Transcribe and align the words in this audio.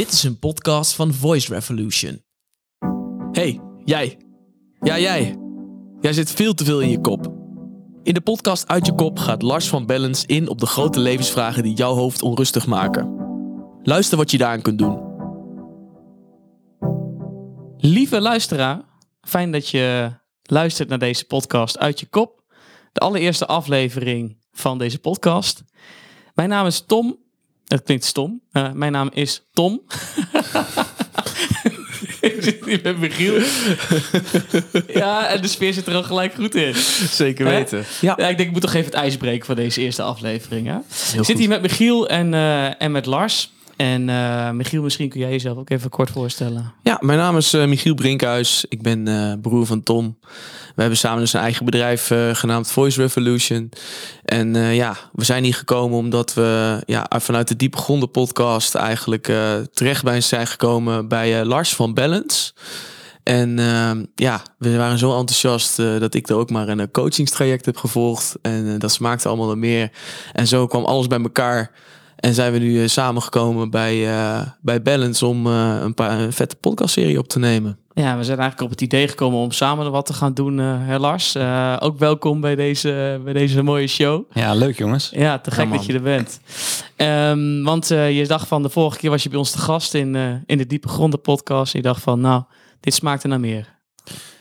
Dit 0.00 0.12
is 0.12 0.22
een 0.22 0.38
podcast 0.38 0.94
van 0.94 1.14
Voice 1.14 1.54
Revolution. 1.54 2.24
Hey, 3.32 3.60
jij. 3.84 4.18
Ja, 4.80 4.98
jij. 4.98 5.36
Jij 6.00 6.12
zit 6.12 6.30
veel 6.30 6.54
te 6.54 6.64
veel 6.64 6.80
in 6.80 6.90
je 6.90 7.00
kop. 7.00 7.32
In 8.02 8.14
de 8.14 8.20
podcast 8.20 8.68
Uit 8.68 8.86
je 8.86 8.94
kop 8.94 9.18
gaat 9.18 9.42
Lars 9.42 9.68
van 9.68 9.86
Bellens 9.86 10.24
in 10.24 10.48
op 10.48 10.58
de 10.58 10.66
grote 10.66 11.00
levensvragen 11.00 11.62
die 11.62 11.74
jouw 11.74 11.94
hoofd 11.94 12.22
onrustig 12.22 12.66
maken. 12.66 13.14
Luister 13.82 14.18
wat 14.18 14.30
je 14.30 14.38
daaraan 14.38 14.62
kunt 14.62 14.78
doen. 14.78 15.00
Lieve 17.76 18.20
luisteraar, 18.20 18.82
fijn 19.20 19.52
dat 19.52 19.68
je 19.68 20.12
luistert 20.42 20.88
naar 20.88 20.98
deze 20.98 21.24
podcast 21.24 21.78
Uit 21.78 22.00
je 22.00 22.06
kop. 22.06 22.42
De 22.92 23.00
allereerste 23.00 23.46
aflevering 23.46 24.38
van 24.52 24.78
deze 24.78 24.98
podcast. 24.98 25.62
Mijn 26.34 26.48
naam 26.48 26.66
is 26.66 26.80
Tom. 26.80 27.19
Het 27.72 27.82
klinkt 27.82 28.04
stom. 28.04 28.40
Uh, 28.52 28.72
mijn 28.72 28.92
naam 28.92 29.10
is 29.12 29.42
Tom. 29.52 29.80
Ik 32.20 32.36
zit 32.38 32.64
hier 32.64 32.80
met 32.82 32.98
Michiel. 32.98 33.34
ja, 34.94 35.26
en 35.26 35.42
de 35.42 35.48
sfeer 35.48 35.72
zit 35.72 35.86
er 35.86 35.94
al 35.94 36.02
gelijk 36.02 36.34
goed 36.34 36.54
in. 36.54 36.74
Zeker 37.10 37.44
weten. 37.44 37.84
Ja. 38.00 38.16
ik 38.16 38.36
denk 38.36 38.38
ik 38.38 38.52
moet 38.52 38.60
toch 38.60 38.74
even 38.74 38.86
het 38.90 38.94
ijs 38.94 39.16
breken 39.16 39.46
van 39.46 39.54
deze 39.54 39.80
eerste 39.80 40.02
aflevering. 40.02 40.66
Hè? 40.66 40.76
Ik 40.76 41.16
goed. 41.16 41.26
zit 41.26 41.38
hier 41.38 41.48
met 41.48 41.62
Michiel 41.62 42.08
en, 42.08 42.34
eh, 42.34 42.82
en 42.82 42.92
met 42.92 43.06
Lars. 43.06 43.52
En 43.76 44.08
eh, 44.08 44.50
Michiel, 44.50 44.82
misschien 44.82 45.08
kun 45.08 45.20
jij 45.20 45.30
jezelf 45.30 45.58
ook 45.58 45.70
even 45.70 45.90
kort 45.90 46.10
voorstellen. 46.10 46.72
Ja, 46.82 46.98
mijn 47.00 47.18
naam 47.18 47.36
is 47.36 47.52
Michiel 47.52 47.94
Brinkhuis. 47.94 48.64
Ik 48.68 48.82
ben 48.82 49.08
eh, 49.08 49.32
broer 49.42 49.66
van 49.66 49.82
Tom. 49.82 50.18
We 50.74 50.80
hebben 50.80 50.98
samen 50.98 51.20
dus 51.20 51.32
een 51.32 51.40
eigen 51.40 51.64
bedrijf 51.64 52.10
eh, 52.10 52.34
genaamd 52.34 52.70
Voice 52.70 53.00
Revolution. 53.00 53.70
En 54.30 54.56
eh, 54.56 54.74
ja, 54.74 54.96
we 55.12 55.24
zijn 55.24 55.44
hier 55.44 55.54
gekomen 55.54 55.98
omdat 55.98 56.34
we 56.34 56.82
ja, 56.86 57.06
vanuit 57.16 57.48
de 57.48 57.56
Diepe 57.56 57.76
Gronden 57.76 58.10
podcast 58.10 58.74
eigenlijk 58.74 59.28
eh, 59.28 59.54
terecht 59.72 60.04
bij 60.04 60.20
zijn 60.20 60.46
gekomen 60.46 61.08
bij 61.08 61.44
Lars 61.44 61.74
van 61.74 61.94
Balance. 61.94 62.52
En 63.22 63.58
eh, 63.58 63.90
ja, 64.14 64.42
we 64.58 64.76
waren 64.76 64.98
zo 64.98 65.18
enthousiast 65.18 65.76
dat 65.76 66.14
ik 66.14 66.28
er 66.28 66.36
ook 66.36 66.50
maar 66.50 66.68
een 66.68 66.90
coachingstraject 66.90 67.66
heb 67.66 67.76
gevolgd. 67.76 68.36
En 68.42 68.78
dat 68.78 68.92
smaakte 68.92 69.28
allemaal 69.28 69.56
meer. 69.56 69.90
En 70.32 70.46
zo 70.46 70.66
kwam 70.66 70.84
alles 70.84 71.06
bij 71.06 71.20
elkaar. 71.20 71.70
En 72.20 72.34
zijn 72.34 72.52
we 72.52 72.58
nu 72.58 72.82
eh, 72.82 72.88
samengekomen 72.88 73.70
bij, 73.70 74.08
eh, 74.08 74.40
bij 74.60 74.82
Balance 74.82 75.26
om 75.26 75.46
eh, 75.46 75.78
een, 75.80 75.94
paar, 75.94 76.20
een 76.20 76.32
vette 76.32 76.56
podcastserie 76.56 77.18
op 77.18 77.28
te 77.28 77.38
nemen. 77.38 77.78
Ja, 77.94 78.16
we 78.16 78.24
zijn 78.24 78.38
eigenlijk 78.38 78.60
op 78.60 78.70
het 78.70 78.80
idee 78.80 79.08
gekomen 79.08 79.38
om 79.38 79.50
samen 79.50 79.90
wat 79.90 80.06
te 80.06 80.12
gaan 80.12 80.34
doen, 80.34 80.60
eh 80.60 80.66
hè, 80.78 80.98
Lars. 80.98 81.34
Eh, 81.34 81.76
ook 81.80 81.98
welkom 81.98 82.40
bij 82.40 82.54
deze, 82.54 83.20
bij 83.24 83.32
deze 83.32 83.62
mooie 83.62 83.86
show. 83.86 84.30
Ja, 84.32 84.54
leuk 84.54 84.78
jongens. 84.78 85.10
Ja, 85.14 85.38
te 85.38 85.50
gek 85.50 85.70
dat 85.70 85.86
je 85.86 85.92
er 85.92 86.02
bent. 86.02 86.40
Ehm, 86.96 87.62
want 87.62 87.90
eh, 87.90 88.18
je 88.18 88.26
dacht 88.26 88.48
van 88.48 88.62
de 88.62 88.68
vorige 88.68 88.98
keer 88.98 89.10
was 89.10 89.22
je 89.22 89.28
bij 89.28 89.38
ons 89.38 89.50
te 89.50 89.58
gast 89.58 89.94
in, 89.94 90.16
eh, 90.16 90.32
in 90.46 90.58
de 90.58 90.66
Diepe 90.66 90.88
Gronden 90.88 91.20
podcast. 91.20 91.74
En 91.74 91.80
je 91.80 91.86
dacht 91.86 92.02
van, 92.02 92.20
nou, 92.20 92.42
dit 92.80 92.94
smaakt 92.94 93.22
er 93.22 93.28
naar 93.28 93.40
meer. 93.40 93.78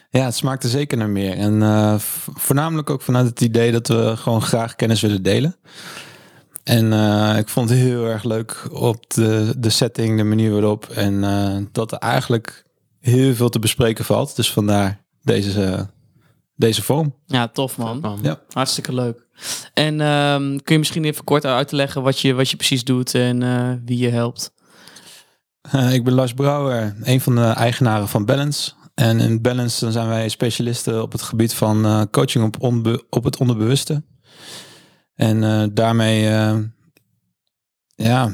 Ja, 0.10 0.26
het 0.26 0.36
smaakt 0.36 0.64
er 0.64 0.70
zeker 0.70 0.98
naar 0.98 1.10
meer. 1.10 1.38
En 1.38 1.62
eh, 1.62 1.96
voornamelijk 2.34 2.90
ook 2.90 3.02
vanuit 3.02 3.28
het 3.28 3.42
idee 3.42 3.72
dat 3.72 3.88
we 3.88 4.14
gewoon 4.18 4.42
graag 4.42 4.76
kennis 4.76 5.02
willen 5.02 5.24
delen. 5.24 5.56
En 6.70 6.94
eh, 6.94 7.38
ik 7.38 7.50
vond 7.50 7.70
het 7.70 7.80
heel 7.80 8.06
erg 8.06 8.24
leuk 8.24 8.68
op 8.72 9.14
de, 9.14 9.54
de 9.58 9.70
setting, 9.70 10.18
de 10.18 10.24
manier 10.24 10.52
waarop. 10.52 10.86
En 10.86 11.24
eh, 11.24 11.58
dat 11.72 11.92
er 11.92 11.98
eigenlijk 11.98 12.64
heel 13.00 13.36
veel 13.36 13.50
te 13.50 13.60
bespreken 13.60 14.06
valt. 14.06 14.36
Dus 14.36 14.52
vandaar 14.52 15.06
deze, 15.22 15.90
deze 16.56 16.84
vorm. 16.84 17.16
Ja, 17.26 17.48
tof 17.48 17.78
man. 17.78 18.20
Ja. 18.22 18.42
Hartstikke 18.50 18.94
leuk. 18.94 19.28
En 19.74 20.02
ehm, 20.02 20.58
kun 20.58 20.74
je 20.74 20.78
misschien 20.78 21.06
even 21.06 21.24
kort 21.24 21.46
uit 21.46 21.68
te 21.68 21.76
leggen 21.76 22.02
wat 22.02 22.20
je, 22.20 22.34
wat 22.34 22.50
je 22.50 22.56
precies 22.56 22.84
doet 22.84 23.16
en 23.16 23.44
eh, 23.44 23.72
wie 23.86 23.98
je 23.98 24.10
helpt? 24.10 24.52
Eh, 25.62 25.94
ik 25.94 26.04
ben 26.04 26.14
Lars 26.14 26.34
Brouwer, 26.34 26.96
een 27.02 27.22
van 27.22 27.36
de 27.36 27.42
eigenaren 27.42 28.08
van 28.08 28.26
Balance. 28.26 28.72
En 28.94 29.20
in 29.20 29.42
Balance 29.42 29.84
dan 29.84 29.92
zijn 29.92 30.08
wij 30.08 30.30
specialisten 30.30 31.02
op 31.02 31.12
het 31.12 31.22
gebied 31.22 31.54
van 31.54 31.86
eh, 31.86 32.02
coaching 32.12 32.46
op, 32.46 32.84
op 33.10 33.24
het 33.24 33.38
onderbewuste. 33.38 34.04
En 35.20 35.44
eh, 35.44 35.64
daarmee 35.72 36.28
eh, 36.28 36.58
ja, 37.96 38.32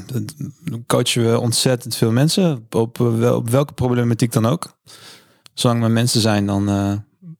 coachen 0.86 1.30
we 1.30 1.40
ontzettend 1.40 1.96
veel 1.96 2.12
mensen 2.12 2.66
op, 2.70 3.00
eh, 3.00 3.18
wel, 3.18 3.36
op 3.36 3.48
welke 3.48 3.72
problematiek 3.72 4.32
dan 4.32 4.46
ook. 4.46 4.78
Zolang 5.54 5.82
er 5.82 5.90
mensen 5.90 6.20
zijn, 6.20 6.46
dan 6.46 6.68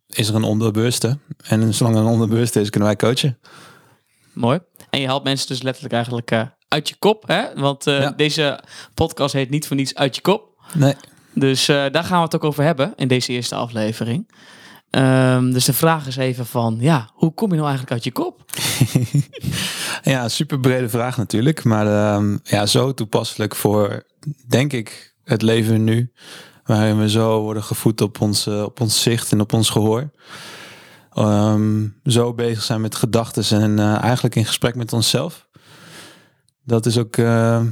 is 0.06 0.28
er 0.28 0.34
een 0.34 0.42
onderbewuste. 0.42 1.18
En 1.44 1.74
zolang 1.74 1.96
er 1.96 2.02
een 2.02 2.08
onderbewuste 2.08 2.60
is, 2.60 2.70
kunnen 2.70 2.88
wij 2.88 2.98
coachen. 2.98 3.38
Mooi. 4.32 4.58
En 4.90 5.00
je 5.00 5.06
helpt 5.06 5.24
mensen 5.24 5.48
dus 5.48 5.62
letterlijk 5.62 5.94
eigenlijk 5.94 6.30
uit 6.68 6.88
je 6.88 6.96
kop. 6.98 7.24
Hè? 7.26 7.54
Want 7.54 7.84
Ja. 7.84 8.10
deze 8.10 8.60
podcast 8.94 9.32
heet 9.32 9.50
niet 9.50 9.66
voor 9.66 9.76
niets 9.76 9.94
uit 9.94 10.14
je 10.14 10.22
kop. 10.22 10.62
Nee. 10.74 10.94
Dus 11.34 11.66
daar 11.66 12.04
gaan 12.04 12.18
we 12.18 12.24
het 12.24 12.34
ook 12.34 12.44
over 12.44 12.64
hebben 12.64 12.92
in 12.96 13.08
deze 13.08 13.32
eerste 13.32 13.54
aflevering. 13.54 14.30
Ehm, 14.96 15.50
dus 15.52 15.64
de 15.64 15.72
vraag 15.72 16.06
is 16.06 16.16
even 16.16 16.46
van, 16.46 16.76
ja, 16.80 17.10
hoe 17.12 17.34
kom 17.34 17.48
je 17.48 17.56
nou 17.56 17.68
eigenlijk 17.68 17.92
uit 17.92 18.04
je 18.04 18.12
kop? 18.12 18.44
Ja, 20.02 20.28
super 20.28 20.60
brede 20.60 20.88
vraag 20.88 21.16
natuurlijk. 21.16 21.64
Maar 21.64 21.86
ehm, 21.86 22.36
ja, 22.42 22.66
zo 22.66 22.94
toepasselijk 22.94 23.54
voor, 23.54 24.02
denk 24.46 24.72
ik, 24.72 25.14
het 25.24 25.42
leven 25.42 25.84
nu. 25.84 26.12
Waarin 26.64 26.98
we 26.98 27.10
zo 27.10 27.40
worden 27.40 27.62
gevoed 27.62 28.00
op 28.00 28.20
ons, 28.20 28.46
eh, 28.46 28.62
op 28.62 28.80
ons 28.80 29.02
zicht 29.02 29.32
en 29.32 29.40
op 29.40 29.52
ons 29.52 29.70
gehoor. 29.70 30.10
Ehm, 31.12 31.86
zo 32.04 32.34
bezig 32.34 32.62
zijn 32.62 32.80
met 32.80 32.94
gedachten 32.94 33.60
en 33.60 33.78
eh, 33.78 34.02
eigenlijk 34.02 34.34
in 34.34 34.44
gesprek 34.44 34.74
met 34.74 34.92
onszelf. 34.92 35.48
Dat 36.64 36.86
is 36.86 36.98
ook, 36.98 37.16
eh, 37.16 37.62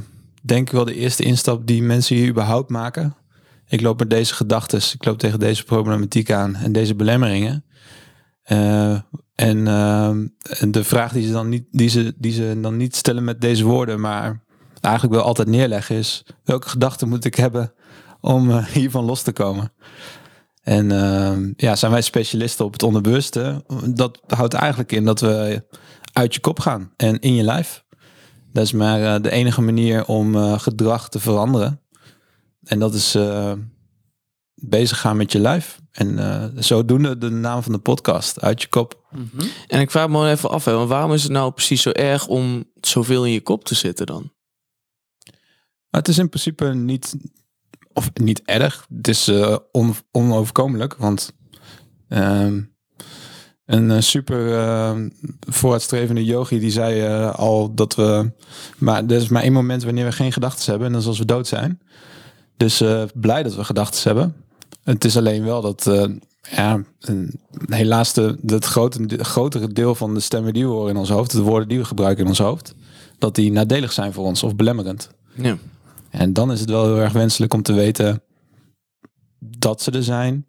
denk 0.41 0.67
ik 0.67 0.73
wel, 0.73 0.85
de 0.85 0.95
eerste 0.95 1.23
instap 1.23 1.67
die 1.67 1.83
mensen 1.83 2.15
hier 2.15 2.29
überhaupt 2.29 2.69
maken. 2.69 3.15
Ik 3.67 3.81
loop 3.81 3.99
met 3.99 4.09
deze 4.09 4.33
gedachten, 4.33 4.79
ik 4.93 5.05
loop 5.05 5.17
tegen 5.17 5.39
deze 5.39 5.63
problematiek 5.63 6.31
aan 6.31 6.55
en 6.55 6.71
deze 6.71 6.95
belemmeringen. 6.95 7.65
Eh, 8.43 8.99
en, 9.35 9.67
ehm, 9.67 10.27
en 10.59 10.71
de 10.71 10.83
vraag 10.83 11.11
die 11.11 11.25
ze, 11.25 11.31
dan 11.31 11.49
niet, 11.49 11.65
die, 11.71 11.89
ze, 11.89 12.13
die 12.17 12.31
ze 12.31 12.57
dan 12.61 12.77
niet 12.77 12.95
stellen 12.95 13.23
met 13.23 13.41
deze 13.41 13.63
woorden, 13.63 13.99
maar 13.99 14.43
eigenlijk 14.81 15.15
wel 15.15 15.23
altijd 15.23 15.47
neerleggen 15.47 15.95
is: 15.95 16.25
welke 16.43 16.69
gedachten 16.69 17.09
moet 17.09 17.25
ik 17.25 17.35
hebben 17.35 17.73
om 18.21 18.51
eh, 18.51 18.65
hiervan 18.77 19.05
los 19.05 19.21
te 19.21 19.31
komen? 19.31 19.73
En 20.61 21.53
ja, 21.57 21.75
zijn 21.75 21.91
wij 21.91 22.01
specialisten 22.01 22.65
op 22.65 22.73
het 22.73 22.83
onderbewuste? 22.83 23.65
Dat 23.85 24.21
houdt 24.27 24.53
eigenlijk 24.53 24.91
in 24.91 25.05
dat 25.05 25.19
we 25.19 25.63
uit 26.13 26.33
je 26.33 26.39
kop 26.39 26.59
gaan 26.59 26.91
en 26.95 27.19
in 27.19 27.33
je 27.33 27.43
lijf. 27.43 27.85
Dat 28.55 28.63
is 28.63 28.71
maar 28.71 29.15
eh, 29.15 29.21
de 29.21 29.31
enige 29.31 29.61
manier 29.61 30.05
om 30.05 30.35
eh, 30.35 30.59
gedrag 30.59 31.09
te 31.09 31.19
veranderen. 31.19 31.81
En 32.65 32.79
dat 32.79 32.93
is 32.93 33.15
eh, 33.15 33.53
bezig 34.55 34.99
gaan 34.99 35.17
met 35.17 35.31
je 35.31 35.39
lijf. 35.39 35.79
En 35.91 36.19
eh, 36.19 36.45
zodoende 36.55 37.17
de 37.17 37.29
naam 37.29 37.63
van 37.63 37.71
de 37.71 37.79
podcast, 37.79 38.41
uit 38.41 38.61
je 38.61 38.67
kop. 38.67 39.03
En 39.67 39.79
ik 39.79 39.91
vraag 39.91 40.07
me 40.07 40.13
gewoon 40.13 40.29
even 40.29 40.49
af, 40.49 40.65
hè, 40.65 40.87
waarom 40.87 41.13
is 41.13 41.23
het 41.23 41.31
nou 41.31 41.51
precies 41.51 41.81
zo 41.81 41.89
erg 41.89 42.27
om 42.27 42.63
zoveel 42.81 43.25
in 43.25 43.31
je 43.31 43.41
kop 43.41 43.65
te 43.65 43.75
zitten 43.75 44.05
dan? 44.05 44.33
Maar 45.89 46.01
het 46.01 46.07
is 46.07 46.17
in 46.17 46.29
principe 46.29 46.73
niet, 46.73 47.15
of 47.93 48.09
niet 48.13 48.41
erg. 48.45 48.85
Het 48.95 49.07
is 49.07 49.27
eh, 49.27 49.57
on, 49.71 49.95
onoverkomelijk, 50.11 50.95
want 50.95 51.33
ehm, 52.07 52.61
een 53.65 54.03
super 54.03 54.57
eh, 54.57 54.95
vooruitstrevende 55.39 56.23
yogi 56.23 56.59
die 56.59 56.71
zei 56.71 57.25
al 57.27 57.73
dat 57.73 57.95
we, 57.95 58.31
maar 58.77 59.03
er 59.03 59.11
is 59.11 59.27
maar 59.27 59.43
één 59.43 59.53
moment 59.53 59.83
wanneer 59.83 60.05
we 60.05 60.11
geen 60.11 60.31
gedachten 60.31 60.69
hebben 60.69 60.87
en 60.87 60.93
dat 60.93 61.01
is 61.01 61.07
als 61.07 61.19
we 61.19 61.25
dood 61.25 61.47
zijn. 61.47 61.79
Dus 62.57 62.81
eh, 62.81 63.03
blij 63.13 63.43
dat 63.43 63.55
we 63.55 63.63
gedachten 63.63 64.01
hebben. 64.03 64.35
Het 64.83 65.05
is 65.05 65.17
alleen 65.17 65.43
wel 65.43 65.61
dat, 65.61 65.87
eh, 65.87 66.05
ja, 66.49 66.83
helaas 67.65 68.13
de, 68.13 68.37
het 68.45 68.65
grote, 68.65 69.05
de 69.05 69.23
grotere 69.23 69.67
deel 69.67 69.95
van 69.95 70.13
de 70.13 70.19
stemmen 70.19 70.53
die 70.53 70.65
we 70.65 70.71
horen 70.71 70.89
in 70.89 70.97
ons 70.97 71.09
hoofd, 71.09 71.31
de 71.31 71.41
woorden 71.41 71.67
die 71.67 71.77
we 71.77 71.85
gebruiken 71.85 72.23
in 72.23 72.29
ons 72.29 72.39
hoofd, 72.39 72.75
dat 73.17 73.35
die 73.35 73.51
nadelig 73.51 73.91
zijn 73.91 74.13
voor 74.13 74.25
ons 74.25 74.43
of 74.43 74.55
belemmerend. 74.55 75.09
Ja. 75.33 75.57
En 76.09 76.33
dan 76.33 76.51
is 76.51 76.59
het 76.59 76.69
wel 76.69 76.85
heel 76.85 76.99
erg 76.99 77.13
wenselijk 77.13 77.53
om 77.53 77.61
te 77.61 77.73
weten 77.73 78.21
dat 79.39 79.81
ze 79.81 79.91
er 79.91 80.03
zijn, 80.03 80.45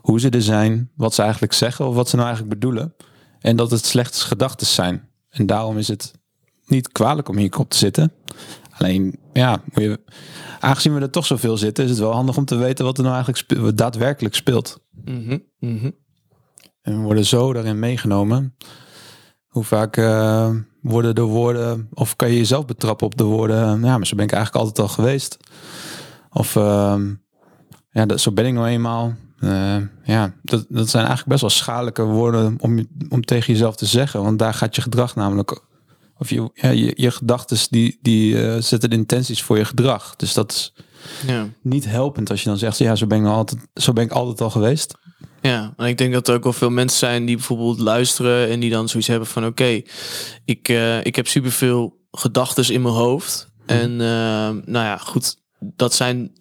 hoe 0.00 0.20
ze 0.20 0.30
er 0.30 0.42
zijn, 0.42 0.90
wat 0.94 1.14
ze 1.14 1.22
eigenlijk 1.22 1.52
zeggen 1.52 1.86
of 1.86 1.94
wat 1.94 2.08
ze 2.08 2.16
nou 2.16 2.28
eigenlijk 2.28 2.58
bedoelen. 2.60 2.94
En 3.40 3.56
dat 3.56 3.70
het 3.70 3.86
slechts 3.86 4.22
gedachten 4.22 4.66
zijn. 4.66 5.08
En 5.28 5.46
daarom 5.46 5.78
is 5.78 5.88
het 5.88 6.12
niet 6.66 6.92
kwalijk 6.92 7.28
om 7.28 7.36
hier 7.36 7.58
op 7.58 7.70
te 7.70 7.76
zitten. 7.76 8.12
Alleen, 8.78 9.18
ja, 9.32 9.62
moet 9.72 9.82
je, 9.82 10.00
aangezien 10.60 10.94
we 10.94 11.00
er 11.00 11.10
toch 11.10 11.26
zoveel 11.26 11.56
zitten, 11.56 11.84
is 11.84 11.90
het 11.90 11.98
wel 11.98 12.12
handig 12.12 12.36
om 12.36 12.44
te 12.44 12.56
weten 12.56 12.84
wat 12.84 12.96
er 12.96 13.02
nou 13.02 13.14
eigenlijk 13.14 13.44
spe- 13.44 13.60
wat 13.60 13.76
daadwerkelijk 13.76 14.34
speelt. 14.34 14.80
Mhm, 15.04 15.38
mhm. 15.58 15.90
En 16.82 16.96
we 16.98 17.02
worden 17.02 17.24
zo 17.26 17.52
daarin 17.52 17.78
meegenomen. 17.78 18.56
Hoe 19.46 19.64
vaak 19.64 19.96
eh, 19.96 20.50
worden 20.82 21.14
de 21.14 21.20
woorden, 21.22 21.88
of 21.94 22.16
kan 22.16 22.30
je 22.30 22.36
jezelf 22.36 22.64
betrappen 22.64 23.06
op 23.06 23.16
de 23.16 23.24
woorden, 23.24 23.82
ja, 23.82 23.96
maar 23.98 24.06
zo 24.06 24.16
ben 24.16 24.24
ik 24.24 24.32
eigenlijk 24.32 24.64
altijd 24.64 24.88
al 24.88 24.94
geweest. 24.94 25.36
Of 26.30 26.56
ehm, 26.56 27.14
ja, 27.90 28.06
dat, 28.06 28.20
zo 28.20 28.32
ben 28.32 28.46
ik 28.46 28.52
nou 28.54 28.66
eenmaal. 28.66 29.14
Eh, 29.38 29.76
ja, 30.04 30.34
dat, 30.42 30.66
dat 30.68 30.88
zijn 30.88 31.06
eigenlijk 31.06 31.28
best 31.28 31.40
wel 31.40 31.50
schadelijke 31.50 32.02
woorden 32.02 32.56
om, 32.60 32.78
je- 32.78 32.88
om 33.08 33.24
tegen 33.24 33.52
jezelf 33.52 33.76
te 33.76 33.86
zeggen. 33.86 34.22
Want 34.22 34.38
daar 34.38 34.54
gaat 34.54 34.76
je 34.76 34.82
gedrag 34.82 35.14
namelijk, 35.14 35.60
of 36.18 36.30
je, 36.30 36.50
ja, 36.54 36.68
je, 36.70 36.92
je 36.96 37.10
gedachten 37.10 37.58
die, 37.70 37.98
die 38.02 38.42
eh, 38.46 38.62
zetten 38.62 38.90
de 38.90 38.96
intenties 38.96 39.42
voor 39.42 39.58
je 39.58 39.64
gedrag. 39.64 40.16
Dus 40.16 40.34
dat 40.34 40.52
is 40.52 40.72
Ja. 41.26 41.48
niet 41.62 41.84
helpend 41.84 42.30
als 42.30 42.42
je 42.42 42.48
dan 42.48 42.58
zegt, 42.58 42.78
ja, 42.78 42.94
zo 42.96 43.06
ben 43.06 43.20
ik, 43.20 43.26
altijd, 43.26 43.66
zo 43.74 43.92
ben 43.92 44.04
ik 44.04 44.12
altijd 44.12 44.40
al 44.40 44.50
geweest. 44.50 44.94
Ja, 45.42 45.72
en 45.76 45.86
ik 45.86 45.98
denk 45.98 46.12
dat 46.12 46.28
er 46.28 46.34
ook 46.34 46.42
wel 46.42 46.52
veel 46.52 46.70
mensen 46.70 46.98
zijn 46.98 47.24
die 47.24 47.36
bijvoorbeeld 47.36 47.78
luisteren 47.78 48.48
en 48.48 48.60
die 48.60 48.70
dan 48.70 48.88
zoiets 48.88 49.08
hebben 49.08 49.28
van 49.28 49.46
oké, 49.46 49.82
ik, 50.44 50.68
eh, 50.68 51.04
ik 51.04 51.16
heb 51.16 51.26
superveel 51.26 51.96
gedachten 52.10 52.72
in 52.74 52.82
mijn 52.82 52.94
hoofd. 52.94 53.48
En 53.66 53.90
uh, 53.90 53.98
nou 53.98 54.62
ja, 54.66 54.96
goed, 54.96 55.36
dat 55.60 55.94
zijn 55.94 56.32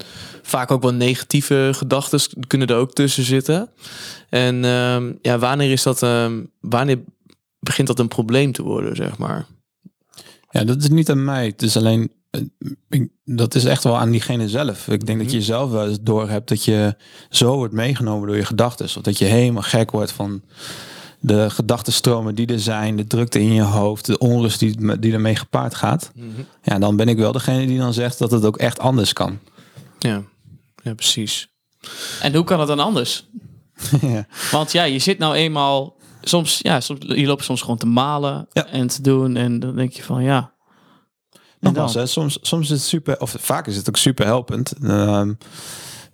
vaak 0.41 0.71
ook 0.71 0.81
wel 0.81 0.94
negatieve 0.94 1.69
gedachten, 1.73 2.19
kunnen 2.47 2.68
er 2.68 2.75
ook 2.75 2.94
tussen 2.94 3.23
zitten. 3.23 3.69
En 4.30 4.56
uh, 4.56 4.97
ja, 5.21 5.38
wanneer 5.39 5.71
is 5.71 5.83
dat, 5.83 6.03
ehm, 6.03 6.44
wanneer 6.59 7.00
begint 7.59 7.88
dat 7.88 8.00
een 8.00 8.07
probleem 8.07 8.51
te 8.51 8.63
worden, 8.63 8.95
zeg 8.95 9.18
maar? 9.18 9.45
Ja, 10.49 10.63
dat 10.63 10.81
is 10.81 10.89
niet 10.89 11.09
aan 11.09 11.23
mij. 11.23 11.45
Het 11.45 11.61
is 11.61 11.77
alleen 11.77 12.11
dat 13.25 13.55
is 13.55 13.65
echt 13.65 13.83
wel 13.83 13.97
aan 13.97 14.11
diegene 14.11 14.49
zelf. 14.49 14.88
Ik 14.88 15.05
denk 15.05 15.19
dat 15.19 15.31
je 15.31 15.38
mhm. 15.38 15.45
zelf 15.45 15.71
wel 15.71 15.88
eens 15.88 15.97
door 16.01 16.29
hebt 16.29 16.49
dat 16.49 16.63
je 16.63 16.95
zo 17.29 17.55
wordt 17.55 17.73
meegenomen 17.73 18.27
door 18.27 18.38
je 18.38 18.45
gedachten. 18.45 18.85
Of 18.85 18.91
dat 18.91 19.17
je 19.17 19.25
helemaal 19.25 19.61
gek 19.61 19.91
wordt 19.91 20.11
van 20.11 20.41
de 21.19 21.49
gedachtenstromen 21.49 22.35
die 22.35 22.47
er 22.47 22.59
zijn, 22.59 22.95
de 22.95 23.07
drukte 23.07 23.39
in 23.39 23.53
je 23.53 23.61
hoofd, 23.61 24.05
de 24.05 24.17
onrust 24.17 24.59
die, 24.59 24.99
die 24.99 25.13
ermee 25.13 25.35
gepaard 25.35 25.75
gaat. 25.75 26.11
Mhm. 26.15 26.27
Ja, 26.63 26.79
dan 26.79 26.95
ben 26.95 27.07
ik 27.07 27.17
wel 27.17 27.31
degene 27.31 27.65
die 27.65 27.77
dan 27.77 27.94
zegt 27.94 28.19
dat 28.19 28.31
het 28.31 28.45
ook 28.45 28.57
echt 28.57 28.79
anders 28.79 29.13
kan. 29.13 29.39
Ja, 29.99 30.23
ja 30.83 30.94
precies. 30.94 31.47
En 32.21 32.35
hoe 32.35 32.44
kan 32.44 32.59
het 32.59 32.67
dan 32.67 32.79
anders? 32.79 33.25
ja. 34.01 34.27
Want 34.51 34.71
ja, 34.71 34.83
je 34.83 34.99
zit 34.99 35.17
nou 35.17 35.35
eenmaal 35.35 35.95
soms, 36.27 36.59
ja, 36.62 36.79
soms, 36.79 37.00
je 37.07 37.25
loopt 37.25 37.44
soms 37.44 37.62
gewoon 37.62 37.77
te 37.77 37.88
malen 37.88 38.47
en 38.53 38.88
te 38.88 39.01
doen. 39.01 39.35
En 39.35 39.59
dan 39.59 39.75
denk 39.75 39.91
je 39.91 40.03
van 40.03 40.24
ja, 40.24 40.53
Nogmaals, 41.59 41.94
hè, 41.94 42.06
soms, 42.06 42.38
soms 42.41 42.65
is 42.65 42.77
het 42.77 42.88
super, 42.88 43.19
of 43.19 43.35
vaak 43.39 43.68
is 43.68 43.75
het 43.75 43.88
ook 43.88 43.97
super 43.97 44.25
helpend. 44.25 44.74
Uh, 44.81 45.21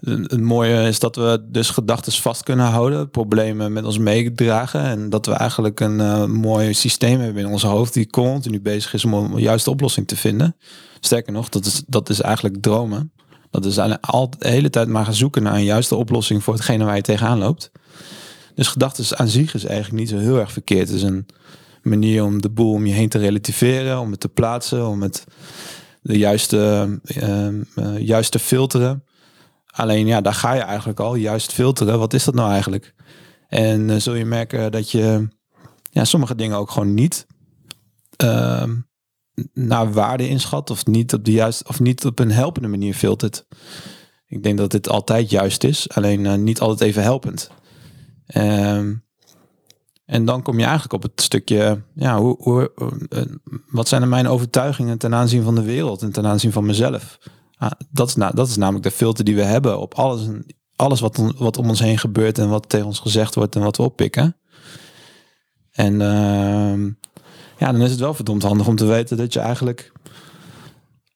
het 0.03 0.41
mooie 0.41 0.87
is 0.87 0.99
dat 0.99 1.15
we 1.15 1.45
dus 1.49 1.69
gedachten 1.69 2.11
vast 2.11 2.43
kunnen 2.43 2.65
houden, 2.65 3.09
problemen 3.09 3.73
met 3.73 3.85
ons 3.85 3.97
meedragen 3.97 4.81
en 4.81 5.09
dat 5.09 5.25
we 5.25 5.31
eigenlijk 5.31 5.79
een 5.79 5.99
uh, 5.99 6.25
mooi 6.25 6.73
systeem 6.73 7.19
hebben 7.19 7.43
in 7.43 7.51
ons 7.51 7.63
hoofd 7.63 7.93
die 7.93 8.09
continu 8.09 8.61
bezig 8.61 8.93
is 8.93 9.05
om 9.05 9.13
een 9.13 9.41
juiste 9.41 9.69
oplossing 9.69 10.07
te 10.07 10.15
vinden. 10.15 10.55
Sterker 10.99 11.33
nog, 11.33 11.49
dat 11.49 11.65
is, 11.65 11.83
dat 11.87 12.09
is 12.09 12.21
eigenlijk 12.21 12.61
dromen. 12.61 13.11
Dat 13.49 13.65
is 13.65 13.79
altijd 14.01 14.41
de 14.41 14.49
hele 14.49 14.69
tijd 14.69 14.87
maar 14.87 15.05
gaan 15.05 15.13
zoeken 15.13 15.43
naar 15.43 15.53
een 15.53 15.63
juiste 15.63 15.95
oplossing 15.95 16.43
voor 16.43 16.53
hetgene 16.53 16.83
waar 16.83 16.95
je 16.95 17.01
tegenaan 17.01 17.37
loopt. 17.37 17.71
Dus 18.55 18.67
gedachten 18.67 19.17
aan 19.17 19.27
zich 19.27 19.53
is 19.53 19.65
eigenlijk 19.65 19.99
niet 19.99 20.09
zo 20.09 20.17
heel 20.17 20.39
erg 20.39 20.51
verkeerd. 20.51 20.87
Het 20.87 20.97
is 20.97 21.03
een 21.03 21.25
manier 21.81 22.23
om 22.23 22.41
de 22.41 22.49
boel 22.49 22.73
om 22.73 22.85
je 22.85 22.93
heen 22.93 23.09
te 23.09 23.17
relativeren, 23.17 23.99
om 23.99 24.11
het 24.11 24.19
te 24.19 24.29
plaatsen, 24.29 24.87
om 24.87 25.01
het 25.01 25.23
de 26.01 26.17
juiste, 26.17 26.87
uh, 27.03 27.99
juist 27.99 28.31
te 28.31 28.39
filteren. 28.39 29.03
Alleen 29.65 30.07
ja, 30.07 30.21
daar 30.21 30.33
ga 30.33 30.53
je 30.53 30.61
eigenlijk 30.61 30.99
al, 30.99 31.15
juist 31.15 31.53
filteren. 31.53 31.99
Wat 31.99 32.13
is 32.13 32.23
dat 32.23 32.33
nou 32.33 32.51
eigenlijk? 32.51 32.93
En 33.47 33.89
uh, 33.89 33.95
zul 33.95 34.13
je 34.13 34.25
merken 34.25 34.71
dat 34.71 34.91
je 34.91 35.27
ja, 35.89 36.05
sommige 36.05 36.35
dingen 36.35 36.57
ook 36.57 36.71
gewoon 36.71 36.93
niet 36.93 37.27
uh, 38.23 38.63
naar 39.53 39.93
waarde 39.93 40.27
inschat 40.27 40.69
of 40.69 40.85
niet 40.85 41.13
op 41.13 41.25
de 41.25 41.31
juiste 41.31 41.63
of 41.67 41.79
niet 41.79 42.05
op 42.05 42.19
een 42.19 42.31
helpende 42.31 42.67
manier 42.67 42.93
filtert. 42.93 43.45
Ik 44.27 44.43
denk 44.43 44.57
dat 44.57 44.71
dit 44.71 44.89
altijd 44.89 45.29
juist 45.29 45.63
is, 45.63 45.89
alleen 45.89 46.25
uh, 46.25 46.33
niet 46.33 46.59
altijd 46.59 46.89
even 46.89 47.03
helpend. 47.03 47.49
Um, 48.35 49.03
en 50.05 50.25
dan 50.25 50.41
kom 50.41 50.57
je 50.57 50.63
eigenlijk 50.63 50.93
op 50.93 51.01
het 51.01 51.21
stukje, 51.21 51.83
ja, 51.95 52.19
hoe, 52.19 52.35
hoe, 52.39 52.71
eh, 53.09 53.21
wat 53.67 53.87
zijn 53.87 54.01
er 54.01 54.07
mijn 54.07 54.27
overtuigingen 54.27 54.97
ten 54.97 55.15
aanzien 55.15 55.43
van 55.43 55.55
de 55.55 55.61
wereld 55.61 56.01
en 56.01 56.11
ten 56.11 56.25
aanzien 56.25 56.51
van 56.51 56.65
mezelf? 56.65 57.17
Ah, 57.57 57.71
dat, 57.89 58.07
is 58.07 58.13
dat 58.13 58.47
is 58.47 58.55
namelijk 58.55 58.83
de 58.83 58.91
filter 58.91 59.23
die 59.25 59.35
we 59.35 59.43
hebben 59.43 59.79
op 59.79 59.93
alles, 59.93 60.27
alles 60.75 60.99
wat, 60.99 61.33
wat 61.37 61.57
om 61.57 61.69
ons 61.69 61.79
heen 61.79 61.97
gebeurt 61.97 62.37
en 62.37 62.49
wat 62.49 62.69
tegen 62.69 62.85
ons 62.85 62.99
gezegd 62.99 63.35
wordt 63.35 63.55
en 63.55 63.61
wat 63.61 63.77
we 63.77 63.83
oppikken. 63.83 64.37
En 65.71 65.93
uh, 65.93 66.93
ja, 67.57 67.71
dan 67.71 67.81
is 67.81 67.91
het 67.91 67.99
wel 67.99 68.13
verdomd 68.13 68.43
handig 68.43 68.67
om 68.67 68.75
te 68.75 68.85
weten 68.85 69.17
dat 69.17 69.33
je 69.33 69.39
eigenlijk 69.39 69.91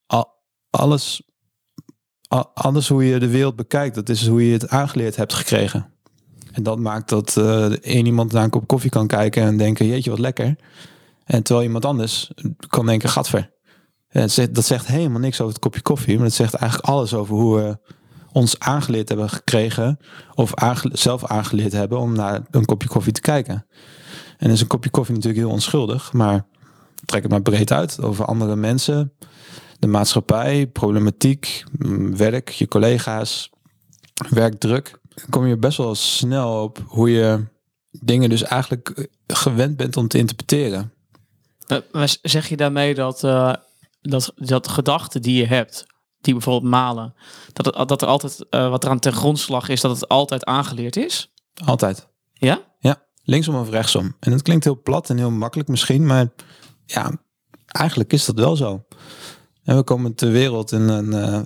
al, 0.05 0.33
alles, 0.69 1.21
al, 2.27 2.51
alles 2.53 2.87
hoe 2.87 3.05
je 3.05 3.19
de 3.19 3.29
wereld 3.29 3.55
bekijkt, 3.55 3.95
dat 3.95 4.09
is 4.09 4.27
hoe 4.27 4.47
je 4.47 4.53
het 4.53 4.69
aangeleerd 4.69 5.15
hebt 5.15 5.33
gekregen. 5.33 5.93
En 6.57 6.63
dat 6.63 6.79
maakt 6.79 7.09
dat 7.09 7.35
uh, 7.39 7.65
één 7.65 8.05
iemand 8.05 8.31
naar 8.31 8.43
een 8.43 8.49
kop 8.49 8.67
koffie 8.67 8.89
kan 8.89 9.07
kijken 9.07 9.43
en 9.43 9.57
denken, 9.57 9.87
jeetje 9.87 10.09
wat 10.09 10.19
lekker. 10.19 10.55
En 11.23 11.43
terwijl 11.43 11.65
iemand 11.65 11.85
anders 11.85 12.31
kan 12.67 12.85
denken, 12.85 13.09
gadver. 13.09 13.51
En 14.07 14.29
dat 14.51 14.65
zegt 14.65 14.87
helemaal 14.87 15.19
niks 15.19 15.41
over 15.41 15.53
het 15.53 15.63
kopje 15.63 15.81
koffie, 15.81 16.15
maar 16.15 16.25
het 16.25 16.33
zegt 16.33 16.53
eigenlijk 16.53 16.89
alles 16.89 17.13
over 17.13 17.35
hoe 17.35 17.55
we 17.55 17.77
ons 18.31 18.59
aangeleerd 18.59 19.09
hebben 19.09 19.29
gekregen 19.29 19.99
of 20.33 20.51
zelf 20.91 21.25
aangeleerd 21.25 21.71
hebben 21.71 21.99
om 21.99 22.13
naar 22.13 22.41
een 22.51 22.65
kopje 22.65 22.87
koffie 22.87 23.13
te 23.13 23.21
kijken. 23.21 23.65
En 24.37 24.49
is 24.49 24.61
een 24.61 24.67
kopje 24.67 24.89
koffie 24.89 25.15
natuurlijk 25.15 25.43
heel 25.43 25.53
onschuldig, 25.53 26.13
maar 26.13 26.45
trek 27.05 27.21
het 27.21 27.31
maar 27.31 27.41
breed 27.41 27.71
uit 27.71 28.01
over 28.01 28.25
andere 28.25 28.55
mensen, 28.55 29.13
de 29.79 29.87
maatschappij, 29.87 30.67
problematiek, 30.67 31.63
werk, 32.15 32.49
je 32.49 32.67
collega's, 32.67 33.49
werkdruk 34.29 34.99
kom 35.29 35.45
je 35.45 35.57
best 35.57 35.77
wel 35.77 35.95
snel 35.95 36.63
op 36.63 36.83
hoe 36.87 37.11
je 37.11 37.45
dingen 37.91 38.29
dus 38.29 38.43
eigenlijk 38.43 38.89
eh, 38.89 39.05
gewend 39.27 39.77
bent 39.77 39.97
om 39.97 40.07
te 40.07 40.17
interpreteren. 40.17 40.91
Maar 41.91 42.17
zeg 42.21 42.49
je 42.49 42.57
daarmee 42.57 42.95
dat, 42.95 43.23
uh, 43.23 43.53
dat, 44.01 44.33
dat 44.35 44.67
gedachten 44.67 45.21
die 45.21 45.37
je 45.39 45.45
hebt, 45.45 45.85
die 46.21 46.33
bijvoorbeeld 46.33 46.71
malen, 46.71 47.13
dat, 47.53 47.65
het, 47.65 47.87
dat 47.87 48.01
er 48.01 48.07
altijd 48.07 48.45
uh, 48.49 48.69
wat 48.69 48.83
eraan 48.83 48.99
ten 48.99 49.13
grondslag 49.13 49.69
is, 49.69 49.81
dat 49.81 49.91
het 49.91 50.07
altijd 50.07 50.45
aangeleerd 50.45 50.95
is? 50.95 51.33
Altijd. 51.65 52.07
Ja? 52.33 52.61
Ja, 52.79 53.03
linksom 53.23 53.55
of 53.55 53.69
rechtsom. 53.69 54.15
En 54.19 54.31
dat 54.31 54.41
klinkt 54.41 54.63
heel 54.63 54.81
plat 54.81 55.09
en 55.09 55.17
heel 55.17 55.31
makkelijk 55.31 55.69
misschien, 55.69 56.05
maar 56.05 56.27
ja, 56.85 57.11
eigenlijk 57.65 58.13
is 58.13 58.25
dat 58.25 58.39
wel 58.39 58.55
zo. 58.55 58.85
En 59.63 59.75
we 59.75 59.83
komen 59.83 60.15
ter 60.15 60.31
wereld 60.31 60.71
in 60.71 60.81
een, 60.81 61.13
uh, 61.13 61.41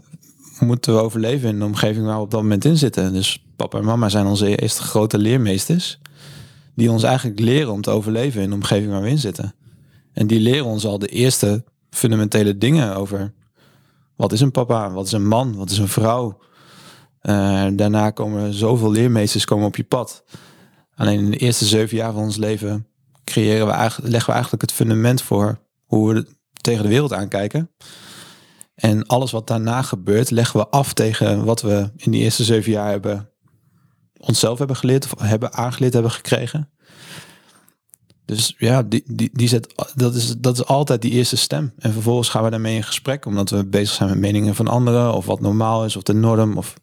moeten 0.61 0.93
we 0.93 1.01
overleven 1.01 1.49
in 1.49 1.59
de 1.59 1.65
omgeving 1.65 2.05
waar 2.05 2.15
we 2.15 2.21
op 2.21 2.31
dat 2.31 2.41
moment 2.41 2.65
in 2.65 2.77
zitten. 2.77 3.13
Dus 3.13 3.45
papa 3.55 3.77
en 3.77 3.85
mama 3.85 4.09
zijn 4.09 4.25
onze 4.25 4.55
eerste 4.55 4.81
grote 4.81 5.17
leermeesters. 5.17 5.99
Die 6.75 6.91
ons 6.91 7.03
eigenlijk 7.03 7.39
leren 7.39 7.71
om 7.71 7.81
te 7.81 7.89
overleven 7.89 8.41
in 8.41 8.49
de 8.49 8.55
omgeving 8.55 8.91
waar 8.91 9.01
we 9.01 9.09
in 9.09 9.17
zitten. 9.17 9.55
En 10.13 10.27
die 10.27 10.39
leren 10.39 10.65
ons 10.65 10.85
al 10.85 10.99
de 10.99 11.07
eerste 11.07 11.63
fundamentele 11.89 12.57
dingen 12.57 12.95
over 12.95 13.33
wat 14.15 14.31
is 14.31 14.41
een 14.41 14.51
papa, 14.51 14.91
wat 14.91 15.05
is 15.05 15.11
een 15.11 15.27
man, 15.27 15.55
wat 15.55 15.69
is 15.69 15.77
een 15.77 15.87
vrouw. 15.87 16.39
Uh, 17.21 17.67
daarna 17.73 18.09
komen 18.09 18.53
zoveel 18.53 18.91
leermeesters 18.91 19.45
komen 19.45 19.65
op 19.65 19.75
je 19.75 19.83
pad. 19.83 20.23
Alleen 20.95 21.19
in 21.19 21.31
de 21.31 21.37
eerste 21.37 21.65
zeven 21.65 21.97
jaar 21.97 22.13
van 22.13 22.21
ons 22.21 22.37
leven 22.37 22.87
creëren 23.23 23.67
we 23.67 23.73
leggen 24.01 24.25
we 24.25 24.31
eigenlijk 24.31 24.61
het 24.61 24.71
fundament 24.71 25.21
voor 25.21 25.59
hoe 25.85 26.13
we 26.13 26.27
tegen 26.61 26.83
de 26.83 26.89
wereld 26.89 27.13
aankijken. 27.13 27.69
En 28.81 29.07
alles 29.07 29.31
wat 29.31 29.47
daarna 29.47 29.81
gebeurt, 29.81 30.31
leggen 30.31 30.59
we 30.59 30.67
af 30.67 30.93
tegen 30.93 31.45
wat 31.45 31.61
we 31.61 31.91
in 31.95 32.11
die 32.11 32.21
eerste 32.21 32.43
zeven 32.43 32.71
jaar 32.71 32.89
hebben 32.89 33.29
onszelf 34.17 34.57
hebben 34.57 34.75
geleerd 34.75 35.05
of 35.05 35.21
hebben 35.21 35.53
aangeleerd 35.53 35.93
hebben 35.93 36.11
gekregen. 36.11 36.69
Dus 38.25 38.55
ja, 38.57 38.83
die, 38.83 39.03
die, 39.05 39.29
die 39.33 39.47
zet, 39.47 39.73
dat, 39.95 40.15
is, 40.15 40.35
dat 40.37 40.57
is 40.57 40.65
altijd 40.65 41.01
die 41.01 41.11
eerste 41.11 41.37
stem. 41.37 41.73
En 41.77 41.93
vervolgens 41.93 42.29
gaan 42.29 42.43
we 42.43 42.49
daarmee 42.49 42.75
in 42.75 42.83
gesprek, 42.83 43.25
omdat 43.25 43.49
we 43.49 43.65
bezig 43.65 43.95
zijn 43.95 44.09
met 44.09 44.17
meningen 44.17 44.55
van 44.55 44.67
anderen, 44.67 45.13
of 45.13 45.25
wat 45.25 45.41
normaal 45.41 45.85
is, 45.85 45.95
of 45.95 46.03
de 46.03 46.13
norm, 46.13 46.57
of 46.57 46.73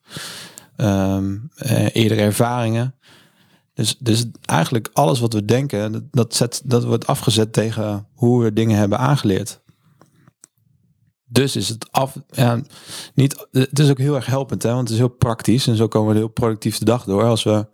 um, 0.77 1.51
eerdere 1.93 2.21
ervaringen. 2.21 2.95
Dus, 3.75 3.97
dus 3.99 4.25
eigenlijk 4.45 4.91
alles 4.93 5.21
wat 5.21 5.33
we 5.33 5.45
denken, 5.45 6.09
dat, 6.11 6.35
zet, 6.35 6.61
dat 6.65 6.85
wordt 6.85 7.07
afgezet 7.07 7.53
tegen 7.53 8.07
hoe 8.15 8.43
we 8.43 8.53
dingen 8.53 8.79
hebben 8.79 8.99
aangeleerd. 8.99 9.61
Dus 11.31 11.57
is 11.57 11.69
het 11.69 11.87
af, 11.91 12.17
ja, 12.31 12.61
niet, 13.15 13.47
het 13.51 13.79
is 13.79 13.91
ook 13.91 13.99
heel 13.99 14.15
erg 14.15 14.27
helpend, 14.27 14.63
hè, 14.63 14.69
want 14.69 14.81
het 14.81 14.91
is 14.91 14.99
heel 14.99 15.09
praktisch 15.09 15.67
en 15.67 15.77
zo 15.77 15.89
komen 15.89 16.13
we 16.13 16.19
heel 16.19 16.29
productief 16.29 16.79
de 16.79 16.85
dag 16.85 17.05
door. 17.05 17.23
Als 17.23 17.43
we 17.43 17.67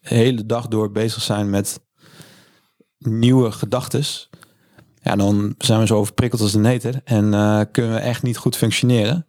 de 0.00 0.14
hele 0.14 0.46
dag 0.46 0.68
door 0.68 0.92
bezig 0.92 1.22
zijn 1.22 1.50
met 1.50 1.80
nieuwe 2.98 3.52
gedachten, 3.52 4.04
ja, 5.02 5.16
dan 5.16 5.54
zijn 5.58 5.80
we 5.80 5.86
zo 5.86 5.96
overprikkeld 5.96 6.40
als 6.40 6.52
de 6.52 6.58
neter 6.58 7.00
en 7.04 7.32
uh, 7.32 7.60
kunnen 7.72 7.94
we 7.94 8.00
echt 8.00 8.22
niet 8.22 8.36
goed 8.36 8.56
functioneren. 8.56 9.26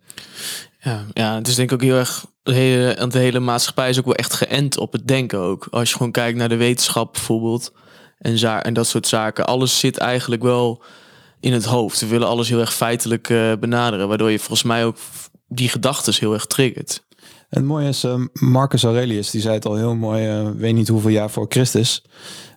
Ja, 0.79 1.05
ja, 1.13 1.35
het 1.35 1.47
is 1.47 1.55
denk 1.55 1.71
ik 1.71 1.75
ook 1.75 1.83
heel 1.83 1.97
erg, 1.97 2.25
de 2.43 2.53
hele, 2.53 3.07
de 3.07 3.17
hele 3.17 3.39
maatschappij 3.39 3.89
is 3.89 3.99
ook 3.99 4.05
wel 4.05 4.15
echt 4.15 4.33
geënt 4.33 4.77
op 4.77 4.91
het 4.91 5.07
denken 5.07 5.39
ook. 5.39 5.67
Als 5.71 5.89
je 5.89 5.95
gewoon 5.95 6.11
kijkt 6.11 6.37
naar 6.37 6.49
de 6.49 6.55
wetenschap 6.55 7.13
bijvoorbeeld 7.13 7.73
en, 8.17 8.63
en 8.63 8.73
dat 8.73 8.87
soort 8.87 9.07
zaken, 9.07 9.45
alles 9.45 9.79
zit 9.79 9.97
eigenlijk 9.97 10.43
wel 10.43 10.83
in 11.43 11.53
het 11.53 11.65
hoofd. 11.65 11.99
We 11.99 12.07
willen 12.07 12.27
alles 12.27 12.49
heel 12.49 12.59
erg 12.59 12.73
feitelijk 12.73 13.29
uh, 13.29 13.53
benaderen, 13.59 14.07
waardoor 14.07 14.31
je 14.31 14.39
volgens 14.39 14.63
mij 14.63 14.85
ook 14.85 14.97
die 15.47 15.69
gedachten 15.69 16.13
heel 16.19 16.33
erg 16.33 16.45
triggert. 16.45 17.05
Het 17.49 17.63
mooie 17.63 17.87
is, 17.87 18.03
uh, 18.03 18.25
Marcus 18.33 18.83
Aurelius, 18.83 19.31
die 19.31 19.41
zei 19.41 19.53
het 19.53 19.65
al 19.65 19.75
heel 19.75 19.95
mooi, 19.95 20.39
uh, 20.39 20.49
weet 20.55 20.73
niet 20.73 20.87
hoeveel 20.87 21.09
jaar 21.09 21.29
voor 21.29 21.45
Christus. 21.49 22.03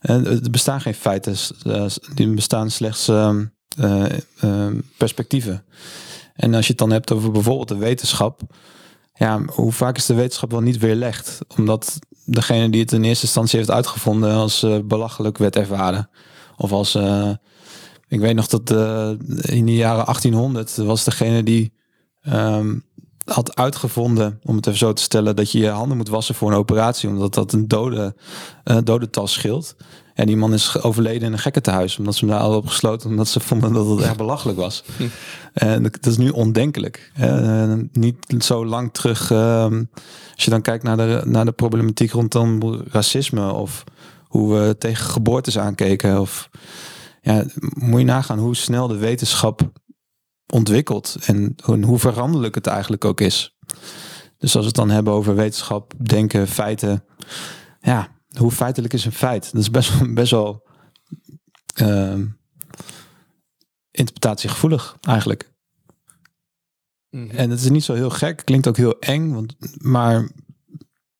Uh, 0.03 0.27
er 0.27 0.51
bestaan 0.51 0.81
geen 0.81 0.95
feiten, 0.95 1.37
die 2.15 2.35
bestaan 2.35 2.71
slechts 2.71 3.11
perspectieven. 4.97 5.65
En 6.35 6.55
als 6.55 6.65
je 6.65 6.71
het 6.71 6.81
dan 6.81 6.91
hebt 6.91 7.13
over 7.13 7.31
bijvoorbeeld 7.31 7.69
de 7.69 7.77
wetenschap, 7.77 8.41
ja, 9.15 9.43
hoe 9.47 9.73
vaak 9.73 9.97
is 9.97 10.07
de 10.07 10.15
wetenschap 10.15 10.51
wel 10.51 10.61
niet 10.61 10.79
weerlegd? 10.79 11.39
Omdat 11.57 11.99
degene 12.25 12.71
die 12.71 12.81
het 12.81 12.93
in 12.93 13.05
eerste 13.05 13.25
instantie 13.25 13.59
heeft 13.59 13.71
uitgevonden 13.71 14.35
als 14.35 14.67
belachelijk 14.85 15.39
werd 15.39 15.57
ervaren. 15.57 16.11
Of 16.57 16.73
als, 16.73 16.99
ik 18.09 18.21
weet 18.21 18.35
nog 18.35 18.47
dat 18.47 18.71
uh, 18.71 19.11
in 19.43 19.67
de 19.67 19.75
jaren 19.75 20.05
1800 20.05 20.77
was 20.77 21.05
degene 21.05 21.43
die 21.43 21.73
um, 22.29 22.85
had 23.25 23.57
uitgevonden, 23.57 24.41
om 24.45 24.57
het 24.57 24.67
even 24.67 24.79
zo 24.79 24.93
te 24.93 25.03
stellen, 25.03 25.37
dat 25.37 25.51
je 25.53 25.59
je 25.59 25.69
handen 25.69 25.97
moet 25.97 26.09
wassen 26.09 26.35
voor 26.35 26.51
een 26.51 26.57
operatie, 26.57 27.09
omdat 27.09 27.35
dat 27.35 27.53
een 27.53 27.69
dode, 27.69 28.15
uh, 28.65 28.77
dodental 28.85 29.27
scheelt. 29.27 29.77
En 30.15 30.27
die 30.27 30.37
man 30.37 30.53
is 30.53 30.83
overleden 30.83 31.23
in 31.23 31.33
een 31.33 31.39
gekkentehuis, 31.39 31.99
omdat 31.99 32.15
ze 32.15 32.25
hem 32.25 32.35
daar 32.35 32.43
al 32.43 32.57
op 32.57 32.67
gesloten, 32.67 33.11
omdat 33.11 33.29
ze 33.29 33.41
vonden 33.41 33.73
dat 33.73 33.87
het 33.87 34.01
echt 34.01 34.17
belachelijk 34.17 34.59
was. 34.59 34.85
Hm. 34.97 35.07
En 35.53 35.83
dat 35.83 36.07
is 36.07 36.17
nu 36.17 36.29
ondenkelijk. 36.29 37.11
Hè? 37.15 37.77
niet 37.77 38.45
zo 38.45 38.67
lang 38.67 38.93
terug, 38.93 39.31
uh, 39.31 39.65
als 40.35 40.45
je 40.45 40.51
dan 40.51 40.63
kijkt 40.63 40.85
naar 40.85 40.97
de, 40.97 41.23
naar 41.25 41.45
de 41.45 41.53
problematiek 41.53 42.11
rondom 42.11 42.83
racisme 42.91 43.53
of 43.53 43.85
hoe 44.29 44.55
we 44.55 44.79
tegen 44.79 45.05
geboortes 45.05 45.59
aankeken. 45.59 46.21
Of 46.21 46.51
ja, 47.27 47.45
moet 47.75 48.01
je 48.01 48.07
nagaan 48.07 48.39
hoe 48.39 48.57
snel 48.57 48.89
de 48.89 48.97
wetenschap 48.97 49.73
ontwikkelt 50.53 51.17
en 51.21 51.55
hoe 51.65 51.99
veranderlijk 51.99 52.55
het 52.55 52.67
eigenlijk 52.67 53.05
ook 53.05 53.21
is. 53.21 53.57
Dus 54.39 54.55
als 54.55 54.65
we 54.65 54.67
het 54.67 54.75
dan 54.75 54.91
hebben 54.91 55.13
over 55.13 55.35
wetenschap, 55.35 55.93
denken, 56.03 56.49
feiten, 56.49 57.05
ja, 57.81 58.09
hoe 58.39 58.51
feitelijk 58.51 58.93
is 58.93 59.05
een 59.05 59.13
feit? 59.13 59.53
Dat 59.53 59.61
is 59.61 59.71
best 59.71 59.99
wel, 59.99 60.13
best 60.13 60.31
wel 60.31 60.69
uh, 61.81 62.21
interpretatiegevoelig 63.91 64.97
eigenlijk. 65.01 65.53
Mhm. 67.11 67.31
En 67.31 67.51
het 67.51 67.61
is 67.61 67.71
niet 67.71 67.85
zo 67.85 67.95
heel 67.95 68.11
gek, 68.11 68.43
klinkt 68.45 68.69
ook 68.69 68.77
heel 68.77 68.99
eng, 68.99 69.33
want, 69.33 69.57
maar 69.83 70.31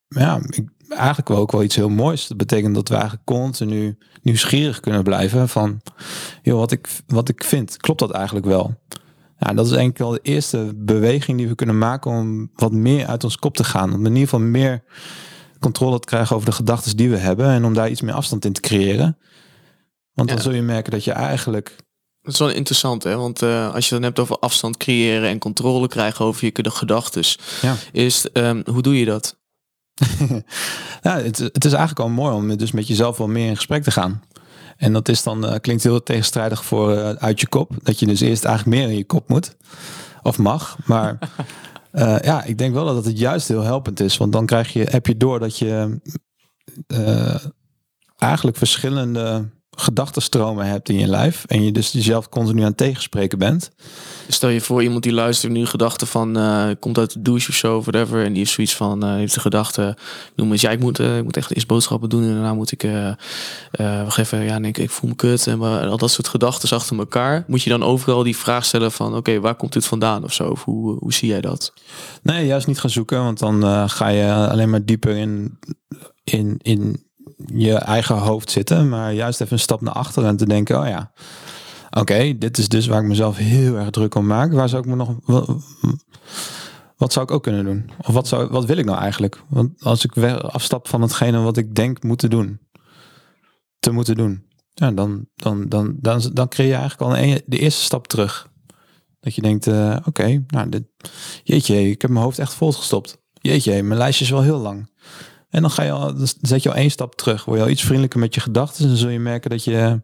ja, 0.09 0.41
ik, 0.49 0.69
eigenlijk 0.89 1.29
wel 1.29 1.39
ook 1.39 1.53
wel 1.53 1.63
iets 1.63 1.77
heel 1.77 1.89
moois. 1.89 2.27
Dat 2.27 2.37
betekent 2.37 2.75
dat 2.75 2.89
we 2.89 2.95
eigenlijk 2.95 3.25
continu 3.25 3.99
nieuwsgierig 4.23 4.81
kunnen 4.81 5.03
blijven 5.03 5.49
van, 5.49 5.81
joh, 6.43 6.59
wat 6.59 6.73
ik, 6.73 6.89
wat 7.07 7.29
ik 7.29 7.45
vind, 7.45 7.77
klopt 7.77 8.01
dat 8.01 8.11
eigenlijk 8.11 8.47
wel? 8.47 8.75
Ja, 9.39 9.53
dat 9.53 9.67
is 9.67 9.73
eigenlijk 9.73 9.99
wel 9.99 10.11
de 10.11 10.21
eerste 10.23 10.73
beweging 10.77 11.39
die 11.39 11.49
we 11.49 11.55
kunnen 11.55 11.79
maken 11.79 12.11
om 12.11 12.51
wat 12.55 12.73
meer 12.73 13.07
uit 13.07 13.25
ons 13.25 13.37
kop 13.37 13.57
te 13.57 13.65
gaan. 13.65 13.93
Om 13.93 14.07
in 14.07 14.13
ieder 14.13 14.29
geval 14.29 14.41
meer 14.41 14.83
controle 15.61 15.99
te 16.01 16.07
krijgen 16.07 16.37
over 16.37 16.49
de 16.49 16.55
gedachten 16.55 16.97
die 16.97 17.11
we 17.11 17.17
hebben 17.17 17.49
en 17.49 17.65
om 17.65 17.75
daar 17.75 17.91
iets 17.91 18.01
meer 18.01 18.15
afstand 18.15 18.45
in 18.45 18.53
te 18.53 18.61
creëren. 18.61 19.19
Want 20.13 20.29
dan 20.29 20.41
zul 20.41 20.53
je 20.53 20.63
merken 20.63 20.93
dat 20.93 21.05
je 21.05 21.13
eigenlijk. 21.13 21.77
Dat 22.21 22.33
is 22.33 22.41
wel 22.41 22.51
interessant, 22.51 23.03
hè? 23.03 23.17
Want 23.17 23.43
uh, 23.43 23.75
als 23.75 23.89
je 23.89 23.95
dan 23.95 24.03
hebt 24.03 24.19
over 24.19 24.39
afstand 24.39 24.77
creëren 24.77 25.29
en 25.29 25.39
controle 25.39 25.89
krijgen 25.89 26.25
over 26.25 26.45
je 26.45 26.71
gedachten, 26.71 27.25
ja. 27.63 27.75
is 27.93 28.27
um, 28.33 28.63
hoe 28.71 28.83
doe 28.83 28.99
je 28.99 29.05
dat? 29.05 29.37
ja, 31.03 31.19
het, 31.19 31.39
het, 31.39 31.65
is 31.65 31.73
eigenlijk 31.73 32.01
al 32.01 32.09
mooi 32.09 32.35
om 32.35 32.57
dus 32.57 32.73
met 32.73 32.89
jezelf 32.89 33.19
wel 33.19 33.29
meer 33.29 33.49
in 33.49 33.57
gesprek 33.57 33.83
te 33.83 33.91
gaan. 33.91 34.23
En 34.77 34.93
dat 34.93 35.09
is 35.09 35.23
dan, 35.23 35.45
uh, 35.45 35.55
klinkt 35.61 35.83
heel 35.83 36.03
tegenstrijdig 36.03 36.65
voor 36.65 36.93
uh, 36.93 37.11
uit 37.11 37.41
je 37.41 37.49
kop. 37.49 37.73
Dat 37.83 37.99
je 37.99 38.07
dus 38.07 38.21
eerst 38.21 38.45
eigenlijk 38.45 38.77
meer 38.77 38.89
in 38.89 38.97
je 38.97 39.05
kop 39.05 39.29
moet. 39.29 39.57
Of 40.23 40.39
mag. 40.39 40.79
Maar 40.85 41.19
uh, 41.93 42.19
ja, 42.31 42.43
ik 42.45 42.59
denk 42.59 42.75
wel 42.75 42.85
dat 42.85 43.05
het 43.05 43.19
juist 43.19 43.49
heel 43.49 43.63
helpend 43.63 44.01
is. 44.01 44.17
Want 44.17 44.33
dan 44.33 44.47
krijg 44.47 44.73
je, 44.73 44.87
heb 44.91 45.07
je 45.07 45.17
door 45.17 45.41
dat 45.41 45.59
je 45.59 46.01
eigenlijk 48.19 48.57
verschillende 48.57 49.49
gedachtenstromen 49.77 50.67
hebt 50.67 50.89
in 50.89 50.99
je 50.99 51.07
lijf. 51.07 51.45
En 51.47 51.65
je 51.65 51.73
dus 51.73 51.93
jezelf 51.93 52.29
continu 52.29 52.61
aan 52.61 52.67
het 52.67 52.77
tegenspreken 52.77 53.39
bent. 53.39 53.71
Stel 54.29 54.49
je 54.49 54.61
voor 54.61 54.83
iemand 54.83 55.03
die 55.03 55.13
luistert 55.13 55.53
nu 55.53 55.67
gedachten 55.67 56.07
van 56.07 56.39
uh, 56.39 56.69
komt 56.81 56.99
uit 56.99 57.13
de 57.13 57.23
douche 57.23 57.49
of 57.49 57.55
zo, 57.55 57.81
whatever. 57.81 58.25
En 58.25 58.29
die 58.29 58.39
heeft 58.39 58.51
zoiets 58.51 58.77
van, 58.77 59.05
uh, 59.05 59.15
heeft 59.15 59.35
de 59.35 59.41
gedachte, 59.41 59.97
noem 60.35 60.53
eens, 60.53 60.61
ja, 60.61 60.71
ik 60.71 60.81
moet, 60.81 61.01
uh, 61.01 61.17
ik 61.17 61.25
moet 61.25 61.37
echt 61.37 61.55
eerst 61.55 61.67
boodschappen 61.67 62.09
doen 62.09 62.23
en 62.23 62.33
daarna 62.33 62.55
moet 62.55 62.73
ik, 62.73 62.87
wacht 63.79 64.19
even, 64.19 64.43
ja, 64.43 64.61
denk 64.61 64.79
ik 64.79 64.91
voel 64.91 65.09
me 65.09 65.17
kut 65.17 65.47
en 65.47 65.61
al 65.61 65.97
dat 65.97 66.11
soort 66.11 66.29
gedachten 66.29 66.77
achter 66.77 66.99
elkaar. 66.99 67.45
Moet 67.47 67.63
je 67.63 67.71
dan 67.71 67.83
overal 67.83 68.23
die 68.23 68.37
vraag 68.37 68.65
stellen 68.65 68.93
van, 68.93 69.17
oké, 69.17 69.41
waar 69.41 69.55
komt 69.55 69.73
dit 69.73 69.87
vandaan 69.87 70.25
of 70.25 70.33
zo? 70.33 70.49
Of 70.49 70.65
hoe, 70.65 70.97
hoe 70.99 71.13
zie 71.13 71.29
jij 71.29 71.41
dat? 71.41 71.73
Nee, 72.23 72.47
juist 72.47 72.67
niet 72.67 72.81
gaan 72.81 72.91
zoeken, 72.91 73.23
want 73.23 73.39
dan 73.39 73.91
ga 73.91 74.09
je 74.09 74.33
alleen 74.33 74.71
maar 74.71 74.85
dieper 74.85 75.17
in, 75.17 75.59
in, 76.25 76.59
in 76.63 77.06
je 77.37 77.75
eigen 77.75 78.17
hoofd 78.17 78.51
zitten, 78.51 78.89
maar 78.89 79.13
juist 79.13 79.41
even 79.41 79.53
een 79.53 79.59
stap 79.59 79.81
naar 79.81 79.95
achteren 79.95 80.29
en 80.29 80.37
te 80.37 80.47
denken, 80.47 80.81
oh 80.81 80.89
ja, 80.89 81.13
oké, 81.91 82.39
dit 82.39 82.59
is 82.59 82.69
dus 82.69 82.87
waar 82.87 83.01
ik 83.01 83.09
mezelf 83.09 83.37
heel 83.37 83.77
erg 83.77 83.91
druk 83.91 84.15
om 84.15 84.27
maak. 84.27 84.53
Waar 84.53 84.69
zou 84.69 84.83
ik 84.83 84.89
me 84.89 84.97
nog, 84.97 85.17
wat, 86.97 87.13
zou 87.13 87.25
ik 87.25 87.31
ook 87.31 87.43
kunnen 87.43 87.65
doen? 87.65 87.91
Of 87.99 88.15
wat, 88.15 88.29
zou, 88.29 88.49
wat 88.49 88.65
wil 88.65 88.77
ik 88.77 88.85
nou 88.85 88.99
eigenlijk? 88.99 89.43
Want 89.49 89.83
als 89.83 90.05
ik 90.05 90.17
afstap 90.33 90.89
van 90.89 91.03
hetgene 91.03 91.39
wat 91.39 91.57
ik 91.57 91.75
denk 91.75 92.03
moeten 92.03 92.31
doen, 92.31 92.61
te 93.79 93.91
moeten 93.91 94.15
doen, 94.15 94.45
ja, 94.75 94.91
dan, 94.91 95.27
dan, 95.35 95.69
dan, 95.69 95.97
dan, 96.01 96.31
dan 96.33 96.49
creëer 96.49 96.69
je 96.69 96.75
eigenlijk 96.75 97.11
al 97.11 97.19
een, 97.19 97.43
de 97.47 97.59
eerste 97.59 97.83
stap 97.83 98.07
terug. 98.07 98.49
Dat 99.21 99.35
je 99.35 99.43
denkt, 99.43 99.67
uh, 99.67 99.97
oké, 100.05 100.45
nou, 100.47 100.69
dit, 100.69 100.83
jeetje, 101.43 101.91
ik 101.91 102.03
heb 102.03 102.11
mijn 102.11 102.25
hoofd 102.25 102.39
echt 102.39 102.55
volgestopt. 102.55 103.19
Jeetje, 103.33 103.83
mijn 103.83 103.99
lijstje 103.99 104.25
is 104.25 104.31
wel 104.31 104.43
heel 104.43 104.59
lang. 104.59 104.91
En 105.57 105.63
dan 105.63 105.71
ga 105.71 105.83
je 105.83 105.91
al, 105.91 106.17
dan 106.17 106.29
zet 106.41 106.63
je 106.63 106.69
al 106.69 106.75
één 106.75 106.91
stap 106.91 107.15
terug. 107.15 107.45
Word 107.45 107.59
je 107.59 107.65
al 107.65 107.71
iets 107.71 107.83
vriendelijker 107.83 108.21
met 108.21 108.35
je 108.35 108.41
gedachten. 108.41 108.83
En 108.83 108.89
dan 108.89 108.97
zul 108.97 109.09
je 109.09 109.19
merken 109.19 109.51
dat 109.51 109.65
je, 109.65 110.01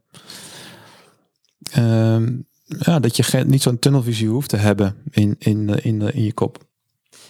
uh, 1.78 2.18
ja, 2.64 3.00
dat 3.00 3.16
je 3.16 3.44
niet 3.47 3.62
zo'n 3.62 3.78
tunnelvisie 3.78 4.28
hoeft 4.28 4.49
te 4.49 4.56
hebben 4.56 4.97
in, 5.11 5.37
in, 5.38 5.68
in, 5.68 6.00
in 6.00 6.25
je 6.25 6.32
kop. 6.32 6.59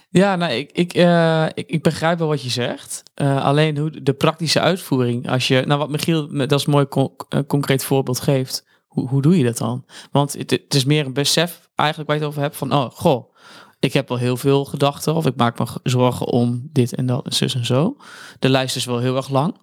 Ja, 0.09 0.37
nou, 0.37 0.53
ik, 0.53 0.73
ik, 0.73 0.95
uh, 0.95 1.47
ik, 1.55 1.69
ik, 1.69 1.83
begrijp 1.83 2.19
wel 2.19 2.29
wat 2.29 2.43
je 2.43 2.51
zegt. 2.51 3.03
Uh, 3.15 3.45
alleen 3.45 3.79
hoe 3.79 4.03
de 4.03 4.13
praktische 4.13 4.61
uitvoering, 4.61 5.31
als 5.31 5.49
je, 5.49 5.63
nou 5.67 5.79
wat 5.79 5.91
Michiel, 5.91 6.37
dat 6.37 6.53
is 6.53 6.67
mooi 6.67 6.87
con 6.87 7.17
concreet 7.47 7.85
voorbeeld 7.85 8.21
geeft, 8.21 8.67
hoe, 8.87 9.09
hoe 9.09 9.23
doe 9.23 9.39
je 9.39 9.45
dat 9.45 9.59
dan? 9.59 9.85
Want 10.11 10.33
het, 10.33 10.51
het, 10.51 10.75
is 10.75 10.85
meer 10.85 11.07
een 11.07 11.13
besef 11.13 11.69
eigenlijk 11.75 12.09
waar 12.09 12.19
je 12.19 12.25
het 12.25 12.33
over 12.33 12.45
hebt 12.45 12.57
van, 12.57 12.73
oh, 12.73 12.91
goh, 12.91 13.35
ik 13.83 13.93
heb 13.93 14.09
wel 14.09 14.19
heel 14.19 14.37
veel 14.37 14.65
gedachten 14.65 15.15
of 15.15 15.27
ik 15.27 15.37
maak 15.37 15.59
me 15.59 15.67
zorgen 15.83 16.27
om 16.27 16.69
dit 16.73 16.95
en 16.95 17.07
dat 17.07 17.25
en 17.25 17.33
zus 17.33 17.55
en 17.55 17.67
zo. 17.67 17.97
De 18.39 18.49
lijst 18.49 18.77
is 18.77 18.85
wel 18.85 18.99
heel 18.99 19.17
erg 19.17 19.29
lang. 19.29 19.57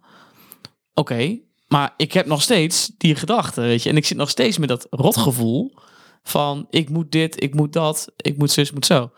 Oké, 0.93 1.39
maar 1.67 1.93
ik 1.97 2.13
heb 2.13 2.25
nog 2.25 2.41
steeds 2.41 2.91
die 2.97 3.15
gedachten, 3.15 3.63
weet 3.63 3.83
je. 3.83 3.89
En 3.89 3.97
ik 3.97 4.05
zit 4.05 4.17
nog 4.17 4.29
steeds 4.29 4.57
met 4.57 4.69
dat 4.69 4.87
rotgevoel 4.89 5.73
van 6.23 6.67
ik 6.69 6.89
moet 6.89 7.11
dit, 7.11 7.43
ik 7.43 7.53
moet 7.53 7.73
dat, 7.73 8.11
ik 8.15 8.37
moet 8.37 8.51
zus, 8.51 8.67
ik 8.67 8.73
moet 8.73 8.85
zo. 8.85 9.11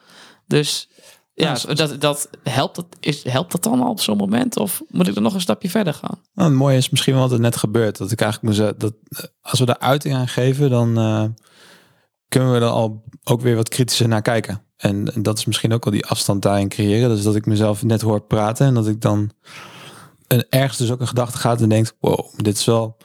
Dus 0.48 0.90
ja, 1.34 1.54
dat, 1.54 2.02
dat, 2.02 2.30
helpt, 2.44 2.76
dat, 2.76 2.86
is, 3.00 3.24
helpt 3.24 3.52
dat 3.52 3.64
dan 3.64 3.82
al 3.82 3.90
op 3.90 4.02
zo'n 4.02 4.18
moment? 4.18 4.58
Of 4.58 4.82
moet 4.88 5.08
ik 5.08 5.16
er 5.16 5.22
nog 5.22 5.34
een 5.34 5.42
stapje 5.42 5.70
verder 5.70 5.94
gaan? 5.94 6.22
Nou, 6.34 6.50
het 6.50 6.58
mooie 6.58 6.78
is 6.78 6.90
misschien 6.90 7.14
wel 7.14 7.24
wat 7.24 7.32
er 7.32 7.40
net 7.40 7.56
gebeurt. 7.56 7.98
Dat 7.98 8.12
ik 8.12 8.22
eigenlijk 8.22 8.58
moet 8.58 8.80
dat 8.80 8.94
als 9.42 9.60
we 9.60 9.66
daar 9.66 9.80
uiting 9.80 10.16
aan 10.16 10.28
geven, 10.28 10.70
dan 10.70 11.00
uh, 11.00 11.26
kunnen 12.32 12.52
we 12.52 12.60
er 12.60 12.72
al 12.72 13.04
ook 13.24 13.42
weer 13.42 13.56
wat 13.56 13.70
kritischer 13.70 14.08
naar 14.08 14.22
kijken. 14.22 14.62
En, 14.78 15.06
dat 15.16 15.38
is 15.38 15.46
misschien 15.46 15.74
ook 15.74 15.86
al 15.86 15.92
die 15.92 16.06
afstand 16.06 16.42
daarin 16.42 16.70
creëren. 16.70 17.10
Dus 17.10 17.24
dat 17.24 17.36
ik 17.36 17.46
mezelf 17.46 17.84
net 17.84 18.02
hoor 18.02 18.22
praten 18.22 18.66
en 18.66 18.74
dat 18.74 18.88
ik 18.88 19.02
dan 19.02 19.32
een, 20.28 20.46
ergens 20.50 20.78
dus 20.78 20.92
ook 20.92 21.00
een 21.00 21.08
gedachte 21.08 21.38
gaat 21.38 21.62
en 21.62 21.70
denkt, 21.70 21.96
wow, 22.00 22.26
dit 22.36 22.58
is 22.58 22.66
wel, 22.66 22.98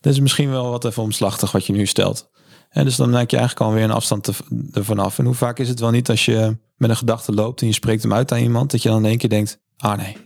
dit 0.00 0.12
is 0.12 0.20
misschien 0.20 0.50
wel 0.50 0.70
wat 0.70 0.84
even 0.84 1.02
omslachtig 1.02 1.52
wat 1.52 1.66
je 1.66 1.72
nu 1.72 1.86
stelt. 1.86 2.30
En 2.68 2.84
dus 2.84 2.96
dan 2.96 3.10
maak 3.10 3.30
je 3.30 3.36
eigenlijk 3.36 3.66
alweer 3.66 3.84
een 3.84 3.90
afstand 3.90 4.24
te, 4.24 4.32
ervan 4.72 4.98
af. 4.98 5.18
En 5.18 5.24
hoe 5.24 5.34
vaak 5.34 5.58
is 5.58 5.68
het 5.68 5.80
wel 5.80 5.90
niet 5.90 6.08
als 6.08 6.24
je 6.24 6.58
met 6.76 6.90
een 6.90 6.96
gedachte 6.96 7.32
loopt 7.32 7.60
en 7.60 7.66
je 7.66 7.72
spreekt 7.72 8.02
hem 8.02 8.12
uit 8.12 8.32
aan 8.32 8.38
iemand, 8.38 8.70
dat 8.70 8.82
je 8.82 8.88
dan 8.88 8.98
in 8.98 9.08
één 9.08 9.18
keer 9.18 9.28
denkt, 9.28 9.60
ah 9.76 9.98
nee, 9.98 10.16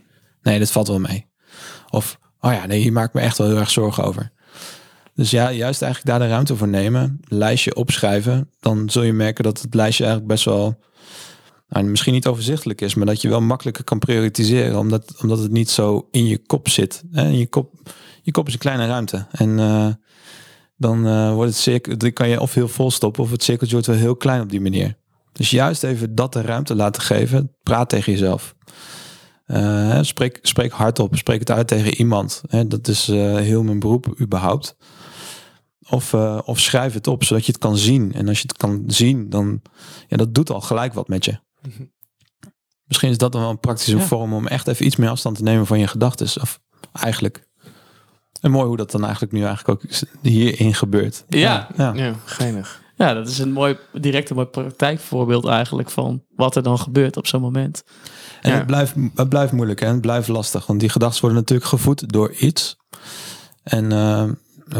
nee, 0.41 0.59
dit 0.59 0.71
valt 0.71 0.87
wel 0.87 0.99
mee. 0.99 1.29
Of, 1.89 2.19
oh 2.39 2.53
ja, 2.53 2.65
nee, 2.65 2.81
hier 2.81 2.91
maak 2.91 3.07
ik 3.07 3.13
me 3.13 3.21
echt 3.21 3.37
wel 3.37 3.47
heel 3.47 3.57
erg 3.57 3.71
zorgen 3.71 4.03
over. 4.03 4.31
Dus 5.15 5.31
ja, 5.31 5.51
juist 5.51 5.81
eigenlijk 5.81 6.11
daar 6.11 6.27
de 6.27 6.33
ruimte 6.33 6.55
voor 6.55 6.67
nemen, 6.67 7.19
lijstje 7.27 7.75
opschrijven, 7.75 8.49
dan 8.59 8.89
zul 8.89 9.03
je 9.03 9.13
merken 9.13 9.43
dat 9.43 9.61
het 9.61 9.73
lijstje 9.73 10.03
eigenlijk 10.03 10.33
best 10.33 10.45
wel, 10.45 10.79
nou, 11.69 11.85
misschien 11.85 12.13
niet 12.13 12.27
overzichtelijk 12.27 12.81
is, 12.81 12.95
maar 12.95 13.05
dat 13.05 13.21
je 13.21 13.29
wel 13.29 13.41
makkelijker 13.41 13.83
kan 13.83 13.99
prioritiseren, 13.99 14.79
omdat, 14.79 15.13
omdat 15.21 15.39
het 15.39 15.51
niet 15.51 15.69
zo 15.69 16.07
in 16.11 16.25
je 16.25 16.37
kop 16.37 16.69
zit. 16.69 17.03
En 17.11 17.37
je 17.37 17.47
kop, 17.47 17.73
je 18.21 18.31
kop 18.31 18.47
is 18.47 18.53
een 18.53 18.59
kleine 18.59 18.87
ruimte. 18.87 19.25
En 19.31 19.49
uh, 19.49 19.87
dan 20.77 21.07
uh, 21.07 21.33
wordt 21.33 21.51
het 21.51 21.59
cirkel, 21.59 22.11
kan 22.13 22.29
je 22.29 22.39
of 22.39 22.53
heel 22.53 22.67
vol 22.67 22.91
stoppen, 22.91 23.23
of 23.23 23.31
het 23.31 23.43
cirkeltje 23.43 23.75
wordt 23.75 23.89
wel 23.89 23.99
heel 23.99 24.15
klein 24.15 24.41
op 24.41 24.49
die 24.49 24.61
manier. 24.61 24.97
Dus 25.31 25.49
juist 25.49 25.83
even 25.83 26.15
dat 26.15 26.33
de 26.33 26.41
ruimte 26.41 26.75
laten 26.75 27.01
geven, 27.01 27.51
praat 27.63 27.89
tegen 27.89 28.11
jezelf. 28.11 28.55
Uh, 29.51 29.99
spreek, 30.01 30.39
spreek 30.41 30.71
hardop, 30.71 31.15
spreek 31.15 31.39
het 31.39 31.51
uit 31.51 31.67
tegen 31.67 31.93
iemand. 31.93 32.41
dat 32.67 32.87
is 32.87 33.07
heel 33.07 33.63
mijn 33.63 33.79
beroep 33.79 34.15
überhaupt. 34.19 34.75
Of, 35.89 36.13
uh, 36.13 36.39
of 36.45 36.59
schrijf 36.59 36.93
het 36.93 37.07
op, 37.07 37.23
zodat 37.23 37.45
je 37.45 37.51
het 37.51 37.61
kan 37.61 37.77
zien. 37.77 38.13
En 38.13 38.27
als 38.27 38.37
je 38.37 38.47
het 38.47 38.57
kan 38.57 38.83
zien, 38.87 39.29
dan 39.29 39.61
ja, 40.07 40.17
dat 40.17 40.33
doet 40.33 40.49
al 40.49 40.61
gelijk 40.61 40.93
wat 40.93 41.07
met 41.07 41.25
je. 41.25 41.39
Mhm. 41.61 41.83
Misschien 42.83 43.09
is 43.09 43.17
dat 43.17 43.31
dan 43.31 43.41
wel 43.41 43.49
een 43.49 43.59
praktische 43.59 43.99
vorm 43.99 44.33
om 44.33 44.47
echt 44.47 44.67
even 44.67 44.85
iets 44.85 44.95
meer 44.95 45.09
afstand 45.09 45.37
te 45.37 45.43
nemen 45.43 45.65
van 45.65 45.79
je 45.79 45.87
gedachten. 45.87 46.41
Of 46.41 46.59
eigenlijk. 46.93 47.47
En 48.41 48.51
mooi 48.51 48.67
hoe 48.67 48.77
dat 48.77 48.91
dan 48.91 49.03
eigenlijk 49.03 49.33
nu 49.33 49.43
eigenlijk 49.43 49.83
ook 49.83 49.91
hierin 50.21 50.73
gebeurt. 50.73 51.23
Ja, 51.27 51.67
ja. 51.77 51.93
ja 51.93 52.15
geinig. 52.25 52.81
Ja, 52.95 53.13
dat 53.13 53.27
is 53.27 53.39
een 53.39 53.51
mooi, 53.51 53.77
direct 53.93 54.29
een 54.29 54.35
mooi 54.35 54.47
praktijkvoorbeeld 54.47 55.45
eigenlijk 55.47 55.89
van 55.89 56.23
wat 56.35 56.55
er 56.55 56.63
dan 56.63 56.79
gebeurt 56.79 57.17
op 57.17 57.27
zo'n 57.27 57.41
moment. 57.41 57.83
En 58.41 58.51
Ja. 58.51 58.57
het, 58.57 58.65
blijft, 58.67 58.95
het 59.15 59.29
blijft 59.29 59.51
moeilijk 59.51 59.81
en 59.81 59.91
het 59.91 60.01
blijft 60.01 60.27
lastig. 60.27 60.65
Want 60.67 60.79
die 60.79 60.89
gedachten 60.89 61.21
worden 61.21 61.39
natuurlijk 61.39 61.69
gevoed 61.69 62.09
door 62.13 62.31
iets. 62.33 62.77
En 63.63 63.91
eh, 63.91 64.23
eh, 64.23 64.31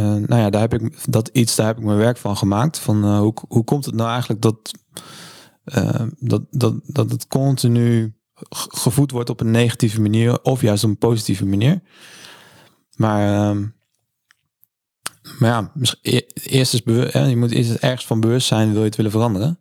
nou 0.02 0.36
ja, 0.36 0.50
daar 0.50 0.62
heb 0.62 0.74
ik 0.74 1.12
dat 1.12 1.28
iets, 1.34 1.56
daar 1.56 1.68
heb 1.68 1.78
ik 1.78 1.84
mijn 1.84 1.98
werk 1.98 2.18
van 2.18 2.38
gemaakt. 2.38 2.80
Van 2.80 3.04
eh, 3.04 3.20
hoe, 3.20 3.34
hoe 3.48 3.64
komt 3.64 3.86
het 3.86 3.96
nou 3.96 4.10
eigenlijk 4.10 4.42
dat, 4.42 4.72
dat, 6.20 6.42
dat, 6.50 6.74
dat 6.84 7.12
het 7.12 7.28
continu 7.28 8.16
ge- 8.34 8.70
gevoed 8.78 9.12
wordt 9.12 9.30
op 9.30 9.40
een 9.40 9.52
negatieve 9.52 10.02
manier 10.02 10.42
of 10.42 10.62
juist 10.62 10.84
op 10.84 10.90
een 10.90 10.98
positieve 10.98 11.46
manier. 11.46 11.82
Maar, 12.96 13.50
ehm, 13.50 13.62
maar 15.40 15.50
ja, 15.50 15.72
misschien- 15.74 16.00
e- 16.16 16.28
eerst 16.44 16.74
is 16.74 16.84
bewust, 16.84 17.14
je 17.14 17.38
moet 17.38 17.52
eerst 17.52 17.74
ergens 17.74 18.06
van 18.06 18.20
bewust 18.20 18.48
zijn, 18.48 18.72
wil 18.72 18.80
je 18.80 18.86
het 18.86 18.96
willen 18.96 19.12
veranderen. 19.12 19.61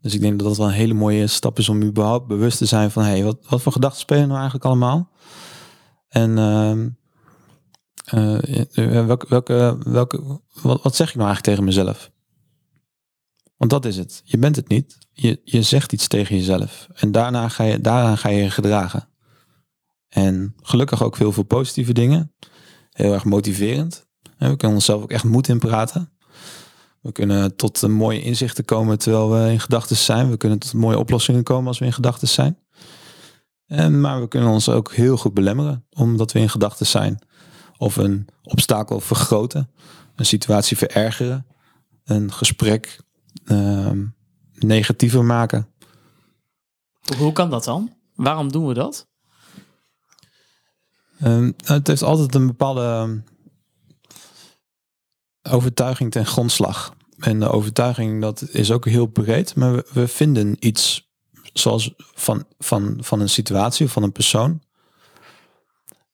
Dus 0.00 0.14
ik 0.14 0.20
denk 0.20 0.38
dat 0.38 0.48
dat 0.48 0.56
wel 0.56 0.66
een 0.66 0.72
hele 0.72 0.94
mooie 0.94 1.26
stap 1.26 1.58
is 1.58 1.68
om 1.68 1.82
überhaupt 1.82 2.26
bewust 2.26 2.58
te 2.58 2.66
zijn 2.66 2.90
van, 2.90 3.02
hey, 3.02 3.24
wat, 3.24 3.38
wat 3.48 3.62
voor 3.62 3.72
gedachten 3.72 4.00
spelen 4.00 4.26
nou 4.26 4.34
eigenlijk 4.34 4.64
allemaal? 4.64 5.10
En 6.08 6.38
ehm, 6.38 6.88
eh, 8.04 9.06
welke, 9.06 9.26
welke, 9.28 9.78
welke, 9.84 10.40
wat, 10.62 10.82
wat 10.82 10.96
zeg 10.96 11.08
ik 11.08 11.14
nou 11.14 11.26
eigenlijk 11.26 11.42
tegen 11.42 11.64
mezelf? 11.64 12.10
Want 13.56 13.70
dat 13.70 13.84
is 13.84 13.96
het. 13.96 14.22
Je 14.24 14.38
bent 14.38 14.56
het 14.56 14.68
niet. 14.68 14.98
Je, 15.12 15.40
je 15.44 15.62
zegt 15.62 15.92
iets 15.92 16.06
tegen 16.08 16.36
jezelf. 16.36 16.88
En 16.94 17.12
daarna 17.12 17.48
ga 17.48 17.64
je, 17.64 17.80
daaraan 17.80 18.18
ga 18.18 18.28
je 18.28 18.50
gedragen. 18.50 19.08
En 20.08 20.54
gelukkig 20.62 21.02
ook 21.02 21.18
heel 21.18 21.32
veel 21.32 21.42
positieve 21.42 21.92
dingen. 21.92 22.34
Heel 22.90 23.12
erg 23.12 23.24
motiverend. 23.24 24.06
En 24.36 24.50
we 24.50 24.56
kunnen 24.56 24.76
onszelf 24.76 25.02
ook 25.02 25.10
echt 25.10 25.24
moed 25.24 25.48
in 25.48 25.58
praten. 25.58 26.12
We 27.00 27.12
kunnen 27.12 27.56
tot 27.56 27.88
mooie 27.88 28.22
inzichten 28.22 28.64
komen 28.64 28.98
terwijl 28.98 29.30
we 29.30 29.50
in 29.50 29.60
gedachten 29.60 29.96
zijn. 29.96 30.30
We 30.30 30.36
kunnen 30.36 30.58
tot 30.58 30.72
mooie 30.72 30.98
oplossingen 30.98 31.42
komen 31.42 31.66
als 31.66 31.78
we 31.78 31.84
in 31.84 31.92
gedachten 31.92 32.28
zijn. 32.28 32.58
En, 33.66 34.00
maar 34.00 34.20
we 34.20 34.28
kunnen 34.28 34.48
ons 34.48 34.68
ook 34.68 34.92
heel 34.92 35.16
goed 35.16 35.34
belemmeren 35.34 35.86
omdat 35.90 36.32
we 36.32 36.38
in 36.38 36.48
gedachten 36.50 36.86
zijn. 36.86 37.18
Of 37.76 37.96
een 37.96 38.26
obstakel 38.42 39.00
vergroten. 39.00 39.70
Een 40.16 40.26
situatie 40.26 40.76
verergeren. 40.76 41.46
Een 42.04 42.32
gesprek 42.32 43.00
ehm, 43.44 44.04
negatiever 44.52 45.24
maken. 45.24 45.68
Hoe, 47.00 47.16
hoe 47.16 47.32
kan 47.32 47.50
dat 47.50 47.64
dan? 47.64 47.94
Waarom 48.14 48.52
doen 48.52 48.66
we 48.66 48.74
dat? 48.74 49.08
Ehm, 51.20 51.52
het 51.64 51.86
heeft 51.86 52.02
altijd 52.02 52.34
een 52.34 52.46
bepaalde 52.46 52.82
ehm, 52.82 53.18
overtuiging 55.42 56.10
ten 56.10 56.26
grondslag. 56.26 56.94
En 57.18 57.40
de 57.40 57.48
overtuiging 57.48 58.20
dat 58.20 58.48
is 58.50 58.70
ook 58.70 58.84
heel 58.84 59.06
breed, 59.06 59.54
maar 59.54 59.82
we, 59.92 60.08
vinden 60.08 60.56
iets 60.58 61.10
zoals 61.52 61.94
van, 61.96 62.44
van, 62.58 62.96
van 63.00 63.20
een 63.20 63.28
situatie 63.28 63.86
of 63.86 63.92
van 63.92 64.02
een 64.02 64.12
persoon. 64.12 64.62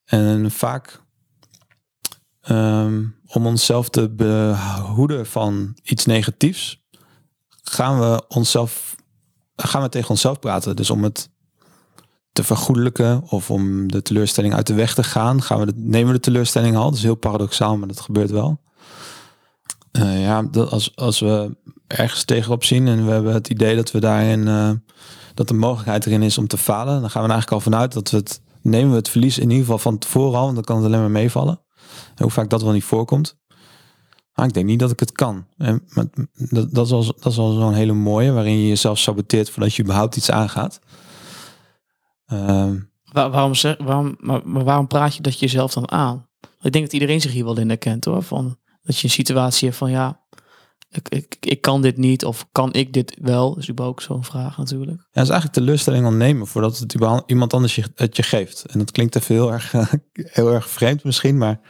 En 0.05 0.51
vaak 0.51 1.01
ehm, 2.41 3.05
om 3.27 3.47
onszelf 3.47 3.89
te 3.89 4.11
behoeden 4.11 5.27
van 5.27 5.77
iets 5.83 6.05
negatiefs, 6.05 6.85
gaan 7.63 7.99
we 8.01 8.25
onszelf 8.29 8.97
gaan 9.57 9.83
we 9.83 9.89
tegen 9.89 10.11
onszelf 10.11 10.39
praten. 10.39 10.77
Dus 10.77 10.91
om 10.91 11.03
het 11.03 11.31
te 12.33 12.45
vergoedelijken 12.45 13.23
of 13.29 13.51
om 13.51 13.93
de 13.93 14.03
teleurstelling 14.03 14.55
uit 14.55 14.67
de 14.67 14.75
weg 14.75 14.95
te 14.95 15.05
gaan, 15.05 15.43
gaan 15.43 15.65
we 15.65 15.73
nemen 15.77 16.07
we 16.07 16.15
de 16.15 16.21
teleurstelling 16.21 16.77
al. 16.77 16.85
Dat 16.85 16.95
is 16.95 17.03
heel 17.03 17.15
paradoxaal, 17.15 17.77
maar 17.77 17.89
dat 17.89 18.01
gebeurt 18.01 18.31
wel. 18.31 18.61
Eh, 20.01 20.23
ja, 20.23 20.43
dat 20.43 20.71
als, 20.71 20.97
als 20.97 21.21
we 21.21 21.57
ergens 21.87 22.25
tegenop 22.25 22.65
zien 22.65 22.89
en 22.89 23.05
we 23.07 23.11
hebben 23.11 23.33
het 23.33 23.49
idee 23.49 23.77
dat 23.77 23.91
we 23.91 24.01
daarin 24.01 24.49
eh, 24.49 24.71
dat 25.35 25.49
de 25.49 25.55
mogelijkheid 25.55 26.07
erin 26.07 26.23
is 26.23 26.39
om 26.39 26.47
te 26.47 26.59
falen, 26.59 27.01
dan 27.01 27.11
gaan 27.11 27.23
we 27.23 27.29
er 27.29 27.35
eigenlijk 27.35 27.51
al 27.53 27.71
vanuit 27.73 27.93
dat 27.93 28.11
we 28.11 28.17
het 28.17 28.41
nemen 28.63 28.91
we 28.91 28.97
het 28.97 29.09
verlies 29.09 29.37
in 29.39 29.49
ieder 29.51 29.59
geval 29.65 29.79
van 29.79 29.99
tevoren 29.99 30.39
al, 30.39 30.43
want 30.45 30.55
dan 30.55 30.65
kan 30.65 30.77
het 30.77 30.85
alleen 30.85 31.01
maar 31.01 31.11
meevallen. 31.11 31.61
En 32.15 32.23
hoe 32.23 32.31
vaak 32.31 32.51
dat 32.51 32.63
wel 32.63 32.73
niet 32.73 32.85
voorkomt. 32.85 33.39
Maar 34.35 34.47
ik 34.47 34.53
denk 34.53 34.67
niet 34.67 34.79
dat 34.79 34.91
ik 34.91 35.01
het 35.01 35.13
kan. 35.13 35.47
En, 35.57 35.83
dat, 36.35 36.75
dat 36.75 36.87
is 36.87 36.93
al, 36.93 37.15
al 37.21 37.31
zo'n 37.31 37.73
hele 37.75 37.93
mooie, 37.93 38.33
waarin 38.33 38.61
je 38.61 38.69
jezelf 38.69 38.99
saboteert 38.99 39.51
voordat 39.51 39.75
je 39.75 39.83
überhaupt 39.83 40.17
iets 40.17 40.31
aangaat. 40.31 40.81
Ehm, 42.27 42.79
Waar- 43.13 43.31
waarom, 43.31 43.53
waarom, 43.79 44.17
maar, 44.21 44.41
maar 44.45 44.65
waarom 44.65 44.87
praat 44.87 45.15
je 45.15 45.23
dat 45.23 45.39
je 45.39 45.47
jezelf 45.47 45.73
dan 45.73 45.91
aan? 45.91 46.27
Ik 46.61 46.73
denk 46.73 46.85
dat 46.85 46.93
iedereen 46.95 47.21
zich 47.21 47.33
hier 47.33 47.45
wel 47.45 47.59
in 47.59 47.69
herkent 47.69 48.05
hoor. 48.05 48.23
Van, 48.23 48.57
dat 48.87 48.99
je 48.99 49.05
een 49.05 49.11
situatie 49.11 49.67
hebt 49.67 49.79
van 49.79 49.91
ja, 49.91 50.21
ik, 50.91 51.09
ik, 51.09 51.37
ik 51.41 51.61
kan 51.61 51.83
dit 51.83 51.97
niet 51.97 52.25
of 52.25 52.47
kan 52.53 52.73
ik 52.73 52.93
dit 52.93 53.17
wel? 53.21 53.49
Dat 53.49 53.63
is 53.63 53.71
überhaupt 53.71 53.99
ook 53.99 54.07
zo'n 54.07 54.25
vraag 54.25 54.57
natuurlijk. 54.57 54.99
Ja, 54.99 55.07
dat 55.13 55.25
is 55.25 55.31
eigenlijk 55.31 55.59
teleurstelling 55.59 56.07
ontnemen 56.07 56.47
voordat 56.47 56.79
het 56.79 56.95
überhaupt 56.95 57.31
iemand 57.31 57.55
anders 57.55 57.75
je, 57.75 57.85
het 57.95 58.17
je 58.17 58.23
geeft. 58.23 58.65
En 58.65 58.79
dat 58.79 58.91
klinkt 58.91 59.17
even 59.17 59.35
heel 59.35 59.53
erg, 59.53 59.73
heel 60.39 60.53
erg 60.53 60.71
vreemd 60.71 61.05
misschien, 61.05 61.39
maar 61.39 61.61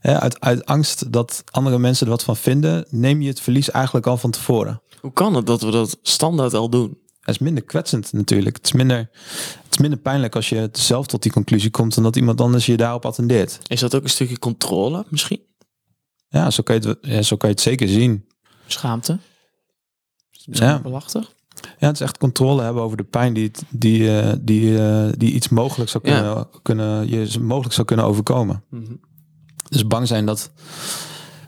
hè, 0.00 0.20
uit, 0.20 0.40
uit 0.40 0.66
angst 0.66 1.12
dat 1.12 1.44
andere 1.50 1.78
mensen 1.78 2.06
er 2.06 2.12
wat 2.12 2.24
van 2.24 2.36
vinden, 2.36 2.86
neem 2.90 3.22
je 3.22 3.28
het 3.28 3.40
verlies 3.40 3.70
eigenlijk 3.70 4.06
al 4.06 4.16
van 4.16 4.30
tevoren. 4.30 4.82
Hoe 5.00 5.12
kan 5.12 5.34
het 5.34 5.46
dat 5.46 5.62
we 5.62 5.70
dat 5.70 5.98
standaard 6.02 6.54
al 6.54 6.70
doen? 6.70 6.98
Het 7.20 7.34
is 7.34 7.38
minder 7.38 7.64
kwetsend 7.64 8.12
natuurlijk. 8.12 8.56
Het 8.56 8.64
is 8.64 8.72
minder, 8.72 8.96
het 9.62 9.70
is 9.70 9.78
minder 9.78 9.98
pijnlijk 9.98 10.36
als 10.36 10.48
je 10.48 10.68
zelf 10.72 11.06
tot 11.06 11.22
die 11.22 11.32
conclusie 11.32 11.70
komt 11.70 11.94
dan 11.94 12.04
dat 12.04 12.16
iemand 12.16 12.40
anders 12.40 12.66
je 12.66 12.76
daarop 12.76 13.06
attendeert. 13.06 13.58
Is 13.66 13.80
dat 13.80 13.94
ook 13.94 14.02
een 14.02 14.10
stukje 14.10 14.38
controle 14.38 15.04
misschien? 15.08 15.40
Ja, 16.32 16.50
zo 16.50 16.62
kan 16.62 16.80
je 16.80 16.88
het, 16.88 16.98
ja, 17.00 17.22
zo 17.22 17.36
kan 17.36 17.48
je 17.48 17.54
het 17.54 17.64
zeker 17.64 17.88
zien. 17.88 18.24
Schaamte. 18.66 19.18
Ja. 20.30 20.80
Belachtig. 20.80 21.32
Ja, 21.78 21.86
het 21.86 21.94
is 21.94 22.00
echt 22.00 22.18
controle 22.18 22.62
hebben 22.62 22.82
over 22.82 22.96
de 22.96 23.04
pijn 23.04 23.32
die, 23.34 23.50
die, 23.70 24.18
eh, 24.20 24.32
die, 24.40 24.78
eh, 24.78 25.08
die 25.16 25.32
iets 25.32 25.48
mogelijk 25.48 25.90
zou 25.90 26.04
kunnen, 26.04 26.22
Ja. 26.24 26.48
kunnen, 26.62 27.08
je 27.08 27.38
mogelijk 27.40 27.74
zou 27.74 27.86
kunnen 27.86 28.04
overkomen. 28.06 28.64
Dus 29.68 29.86
bang 29.86 30.06
zijn 30.08 30.26
dat, 30.26 30.52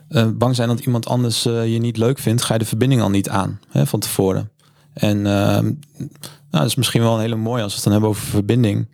eh, 0.07 0.29
bang 0.33 0.55
zijn 0.55 0.67
dat 0.67 0.79
iemand 0.79 1.07
anders 1.07 1.43
je 1.43 1.77
niet 1.79 1.97
leuk 1.97 2.19
vindt, 2.19 2.41
ga 2.41 2.53
je 2.53 2.59
de 2.59 2.65
verbinding 2.65 3.01
al 3.01 3.09
niet 3.09 3.29
aan 3.29 3.59
hè, 3.69 3.85
van 3.87 3.99
tevoren. 3.99 4.51
En 4.93 5.17
ehm, 5.25 5.63
nou, 5.63 6.09
dat 6.49 6.65
is 6.65 6.75
misschien 6.75 7.01
wel 7.01 7.13
een 7.13 7.19
hele 7.21 7.35
mooie 7.35 7.63
als 7.63 7.71
we 7.71 7.75
het 7.75 7.83
dan 7.83 7.91
hebben 7.93 8.09
over 8.09 8.23
verbinding. 8.25 8.89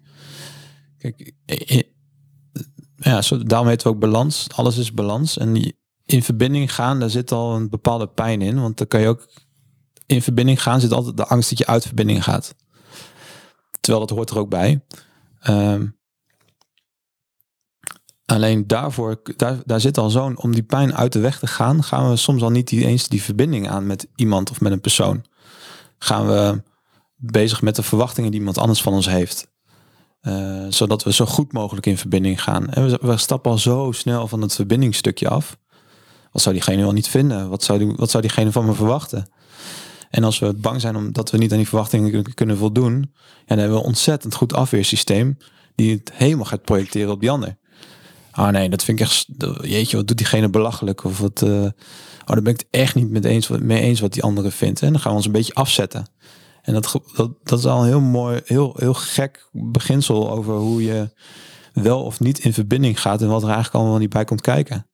Kijk, 0.97 1.33
ja, 2.95 3.21
zo, 3.21 3.43
daarom 3.43 3.67
heet 3.67 3.83
het 3.83 3.93
ook 3.93 3.99
balans. 3.99 4.47
Alles 4.55 4.77
is 4.77 4.93
balans. 4.93 5.37
En 5.37 5.53
die- 5.53 5.77
in 6.09 6.23
verbinding 6.23 6.73
gaan, 6.73 6.99
daar 6.99 7.09
zit 7.09 7.31
al 7.31 7.55
een 7.55 7.69
bepaalde 7.69 8.07
pijn 8.07 8.41
in. 8.41 8.61
Want 8.61 8.77
dan 8.77 8.87
kan 8.87 9.01
je 9.01 9.07
ook 9.07 9.29
in 10.05 10.21
verbinding 10.21 10.61
gaan, 10.61 10.79
zit 10.79 10.91
altijd 10.91 11.17
de 11.17 11.25
angst 11.25 11.49
dat 11.49 11.57
je 11.57 11.67
uit 11.67 11.85
verbinding 11.85 12.23
gaat. 12.23 12.55
Terwijl 13.79 14.05
dat 14.05 14.17
hoort 14.17 14.29
er 14.29 14.39
ook 14.39 14.49
bij. 14.49 14.83
Ehm, 15.39 15.87
Alleen 18.25 18.67
daarvoor, 18.67 19.21
daar, 19.35 19.57
daar 19.65 19.79
zit 19.79 19.97
al 19.97 20.09
zo'n, 20.09 20.41
om 20.41 20.51
die 20.53 20.63
pijn 20.63 20.95
uit 20.95 21.13
de 21.13 21.19
weg 21.19 21.39
te 21.39 21.47
gaan, 21.47 21.83
gaan 21.83 22.09
we 22.09 22.15
soms 22.15 22.41
al 22.41 22.49
niet 22.49 22.71
eens 22.71 23.07
die 23.07 23.21
verbinding 23.21 23.69
aan 23.69 23.87
met 23.87 24.07
iemand 24.15 24.49
of 24.49 24.61
met 24.61 24.71
een 24.71 24.81
persoon. 24.81 25.25
Gaan 25.97 26.27
we 26.27 26.63
bezig 27.15 27.61
met 27.61 27.75
de 27.75 27.83
verwachtingen 27.83 28.31
die 28.31 28.39
iemand 28.39 28.57
anders 28.57 28.81
van 28.81 28.93
ons 28.93 29.09
heeft. 29.09 29.51
Eh, 30.19 30.65
zodat 30.69 31.03
we 31.03 31.13
zo 31.13 31.25
goed 31.25 31.53
mogelijk 31.53 31.85
in 31.85 31.97
verbinding 31.97 32.43
gaan. 32.43 32.69
En 32.69 33.07
we, 33.07 33.17
stappen 33.17 33.51
al 33.51 33.57
zo 33.57 33.91
snel 33.91 34.27
van 34.27 34.41
het 34.41 34.55
verbindingsstukje 34.55 35.29
af. 35.29 35.57
Wat 36.31 36.41
zou 36.41 36.55
diegene 36.55 36.81
wel 36.81 36.91
niet 36.91 37.07
vinden? 37.07 37.49
Wat 37.49 37.63
zou, 37.63 37.93
wat 37.95 38.09
zou 38.09 38.23
diegene 38.23 38.51
van 38.51 38.65
me 38.65 38.73
verwachten? 38.73 39.29
En 40.09 40.23
als 40.23 40.39
we 40.39 40.53
bang 40.53 40.81
zijn 40.81 40.95
omdat 40.95 41.31
we 41.31 41.37
niet 41.37 41.51
aan 41.51 41.57
die 41.57 41.67
verwachtingen 41.67 42.11
kun- 42.11 42.33
kunnen 42.33 42.57
voldoen, 42.57 43.11
ja, 43.13 43.45
dan 43.45 43.57
hebben 43.57 43.75
we 43.77 43.81
een 43.83 43.87
ontzettend 43.89 44.33
goed 44.35 44.53
afweersysteem 44.53 45.37
die 45.75 45.91
het 45.95 46.11
helemaal 46.13 46.45
gaat 46.45 46.61
projecteren 46.63 47.11
op 47.11 47.19
die 47.19 47.31
ander. 47.31 47.57
Oh 48.35 48.47
nee, 48.47 48.69
dat 48.69 48.83
vind 48.83 48.99
ik 48.99 49.05
echt. 49.05 49.25
Jeetje, 49.61 49.97
wat 49.97 50.07
doet 50.07 50.17
diegene 50.17 50.49
belachelijk? 50.49 51.03
Of 51.03 51.19
wat. 51.19 51.41
eh, 51.41 51.49
oh, 51.49 51.69
daar 52.25 52.41
ben 52.41 52.53
ik 52.53 52.59
het 52.59 52.67
echt 52.71 52.95
niet 52.95 53.09
met 53.09 53.25
eens, 53.25 53.47
mee 53.47 53.81
eens 53.81 53.99
wat 53.99 54.13
die 54.13 54.23
andere 54.23 54.51
vindt. 54.51 54.81
En 54.81 54.91
dan 54.91 55.01
gaan 55.01 55.11
we 55.11 55.17
ons 55.17 55.25
een 55.25 55.31
beetje 55.31 55.53
afzetten. 55.53 56.09
En 56.61 56.73
dat, 56.73 57.01
dat, 57.15 57.31
dat 57.43 57.59
is 57.59 57.65
al 57.65 57.81
een 57.81 57.87
heel 57.87 57.99
mooi, 58.01 58.41
heel, 58.45 58.73
heel 58.77 58.93
gek 58.93 59.49
beginsel 59.51 60.31
over 60.31 60.53
hoe 60.55 60.83
je 60.83 61.09
wel 61.73 62.03
of 62.03 62.19
niet 62.19 62.39
in 62.39 62.53
verbinding 62.53 63.01
gaat 63.01 63.21
en 63.21 63.27
wat 63.27 63.41
er 63.43 63.47
eigenlijk 63.49 63.75
allemaal 63.75 63.99
niet 63.99 64.09
bij 64.09 64.25
komt 64.25 64.41
kijken. 64.41 64.88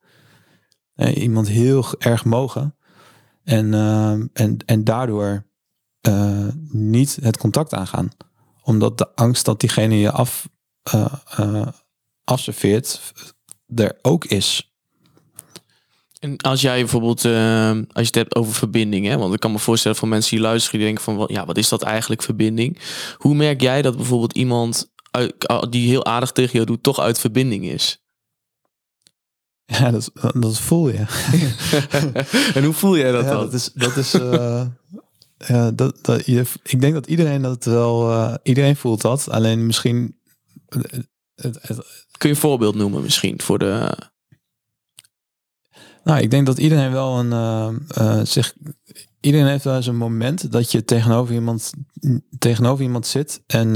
Eh, 0.95 1.21
iemand 1.21 1.47
heel 1.47 1.85
erg 1.99 2.25
mogen 2.25 2.75
en, 3.43 3.73
eh, 3.73 4.11
en, 4.11 4.57
en 4.65 4.83
daardoor 4.83 5.45
eh, 6.01 6.47
niet 6.69 7.17
het 7.21 7.37
contact 7.37 7.73
aangaan. 7.73 8.09
Omdat 8.63 8.97
de 8.97 9.15
angst 9.15 9.45
dat 9.45 9.59
diegene 9.59 9.99
je 9.99 10.11
af, 10.11 10.49
eh, 10.83 11.13
eh, 11.37 11.67
afserveert 12.23 13.13
er 13.75 13.99
ook 14.01 14.25
is. 14.25 14.73
En 16.19 16.37
als 16.37 16.61
jij 16.61 16.79
bijvoorbeeld, 16.79 17.25
eh, 17.25 17.69
als 17.69 17.85
je 17.93 17.99
het 18.01 18.15
hebt 18.15 18.35
over 18.35 18.53
verbinding, 18.53 19.05
hè, 19.05 19.17
want 19.17 19.33
ik 19.33 19.39
kan 19.39 19.51
me 19.51 19.59
voorstellen 19.59 19.97
van 19.97 20.09
mensen 20.09 20.31
die 20.35 20.45
luisteren, 20.45 20.79
die 20.79 20.87
denken 20.87 21.03
van, 21.03 21.27
ja, 21.31 21.45
wat 21.45 21.57
is 21.57 21.69
dat 21.69 21.81
eigenlijk 21.81 22.21
verbinding? 22.21 22.79
Hoe 23.17 23.35
merk 23.35 23.61
jij 23.61 23.81
dat 23.81 23.95
bijvoorbeeld 23.95 24.33
iemand 24.33 24.93
uit, 25.11 25.47
die 25.69 25.87
heel 25.87 26.05
aardig 26.05 26.31
tegen 26.31 26.53
jou 26.53 26.65
doet, 26.65 26.83
toch 26.83 26.99
uit 26.99 27.19
verbinding 27.19 27.65
is? 27.65 28.04
Ja, 29.79 29.91
dat, 29.91 30.11
dat 30.33 30.59
voel 30.59 30.89
je. 30.89 31.05
en 32.55 32.63
hoe 32.63 32.73
voel 32.73 32.97
jij 32.97 33.11
dat 33.11 33.23
ja, 33.23 33.29
dan? 33.29 33.39
dat 33.39 33.53
is, 33.53 33.71
dat 33.73 33.95
is 33.95 34.15
uh, 34.15 34.65
ja, 35.47 35.71
dat, 35.71 35.97
dat, 36.01 36.25
je, 36.25 36.43
ik 36.63 36.81
denk 36.81 36.93
dat 36.93 37.07
iedereen 37.07 37.41
dat 37.41 37.65
wel, 37.65 38.11
uh, 38.11 38.33
iedereen 38.43 38.75
voelt 38.75 39.01
dat. 39.01 39.29
Alleen 39.29 39.65
misschien. 39.65 40.19
Het, 41.35 41.57
het, 41.61 42.03
Kun 42.17 42.29
je 42.29 42.35
een 42.35 42.41
voorbeeld 42.41 42.75
noemen 42.75 43.01
misschien 43.01 43.41
voor 43.41 43.59
de. 43.59 43.97
Nou, 46.03 46.21
ik 46.21 46.31
denk 46.31 46.45
dat 46.45 46.57
iedereen 46.57 46.91
wel 46.91 47.19
een 47.19 47.31
uh, 47.97 48.19
zich. 48.23 48.53
Iedereen 49.19 49.47
heeft 49.47 49.63
wel 49.63 49.75
eens 49.75 49.87
een 49.87 49.97
moment 49.97 50.51
dat 50.51 50.71
je 50.71 50.83
tegenover 50.83 51.33
iemand, 51.33 51.71
tegenover 52.37 52.83
iemand 52.83 53.07
zit 53.07 53.43
en 53.47 53.73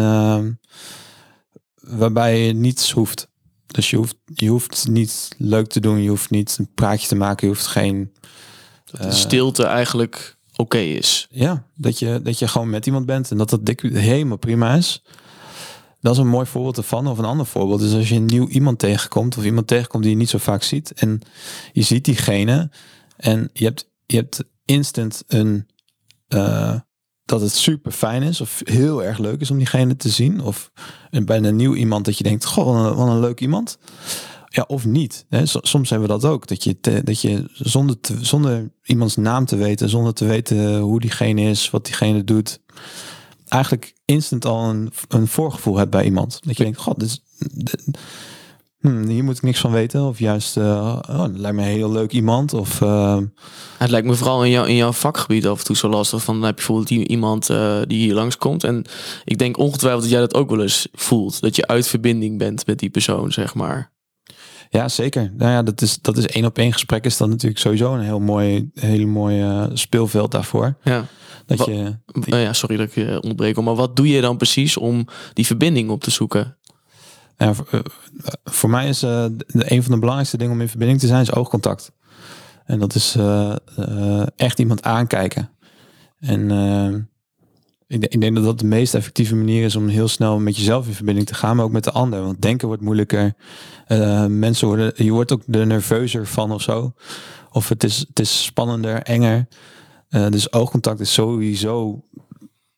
waarbij 1.74 2.46
je 2.46 2.54
niets 2.54 2.92
hoeft. 2.92 3.30
Dus 3.72 3.90
je 3.90 3.98
hoeft, 3.98 4.16
je 4.26 4.50
hoeft 4.50 4.88
niet 4.88 5.36
leuk 5.38 5.68
te 5.68 5.80
doen, 5.80 6.02
je 6.02 6.10
hoeft 6.10 6.30
niet 6.30 6.56
een 6.60 6.70
praatje 6.74 7.08
te 7.08 7.16
maken, 7.16 7.48
je 7.48 7.54
hoeft 7.54 7.68
geen. 7.68 8.14
Dat 8.86 9.02
de 9.02 9.12
stilte 9.12 9.64
eigenlijk 9.64 10.38
oké 10.56 10.78
is. 10.78 11.28
Ja, 11.30 11.66
dat 11.76 12.00
je, 12.00 12.22
dat 12.24 12.40
je 12.40 12.48
gewoon 12.48 12.70
met 12.70 12.86
iemand 12.86 13.06
bent 13.06 13.32
en 13.32 13.38
dat 13.38 13.50
dat 13.50 13.66
dik, 13.66 13.82
helemaal 13.82 14.38
prima 14.38 14.76
is. 14.76 15.04
Dat 16.02 16.14
is 16.14 16.18
een 16.18 16.28
mooi 16.28 16.46
voorbeeld 16.46 16.78
ervan. 16.78 17.08
Of 17.08 17.18
een 17.18 17.26
ander 17.26 17.46
voorbeeld 17.46 17.82
is 17.82 17.94
als 17.94 18.10
je 18.10 18.16
een 18.16 18.26
nieuw 18.26 18.48
iemand 18.48 18.80
tegenkomt, 18.80 19.38
of 19.38 19.44
iemand 19.44 19.68
tegenkomt 19.68 20.04
die 20.04 20.12
je 20.12 20.18
niet 20.18 20.30
zo 20.30 20.38
vaak 20.38 20.64
ziet. 20.64 20.94
En 20.94 21.22
je 21.72 21.82
ziet 21.82 22.06
diegene 22.06 22.70
en 23.18 23.50
je 23.54 23.66
hebt, 23.66 23.90
je 24.06 24.16
hebt 24.16 24.44
instant 24.66 25.24
een. 25.28 25.68
Uh, 26.28 26.76
dat 27.30 27.42
het 27.42 27.52
super 27.52 27.92
fijn 27.92 28.24
is 28.24 28.42
of 28.42 28.62
heel 28.64 29.04
erg 29.04 29.18
leuk 29.18 29.42
is 29.42 29.52
om 29.52 29.58
diegene 29.58 29.96
te 29.96 30.10
zien. 30.10 30.42
Of 30.42 30.72
bij 31.26 31.38
een 31.38 31.56
nieuw 31.56 31.76
iemand 31.76 32.06
dat 32.06 32.18
je 32.18 32.24
denkt, 32.24 32.46
goh, 32.46 32.98
wat 32.98 33.08
een, 33.08 33.20
leuk 33.20 33.40
iemand. 33.40 33.78
Ja, 34.46 34.64
of 34.68 34.86
niet. 34.86 35.26
Hè. 35.30 35.46
Soms 35.46 35.90
hebben 35.90 36.08
we 36.08 36.20
dat 36.20 36.32
ook. 36.32 36.48
Dat 36.48 36.64
je, 36.64 36.80
te, 36.80 37.04
dat 37.04 37.22
je 37.22 37.50
zonder, 37.54 38.00
te, 38.00 38.18
zonder 38.26 38.72
iemands 38.84 39.16
naam 39.16 39.46
te 39.46 39.56
weten, 39.56 39.90
zonder 39.90 40.14
te 40.14 40.26
weten 40.26 40.80
hoe 40.80 41.00
diegene 41.00 41.42
is, 41.42 41.70
wat 41.70 41.86
diegene 41.86 42.24
doet, 42.24 42.60
eigenlijk 43.48 43.94
instant 44.06 44.46
al 44.46 44.70
een, 44.70 44.92
een 45.08 45.28
voorgevoel 45.28 45.78
hebt 45.78 45.92
bij 45.92 46.06
iemand. 46.06 46.40
Dat 46.44 46.58
je 46.58 46.64
denkt, 46.64 46.80
god, 46.80 47.00
dit, 47.00 47.22
dit, 47.54 47.86
hmm, 48.80 49.08
hier 49.08 49.24
moet 49.24 49.36
ik 49.38 49.42
niks 49.42 49.60
van 49.60 49.72
weten. 49.72 50.02
Of 50.02 50.20
juist, 50.20 50.58
uh, 50.58 51.00
oh, 51.10 51.18
dat 51.18 51.38
lijkt 51.38 51.58
me 51.58 51.64
een 51.64 51.70
heel 51.70 51.92
leuk 51.92 52.12
iemand. 52.12 52.54
Of, 52.54 52.82
uh, 52.82 53.18
het 53.78 53.90
lijkt 53.90 54.08
me 54.08 54.14
vooral 54.14 54.44
in, 54.44 54.52
jou, 54.52 54.68
in 54.68 54.76
jouw 54.76 54.92
vakgebied 54.92 55.48
af 55.48 55.60
en 55.60 55.66
toe 55.66 55.76
zo 55.76 55.90
lastig. 55.90 56.24
Van 56.24 56.34
dan 56.34 56.44
heb 56.44 56.60
je 56.60 56.66
bijvoorbeeld 56.66 57.10
iemand 57.10 57.50
uh, 57.50 57.82
die 57.88 57.98
hier 57.98 58.14
langskomt. 58.14 58.64
En 58.64 58.86
ik 59.24 59.38
denk 59.38 59.58
ongetwijfeld 59.58 60.02
dat 60.02 60.12
jij 60.12 60.20
dat 60.20 60.36
ook 60.36 60.50
wel 60.50 60.62
eens 60.62 60.88
voelt. 60.94 61.42
Dat 61.42 61.56
je 61.56 61.68
uit 61.68 61.88
verbinding 61.88 62.38
bent 62.38 62.66
met 62.66 62.80
die 62.80 62.90
persoon, 62.90 63.32
zeg 63.32 63.54
maar. 63.54 63.92
Ja, 64.70 64.88
zeker. 64.88 65.34
Nou 65.38 65.52
ja, 65.52 65.64
dat 65.64 65.82
is, 65.82 66.02
dat 66.02 66.18
is 66.18 66.28
één 66.28 66.46
op 66.46 66.58
één 66.58 66.74
gesprek 66.74 67.06
is 67.06 67.18
dan 67.18 67.30
natuurlijk 67.30 67.60
sowieso 67.60 67.94
een 67.94 68.02
heel 68.02 68.20
mooi, 68.20 68.70
hele 68.74 69.06
mooie 69.06 69.70
speelveld 69.74 70.32
daarvoor. 70.32 70.78
Ja. 70.84 71.06
Dat 71.46 71.58
wat, 71.58 71.68
je, 71.68 71.98
die... 72.06 72.36
ja, 72.36 72.54
sorry 72.54 72.78
dat 72.78 72.88
ik 72.88 72.96
je 72.96 73.22
onderbreek, 73.22 73.62
maar 73.62 73.76
wat 73.76 73.96
doe 73.96 74.08
je 74.08 74.22
dan 74.22 74.38
precies 74.38 74.78
om 74.78 75.08
die 75.34 75.46
verbinding 75.46 75.90
op 75.90 76.04
te 76.04 76.12
zoeken? 76.12 76.58
Ja, 77.40 77.54
voor, 78.44 78.70
mij 78.70 78.88
is 78.88 79.04
uh, 79.04 79.26
de, 79.48 79.72
een 79.72 79.84
van 79.84 79.92
de 79.92 80.00
belangrijkste 80.00 80.38
dingen 80.38 80.54
om 80.54 80.62
in 80.62 80.70
verbinding 80.70 81.00
te 81.00 81.08
zijn, 81.08 81.22
is 81.22 81.34
oogcontact. 81.34 81.92
En 82.66 82.80
dat 82.80 82.96
is 82.96 83.16
uh, 83.16 83.56
echt 84.36 84.60
iemand 84.60 84.84
aankijken. 84.84 85.50
En 86.20 86.52
ik, 87.88 88.06
ik, 88.06 88.22
denk 88.22 88.36
dat 88.36 88.44
dat 88.44 88.60
de 88.60 88.66
meest 88.66 88.94
effectieve 88.94 89.36
manier 89.36 89.64
is 89.64 89.76
om 89.76 89.88
heel 89.88 90.08
snel 90.08 90.40
met 90.40 90.58
jezelf 90.58 90.88
in 90.88 90.94
verbinding 90.94 91.28
te 91.28 91.34
gaan, 91.34 91.56
maar 91.56 91.66
ook 91.66 91.72
met 91.72 91.84
de 91.84 91.92
ander. 91.92 92.22
Want 92.22 92.42
denken 92.42 92.68
wordt 92.68 92.82
moeilijker. 92.82 93.34
mensen 94.28 94.68
worden, 94.68 94.94
je 94.96 95.12
wordt 95.12 95.32
ook 95.32 95.44
er 95.52 95.68
nerveuzer 95.68 96.28
van 96.28 96.52
of 96.52 96.62
zo. 96.62 96.94
Of 97.52 97.70
het 97.70 97.84
is, 97.84 97.98
het 97.98 98.20
is 98.20 98.44
spannender, 98.44 99.02
enger. 99.02 99.48
dus 100.10 100.54
oogcontact 100.54 101.00
is 101.00 101.14
sowieso 101.14 102.04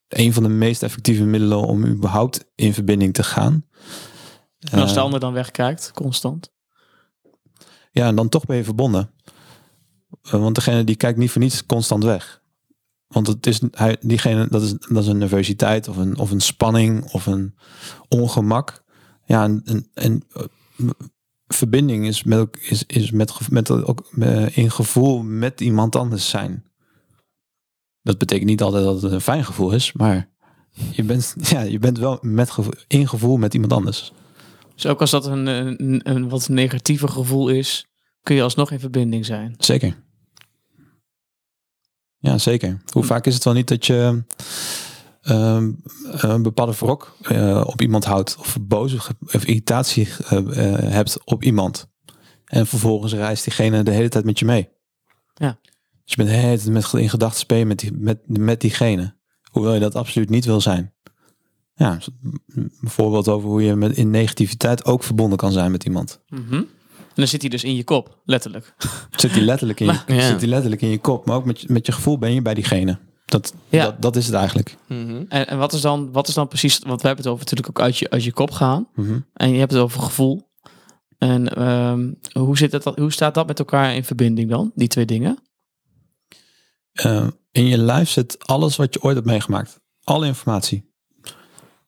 een 0.08 0.34
van 0.34 0.44
de 0.44 0.50
meest 0.50 0.84
effectieve 0.84 1.24
middelen 1.24 1.60
om 1.60 1.86
überhaupt 1.86 2.46
in 2.56 2.74
verbinding 2.74 3.14
te 3.14 3.24
gaan. 3.24 3.66
En 4.70 4.80
als 4.80 4.94
de 4.94 5.00
ander 5.00 5.20
dan 5.20 5.34
wegkijkt, 5.34 5.92
constant? 5.94 6.52
Ja, 7.92 8.08
en 8.08 8.16
dan 8.16 8.30
toch 8.30 8.46
ben 8.46 8.58
je 8.58 8.64
verbonden. 8.64 9.12
Uh, 10.26 10.32
want 10.32 10.56
degene 10.56 10.84
die 10.84 10.96
kijkt 10.96 11.18
niet 11.18 11.32
voor 11.32 11.42
niets 11.42 11.66
constant 11.66 12.04
weg. 12.04 12.42
Want 13.08 13.28
het 13.28 13.48
is, 13.48 13.62
hij, 13.72 13.98
diegene, 14.02 14.48
dat, 14.50 14.62
is, 14.62 14.72
dat 14.72 15.04
is 15.04 15.08
een 15.08 15.18
nervositeit 15.18 15.88
of 15.88 15.98
een, 15.98 16.18
of 16.18 16.32
een 16.32 16.42
spanning 16.42 17.12
of 17.12 17.26
een 17.26 17.56
ongemak. 18.08 18.84
Ja, 19.26 19.44
en, 19.44 19.62
en, 19.66 19.88
en 19.94 20.24
uh, 20.78 20.90
verbinding 21.48 22.08
is, 22.08 22.24
met, 22.24 22.58
is, 22.62 22.84
is 22.86 23.12
met, 23.12 23.50
met, 23.50 23.72
ook 23.72 24.10
in 24.54 24.72
gevoel 24.72 25.24
met 25.24 25.62
iemand 25.62 25.96
anders 25.96 26.30
zijn. 26.30 26.66
Dat 28.02 28.18
betekent 28.18 28.50
niet 28.50 28.62
altijd 28.62 28.84
dat 28.84 29.02
het 29.02 29.12
een 29.12 29.22
fijn 29.22 29.46
gevoel 29.46 29.72
is, 29.72 29.94
maar 29.94 30.30
je 30.92 31.04
bent, 31.04 31.36
ja, 31.50 31.62
je 31.62 31.80
bent 31.80 31.98
wel 31.98 32.20
met 32.22 32.52
gevoel, 32.52 32.74
in 32.88 33.08
gevoel 33.08 33.38
met 33.38 33.54
iemand 33.54 33.74
anders. 33.74 34.14
Dus 34.82 34.92
ook 34.92 35.02
als 35.02 35.12
dat 35.12 35.26
een, 35.26 35.48
een, 35.48 36.02
een 36.04 36.30
wat 36.30 36.50
negatiever 36.50 37.10
gevoel 37.10 37.50
is, 37.50 37.86
kun 38.22 38.36
je 38.36 38.42
alsnog 38.42 38.72
in 38.72 38.80
verbinding 38.80 39.26
zijn. 39.26 39.56
Zeker. 39.58 40.04
Ja, 42.18 42.38
zeker. 42.38 42.82
Hoe 42.92 43.04
vaak 43.04 43.26
is 43.26 43.34
het 43.34 43.44
wel 43.44 43.54
niet 43.54 43.68
dat 43.68 43.86
je 43.86 44.24
uh, 45.24 45.64
een 46.02 46.44
bepaalde 46.44 46.74
wrok 46.74 47.18
uh, 47.32 47.64
op 47.66 47.82
iemand 47.82 48.06
houdt 48.06 48.38
of 48.38 48.58
boos 48.62 48.94
of 48.94 49.46
irritatie 49.46 50.08
uh, 50.08 50.76
hebt 50.78 51.26
op 51.26 51.44
iemand. 51.44 51.90
En 52.46 52.68
vervolgens 52.68 53.14
reist 53.14 53.44
diegene 53.44 53.84
de 53.84 53.92
hele 53.92 54.10
tijd 54.10 54.26
met 54.26 54.40
je 54.40 54.46
mee. 54.46 54.70
Ja. 55.34 55.60
Dus 56.04 56.14
je 56.14 56.16
bent 56.16 56.30
de 56.30 56.36
hele 56.36 56.58
tijd 56.58 56.70
met, 56.70 56.94
in 56.94 57.10
gedachten 57.10 57.40
spelen 57.40 57.68
met, 57.68 57.80
die, 57.80 57.92
met, 57.94 58.20
met 58.26 58.62
diegene. 58.62 59.16
Hoewel 59.52 59.74
je 59.74 59.80
dat 59.80 59.96
absoluut 59.96 60.30
niet 60.30 60.46
wil 60.46 60.62
zijn. 60.62 60.94
Ja, 61.82 61.98
bijvoorbeeld 62.82 63.28
over 63.28 63.50
hoe 63.50 63.64
je 63.64 63.76
met, 63.76 63.98
in 63.98 64.10
negativiteit 64.10 64.86
ook 64.86 65.04
verbonden 65.04 65.38
kan 65.38 65.52
zijn 65.52 65.72
met 65.72 65.84
iemand. 65.84 66.22
Mm 66.28 66.46
-hmm. 66.50 66.68
En 66.98 67.18
dan 67.18 67.28
zit 67.28 67.42
hij 67.42 67.50
dus 67.50 67.64
in 67.64 67.76
je 67.76 67.84
kop, 67.84 68.18
letterlijk. 68.26 68.74
Zit 69.16 69.32
hij 69.32 69.42
letterlijk 69.42 69.80
in, 69.80 69.86
je, 69.86 70.14
ja. 70.14 70.28
zit 70.28 70.40
hij 70.40 70.50
letterlijk 70.50 70.82
in 70.82 70.90
je 70.90 71.00
kop, 71.00 71.26
maar 71.26 71.36
ook 71.36 71.46
met, 71.46 71.70
met 71.70 71.86
je 71.86 71.92
gevoel 71.92 72.18
ben 72.18 72.34
je 72.34 72.42
bij 72.42 72.54
diegene. 72.54 73.00
Dat, 73.26 73.54
ja. 73.70 73.84
dat, 73.84 74.02
dat 74.02 74.16
is 74.16 74.26
het 74.26 74.36
eigenlijk. 74.36 74.78
Mm 74.88 75.08
-hmm. 75.08 75.26
en, 75.30 75.48
en 75.48 75.58
wat, 75.58 75.74
is 75.74 75.82
dan, 75.82 76.12
wat 76.12 76.28
is 76.28 76.34
dan 76.34 76.48
precies, 76.48 76.80
want 76.80 77.02
we 77.02 77.08
hebben 77.08 77.26
het 77.26 77.34
over 77.34 77.46
natuurlijk 77.46 77.70
ook 77.70 77.86
uit 77.86 77.98
je, 77.98 78.10
uit 78.10 78.24
je 78.24 78.34
kop 78.34 78.52
gaan. 78.52 78.88
Mm 78.96 79.06
-hmm. 79.06 79.26
En 79.34 79.52
je 79.52 79.60
hebt 79.60 79.72
het 79.72 79.82
over 79.82 80.02
gevoel. 80.02 80.50
En 81.18 81.70
um, 81.70 82.20
hoe, 82.34 82.58
zit 82.58 82.72
het, 82.72 82.84
hoe 82.84 83.12
staat 83.12 83.34
dat 83.34 83.48
met 83.48 83.60
elkaar 83.60 83.96
in 83.96 84.04
verbinding 84.04 84.50
dan, 84.50 84.72
die 84.76 84.88
twee 84.88 85.06
dingen? 85.06 85.38
Uh, 87.06 87.28
in 87.52 87.68
je 87.68 87.78
lijf 87.78 88.10
zit 88.10 88.48
alles 88.48 88.76
wat 88.76 88.94
je 88.94 89.02
ooit 89.02 89.16
hebt 89.16 89.28
meegemaakt. 89.28 89.80
Alle 90.04 90.26
informatie. 90.26 90.91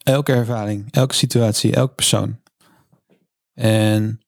Elke 0.04 0.34
ervaring, 0.34 0.92
elke 0.92 1.14
situatie, 1.14 1.74
elke 1.74 1.94
persoon. 1.94 2.40
En 3.54 4.20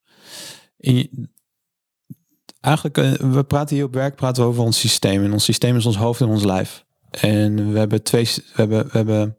eigenlijk, 2.60 2.98
uh, 2.98 3.32
we 3.34 3.44
praten 3.44 3.76
hier 3.76 3.86
op 3.86 3.94
werk 3.94 4.16
praten 4.16 4.44
we 4.44 4.50
over 4.50 4.64
ons 4.64 4.80
systeem. 4.80 5.24
En 5.24 5.34
ons 5.34 5.44
systeem 5.44 5.76
is 5.76 5.86
ons 5.86 5.98
hoofd 5.98 6.22
en 6.22 6.28
ons 6.28 6.44
lijf. 6.44 6.86
En 7.10 7.72
we 7.72 7.78
hebben 7.78 8.04
twee, 8.04 8.24
we 8.24 8.42
hebben, 8.54 8.86
we 8.86 8.92
hebben 8.92 9.38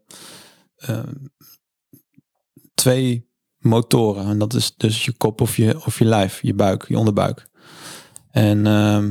uh, 0.89 0.99
twee 2.73 3.29
motoren. 3.57 4.25
En 4.25 4.37
dat 4.37 4.53
is 4.53 4.75
dus 4.77 5.05
je 5.05 5.13
kop 5.13 5.41
of 5.41 5.57
je, 5.57 5.85
of 5.85 5.99
je 5.99 6.05
lijf, 6.05 6.41
je 6.41 6.53
buik, 6.53 6.85
je 6.87 6.97
onderbuik. 6.97 7.49
En 8.31 8.65
uh, 8.65 9.03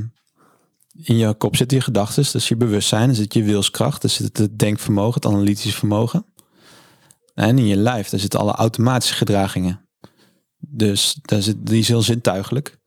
in 0.92 1.16
je 1.16 1.34
kop 1.34 1.56
zitten 1.56 1.76
je 1.76 1.82
gedachten, 1.82 2.22
is 2.32 2.48
je 2.48 2.56
bewustzijn, 2.56 3.06
dan 3.06 3.14
zit 3.14 3.34
je 3.34 3.42
wilskracht, 3.42 4.02
daar 4.02 4.10
zit 4.10 4.38
het 4.38 4.58
denkvermogen, 4.58 5.14
het 5.14 5.32
analytische 5.32 5.78
vermogen. 5.78 6.26
En 7.36 7.58
in 7.58 7.66
je 7.66 7.76
lijf, 7.76 8.08
daar 8.08 8.20
zitten 8.20 8.40
alle 8.40 8.52
automatische 8.52 9.14
gedragingen. 9.14 9.88
Dus 10.58 11.18
daar 11.22 11.42
zit, 11.42 11.66
die 11.66 11.78
is 11.78 11.88
heel 11.88 12.02
zintuigelijk. 12.02 12.78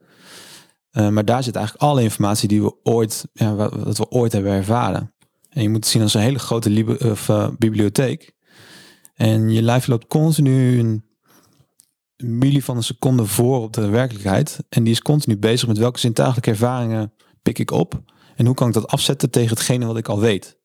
Uh, 0.91 1.09
maar 1.09 1.25
daar 1.25 1.43
zit 1.43 1.55
eigenlijk 1.55 1.85
alle 1.85 2.03
informatie 2.03 2.47
die 2.47 2.63
we 2.63 2.75
ooit, 2.83 3.27
ja, 3.33 3.55
we 3.55 4.09
ooit 4.09 4.31
hebben 4.31 4.51
ervaren. 4.51 5.13
En 5.49 5.61
je 5.61 5.69
moet 5.69 5.83
het 5.83 5.87
zien 5.87 6.01
als 6.01 6.13
een 6.13 6.21
hele 6.21 6.39
grote 6.39 6.69
uh, 6.69 7.49
bibliotheek. 7.57 8.33
En 9.13 9.49
je 9.49 9.61
lijf 9.61 9.87
loopt 9.87 10.07
continu 10.07 10.79
een 10.79 11.05
milli 12.15 12.61
van 12.61 12.77
een 12.77 12.83
seconde 12.83 13.25
voor 13.25 13.61
op 13.61 13.73
de 13.73 13.87
werkelijkheid. 13.87 14.59
En 14.69 14.83
die 14.83 14.93
is 14.93 15.01
continu 15.01 15.37
bezig 15.37 15.67
met 15.67 15.77
welke 15.77 15.99
zintuigelijke 15.99 16.49
ervaringen 16.49 17.13
pik 17.41 17.59
ik 17.59 17.71
op. 17.71 18.01
En 18.35 18.45
hoe 18.45 18.55
kan 18.55 18.67
ik 18.67 18.73
dat 18.73 18.87
afzetten 18.87 19.29
tegen 19.29 19.49
hetgene 19.49 19.85
wat 19.85 19.97
ik 19.97 20.07
al 20.07 20.19
weet. 20.19 20.57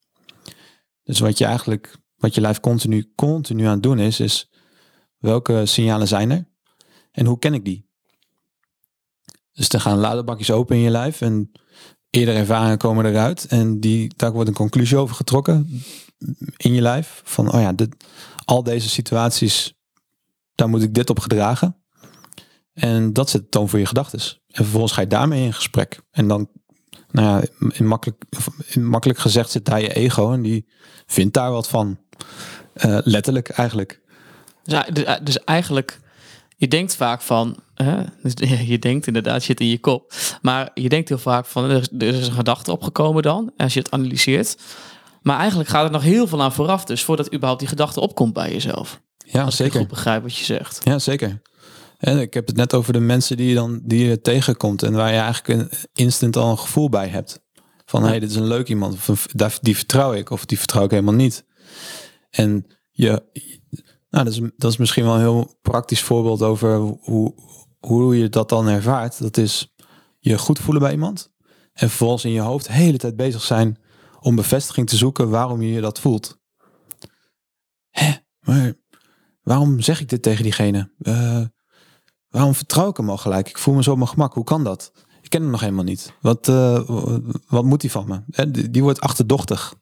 Dus 1.03 1.21
wat 1.21 1.39
je 1.39 1.45
eigenlijk, 1.45 1.99
wat 2.17 2.35
je 2.35 2.41
lijf 2.41 2.61
continu, 2.61 3.13
continu 3.15 3.65
aan 3.65 3.73
het 3.73 3.83
doen 3.83 3.99
is, 3.99 4.21
is 4.21 4.51
welke 5.19 5.67
signalen 5.67 6.09
zijn 6.09 6.31
er? 6.31 6.49
En 7.11 7.27
hoe 7.27 7.39
ken 7.39 7.55
ik 7.55 7.65
die? 7.65 7.89
Dus 9.53 9.69
er 9.69 9.81
gaan 9.81 9.99
laderbakjes 9.99 10.51
open 10.51 10.77
in 10.77 10.83
je 10.83 10.91
lijf 10.91 11.21
en 11.21 11.53
eerdere 12.11 12.39
ervaringen 12.39 12.79
komen 12.79 13.07
eruit. 13.07 13.47
En 13.47 13.81
die, 13.81 14.13
daar 14.17 14.33
wordt 14.33 14.49
een 14.49 14.55
conclusie 14.55 14.97
over 14.97 15.15
getrokken 15.15 15.83
in 16.57 16.73
je 16.73 16.81
lijf. 16.81 17.23
Van, 17.25 17.53
oh 17.53 17.61
ja, 17.61 17.73
dit, 17.73 17.95
al 18.45 18.63
deze 18.63 18.89
situaties, 18.89 19.75
daar 20.55 20.69
moet 20.69 20.83
ik 20.83 20.95
dit 20.95 21.11
op 21.11 21.19
gedragen. 21.19 21.77
En 22.73 23.13
dat 23.13 23.29
de 23.29 23.49
toon 23.49 23.69
voor 23.69 23.79
je 23.79 23.87
gedachten. 23.87 24.19
En 24.47 24.63
vervolgens 24.63 24.93
ga 24.93 25.01
je 25.01 25.07
daarmee 25.07 25.45
in 25.45 25.53
gesprek. 25.53 26.01
En 26.11 26.29
dan, 26.29 26.49
nou 27.11 27.29
ja, 27.29 27.69
in 27.73 27.87
makkelijk, 27.87 28.25
in 28.69 28.87
makkelijk 28.87 29.19
gezegd 29.19 29.51
zit 29.51 29.65
daar 29.65 29.81
je 29.81 29.95
ego 29.95 30.33
en 30.33 30.43
die 30.43 30.69
vindt 31.07 31.35
daar 31.35 31.51
wat 31.51 31.69
van. 31.69 31.99
Eh, 32.75 32.99
letterlijk 33.05 33.49
eigenlijk. 33.49 34.01
Dus, 34.65 34.83
dus, 34.93 35.19
dus 35.23 35.45
eigenlijk, 35.45 36.01
je 36.57 36.69
denkt 36.69 36.97
vaak 36.97 37.23
van, 37.23 37.57
hè, 37.75 38.03
dus 38.23 38.33
je 38.73 38.79
denkt 38.79 39.07
inderdaad, 39.07 39.43
zit 39.43 39.61
in 39.61 39.69
je 39.69 39.79
kop. 39.79 40.15
Maar 40.43 40.71
je 40.75 40.89
denkt 40.89 41.09
heel 41.09 41.19
vaak 41.19 41.47
van, 41.47 41.71
er 41.71 41.81
is, 41.81 41.89
er 41.99 42.15
is 42.15 42.27
een 42.27 42.33
gedachte 42.33 42.73
opgekomen 42.73 43.23
dan, 43.23 43.53
als 43.57 43.73
je 43.73 43.79
het 43.79 43.91
analyseert. 43.91 44.57
Maar 45.23 45.39
eigenlijk 45.39 45.69
gaat 45.69 45.85
er 45.85 45.91
nog 45.91 46.03
heel 46.03 46.27
veel 46.27 46.43
aan 46.43 46.53
vooraf, 46.53 46.85
dus 46.85 47.03
voordat 47.03 47.33
überhaupt 47.33 47.61
die 47.61 47.69
gedachte 47.69 48.01
opkomt 48.01 48.33
bij 48.33 48.53
jezelf. 48.53 49.01
Ja, 49.27 49.43
Als 49.43 49.55
ik 49.55 49.65
zeker. 49.65 49.79
goed 49.79 49.89
begrijp 49.89 50.23
wat 50.23 50.37
je 50.37 50.45
zegt. 50.45 50.81
Ja, 50.85 50.99
zeker. 50.99 51.43
En 51.99 52.19
ik 52.19 52.35
heb 52.35 52.47
het 52.47 52.57
net 52.57 52.75
over 52.75 52.93
de 52.93 53.01
mensen 53.01 53.37
die 53.37 53.49
je 53.49 53.55
dan 53.55 53.81
die 53.85 54.07
je 54.07 54.21
tegenkomt 54.21 54.83
en 54.83 54.93
waar 54.93 55.13
je 55.13 55.19
eigenlijk 55.19 55.61
een 55.61 55.79
instant 55.95 56.37
al 56.37 56.51
een 56.51 56.59
gevoel 56.59 56.89
bij 56.89 57.09
hebt. 57.09 57.43
Van 57.85 58.03
hé, 58.03 58.09
hey, 58.09 58.21
dit 58.21 58.31
is 58.31 58.37
een 58.37 58.47
leuk 58.47 58.69
iemand, 58.69 58.97
of 59.09 59.59
die 59.61 59.77
vertrouw 59.77 60.13
ik, 60.13 60.31
of 60.31 60.45
die 60.45 60.59
vertrouw 60.59 60.85
ik 60.85 60.91
helemaal 60.91 61.15
niet. 61.15 61.45
En 62.35 62.67
je, 62.91 63.23
nou, 64.11 64.25
dat 64.57 64.71
is, 64.71 64.77
misschien 64.77 65.05
wel 65.05 65.15
een 65.15 65.21
heel 65.21 65.59
praktisch 65.63 66.03
voorbeeld 66.03 66.43
over 66.43 66.77
hoe, 66.77 67.35
hoe 67.79 68.19
je 68.19 68.29
dat 68.29 68.49
dan 68.49 68.69
ervaart. 68.69 69.19
Dat 69.19 69.37
is 69.37 69.75
je 70.19 70.39
goed 70.39 70.59
voelen 70.59 70.83
bij 70.83 70.93
iemand 70.93 71.33
en 71.73 71.89
vervolgens 71.89 72.25
in 72.25 72.31
je 72.31 72.41
hoofd 72.41 72.67
de 72.67 72.73
hele 72.73 72.99
tijd 72.99 73.17
bezig 73.17 73.43
zijn 73.43 73.79
om 74.21 74.37
bevestiging 74.37 74.89
te 74.89 74.97
zoeken 74.97 75.31
waarom 75.31 75.63
je 75.63 75.73
je 75.73 75.81
dat 75.81 76.01
voelt. 76.01 76.41
Hè, 77.91 78.13
maar 78.41 78.75
waarom 79.43 79.81
zeg 79.81 80.01
ik 80.01 80.09
dit 80.09 80.23
tegen 80.23 80.43
diegene? 80.43 80.93
Eh, 80.99 81.43
waarom 82.29 82.55
vertrouw 82.55 82.89
ik 82.89 82.97
hem 82.97 83.11
al 83.11 83.17
gelijk? 83.17 83.49
Ik 83.49 83.59
voel 83.59 83.75
me 83.75 83.83
zo 83.83 83.91
op 83.91 83.97
mijn 83.97 84.09
gemak. 84.09 84.35
Hoe 84.35 84.45
kan 84.45 84.65
dat? 84.65 84.93
Ik 85.21 85.31
ken 85.31 85.43
hem 85.43 85.51
nog 85.51 85.61
helemaal 85.61 85.85
niet. 85.85 86.13
Wat, 86.21 86.49
eh, 86.49 86.89
wat 87.47 87.65
moet 87.65 87.83
hij 87.83 87.91
van 87.91 88.07
me? 88.09 88.51
Die 88.71 88.83
wordt 88.83 89.01
achterdochtig. 89.01 89.75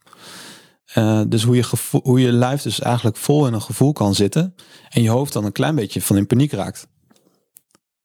Eh, 0.95 1.23
dus 1.29 1.43
hoe 1.43 1.57
je, 1.57 1.65
hoe 2.03 2.21
je 2.21 2.33
lijf 2.33 2.63
dus 2.63 2.81
eigenlijk 2.81 3.17
vol 3.17 3.47
in 3.47 3.53
een 3.53 3.63
gevoel 3.63 3.93
kan 3.93 4.15
zitten 4.15 4.55
en 4.89 5.03
je 5.03 5.11
hoofd 5.11 5.33
dan 5.33 5.45
een 5.45 5.53
klein 5.53 5.75
beetje 5.75 6.03
van 6.03 6.17
in 6.17 6.27
paniek 6.27 6.53
raakt. 6.53 6.87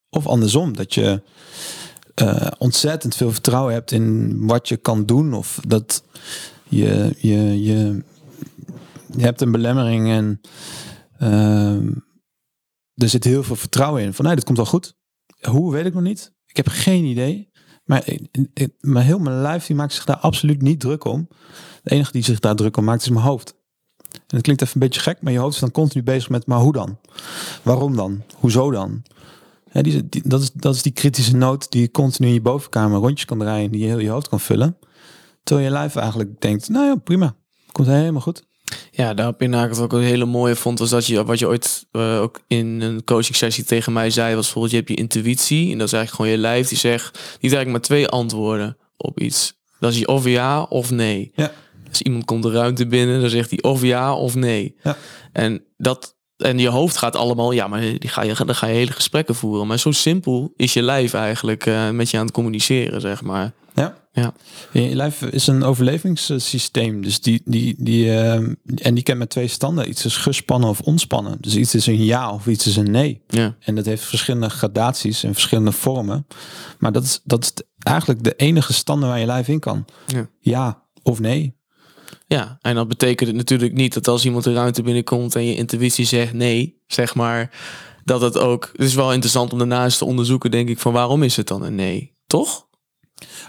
Of 0.10 0.28
andersom, 0.28 0.76
dat 0.76 0.93
je 0.93 1.21
eh, 2.13 2.47
ontzettend 2.58 3.15
veel 3.15 3.32
vertrouwen 3.32 3.73
hebt 3.73 3.91
in 3.91 4.38
wat 4.45 4.67
je 4.67 4.78
kan 4.78 5.06
doen 5.06 5.34
of 5.34 5.60
dat 5.67 6.04
je, 6.69 7.15
je, 7.17 7.63
je, 7.63 8.04
je 9.15 9.23
hebt 9.23 9.41
een 9.41 9.52
belemmering 9.52 10.10
en 10.10 10.41
Ehm, 11.17 11.91
er 12.93 13.10
zit 13.10 13.23
heel 13.23 13.43
veel 13.43 13.56
vertrouwen 13.56 14.02
in. 14.04 14.13
Van 14.13 14.26
nee, 14.26 14.36
dit 14.36 14.43
komt 14.43 14.58
wel 14.58 14.65
goed. 14.65 14.95
Hoe 15.50 15.71
weet 15.71 15.86
ik 15.86 15.93
nog 15.93 16.04
niet. 16.04 16.34
Ik 16.45 16.58
heb 16.58 16.67
geen 16.67 17.04
idee. 17.04 17.52
Maar, 17.88 19.04
heel 19.04 19.19
mijn 19.19 19.41
lijf 19.41 19.65
die 19.65 19.76
maakt 19.76 19.93
zich 19.93 20.06
daar 20.06 20.17
absoluut 20.17 20.62
niet 20.62 20.80
druk 20.80 21.06
om. 21.06 21.28
De 21.84 21.91
enige 21.91 22.12
die 22.12 22.23
zich 22.23 22.39
daar 22.39 22.56
druk 22.56 22.78
om 22.78 22.84
maakt 22.84 23.02
is 23.02 23.10
mijn 23.10 23.26
hoofd. 23.26 23.56
En 24.12 24.19
dat 24.28 24.41
klinkt 24.41 24.62
even 24.62 24.73
een 24.73 24.88
beetje 24.88 25.02
gek, 25.02 25.21
maar 25.21 25.34
je 25.34 25.39
hoofd 25.39 25.54
is 25.54 25.60
dan 25.60 25.71
continu 25.71 26.04
bezig 26.04 26.30
met, 26.30 26.45
maar 26.45 26.60
hoe 26.60 26.73
dan? 26.73 26.97
Waarom 27.63 27.95
dan? 27.95 28.23
Hoezo 28.36 28.71
dan? 28.71 29.04
Die- 29.71 30.10
dat, 30.23 30.41
is, 30.41 30.52
dat 30.52 30.76
is 30.76 30.82
die 30.82 30.91
kritische 30.91 31.36
noot 31.36 31.71
die 31.71 31.82
je 31.82 31.91
continu 31.91 32.28
in 32.28 32.34
je 32.34 32.41
bovenkamer 32.41 33.00
rondjes 33.00 33.26
kan 33.26 33.39
draaien, 33.39 33.71
die 33.71 33.82
je 33.82 33.88
heel 33.88 34.00
je 34.00 34.10
hoofd 34.10 34.30
kan 34.30 34.39
vullen. 34.39 34.78
Terwijl 35.43 35.67
je 35.67 35.73
lijf 35.73 35.95
eigenlijk 35.95 36.41
denkt, 36.41 36.69
nou 36.69 36.86
ja, 36.86 36.95
prima. 36.95 37.36
Komt 37.71 37.88
helemaal 37.88 38.21
goed. 38.21 38.45
Ja, 38.91 39.13
daarop 39.13 39.41
inhaken 39.41 39.75
wat 39.75 39.86
ik 39.86 39.93
ook 39.93 39.99
een 39.99 40.06
hele 40.06 40.25
mooie 40.25 40.56
vond, 40.56 40.80
was 40.80 40.89
dat 40.89 41.06
je, 41.06 41.25
wat 41.25 41.39
je 41.39 41.47
ooit 41.47 41.86
eh, 41.91 42.21
ook 42.21 42.39
in 42.47 42.82
een 42.82 43.03
coaching 43.03 43.36
sessie 43.36 43.63
tegen 43.63 43.93
mij 43.93 44.10
zei, 44.10 44.36
was 44.36 44.43
bijvoorbeeld, 44.43 44.71
je 44.71 44.77
hebt 44.77 44.89
je 44.89 44.95
intuïtie, 44.95 45.71
en 45.71 45.77
dat 45.77 45.88
is 45.88 45.93
eigenlijk 45.93 46.15
gewoon 46.15 46.32
je 46.32 46.38
lijf, 46.38 46.67
die 46.67 46.77
zegt, 46.77 47.13
die 47.13 47.21
heeft 47.21 47.56
eigenlijk 47.56 47.71
maar 47.71 47.82
twee 47.82 48.08
antwoorden 48.08 48.77
op 48.97 49.19
iets. 49.19 49.56
Dat 49.80 49.93
is 49.93 50.06
of 50.06 50.25
ja 50.25 50.63
of 50.63 50.91
nee. 50.91 51.32
Ja. 51.36 51.51
Als 51.89 52.01
iemand 52.01 52.25
komt 52.25 52.43
de 52.43 52.51
ruimte 52.51 52.88
binnen, 52.88 53.21
dan 53.21 53.30
zegt 53.30 53.49
hij 53.49 53.62
of 53.62 53.82
ja 53.82 54.15
of 54.15 54.36
nee. 54.36 54.75
Ja. 54.84 54.97
En 55.32 55.63
dat 55.77 56.16
en 56.38 56.60
je 56.60 56.69
hoofd 56.69 56.97
gaat 56.97 57.15
allemaal, 57.15 57.52
ja, 57.52 57.67
maar 57.67 57.80
die 57.82 58.10
ga 58.10 58.23
je, 58.23 58.34
dan 58.45 58.56
ga 58.56 58.67
je 58.67 58.73
hele 58.73 58.91
gesprekken 58.91 59.36
voeren. 59.36 59.67
Maar 59.67 59.80
zo 59.80 59.91
simpel 59.91 60.54
is 60.56 60.73
je 60.73 60.82
lijf 60.82 61.13
eigenlijk 61.13 61.65
eh, 61.65 61.89
met 61.89 62.10
je 62.10 62.17
aan 62.17 62.26
het 62.26 62.34
communiceren, 62.34 63.02
zeg 63.02 63.21
maar. 63.21 63.52
Ja. 63.73 63.95
Ja. 64.12 64.34
Je 64.71 64.95
lijf 64.95 65.21
is 65.21 65.47
een 65.47 65.63
overlevingssysteem. 65.63 67.02
Dus 67.02 67.21
die, 67.21 67.41
die, 67.45 67.76
die, 67.78 68.12
eh, 68.12 68.34
en 68.76 68.93
die 68.93 69.04
kent 69.04 69.17
met 69.17 69.30
twee 69.30 69.47
standen. 69.47 69.89
Iets 69.89 70.06
is 70.06 70.17
gespannen 70.17 70.69
of 70.69 70.82
ontspannen. 70.82 71.38
Dus 71.41 71.56
iets 71.56 71.76
is 71.76 71.88
een 71.88 72.04
ja 72.04 72.32
of 72.32 72.47
iets 72.47 72.67
is 72.67 72.76
een 72.76 72.91
nee. 72.91 73.21
Ja. 73.28 73.56
En 73.60 73.76
dat 73.76 73.86
heeft 73.86 74.04
verschillende 74.04 74.50
gradaties 74.50 75.23
en 75.23 75.34
verschillende 75.34 75.71
vormen. 75.71 76.28
Maar 76.80 76.91
dat 76.91 77.04
is, 77.04 77.21
dat 77.23 77.43
is 77.43 77.54
eigenlijk 77.78 78.23
de 78.23 78.36
enige 78.36 78.73
standen 78.73 79.10
waar 79.10 79.19
je 79.19 79.26
lijf 79.26 79.47
in 79.47 79.60
kan. 79.60 79.86
Ja. 80.06 80.30
Ja 80.39 80.84
of 81.04 81.19
nee. 81.19 81.57
Ja, 82.30 82.58
en 82.62 82.76
dat 82.76 82.88
betekent 82.88 83.30
het 83.30 83.38
natuurlijk 83.38 83.74
niet 83.74 83.94
dat 83.94 84.08
als 84.08 84.26
iemand 84.26 84.44
de 84.44 84.54
ruimte 84.54 84.82
binnenkomt 84.82 85.36
en 85.36 85.46
je 85.46 85.56
intuïtie 85.56 86.06
zegt 86.06 86.34
nee, 86.34 86.82
zeg 86.88 87.16
maar, 87.16 87.52
dat 88.04 88.22
het 88.22 88.38
ook. 88.38 88.70
Het 88.72 88.86
is 88.86 88.94
wel 88.94 89.12
interessant 89.13 89.52
om 89.52 89.58
daarna 89.58 89.84
eens 89.84 89.98
te 89.98 90.06
onderzoeken, 90.06 90.52
denk 90.52 90.70
ik, 90.70 90.80
van 90.80 90.94
waarom 90.94 91.24
is 91.24 91.36
het 91.36 91.48
dan 91.48 91.63
een 91.63 91.76
nee? 91.76 92.13
Toch? 92.28 92.66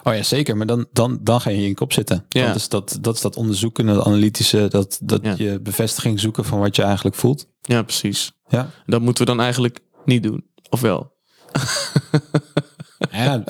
Oh 0.03 0.15
ja, 0.15 0.23
zeker. 0.23 0.57
Maar 0.57 0.67
dan, 0.67 0.87
dan, 0.93 1.19
dan 1.23 1.41
ga 1.41 1.51
je 1.51 1.57
in 1.57 1.63
je 1.63 1.75
kop 1.75 1.93
zitten. 1.93 2.25
Ja. 2.29 2.47
Dat, 2.47 2.57
is 2.57 2.69
dat, 2.69 2.99
dat 3.01 3.15
is 3.15 3.21
dat 3.21 3.37
onderzoeken, 3.37 3.87
dat 3.87 4.05
analytische, 4.05 4.67
dat, 4.69 4.99
dat 5.03 5.21
Ja. 5.23 5.35
je 5.37 5.61
bevestiging 5.61 6.21
zoeken 6.21 6.45
van 6.45 6.59
wat 6.59 6.77
je 6.77 6.83
eigenlijk 6.83 7.17
voelt. 7.17 7.49
Ja, 7.63 7.83
precies. 7.83 8.33
Ja. 8.49 8.71
Dat 8.87 9.01
moeten 9.01 9.25
we 9.25 9.31
dan 9.31 9.41
eigenlijk 9.41 9.79
niet 10.05 10.23
doen. 10.23 10.47
Of 10.71 10.81
wel? 10.81 11.13
Ja, 13.25 13.43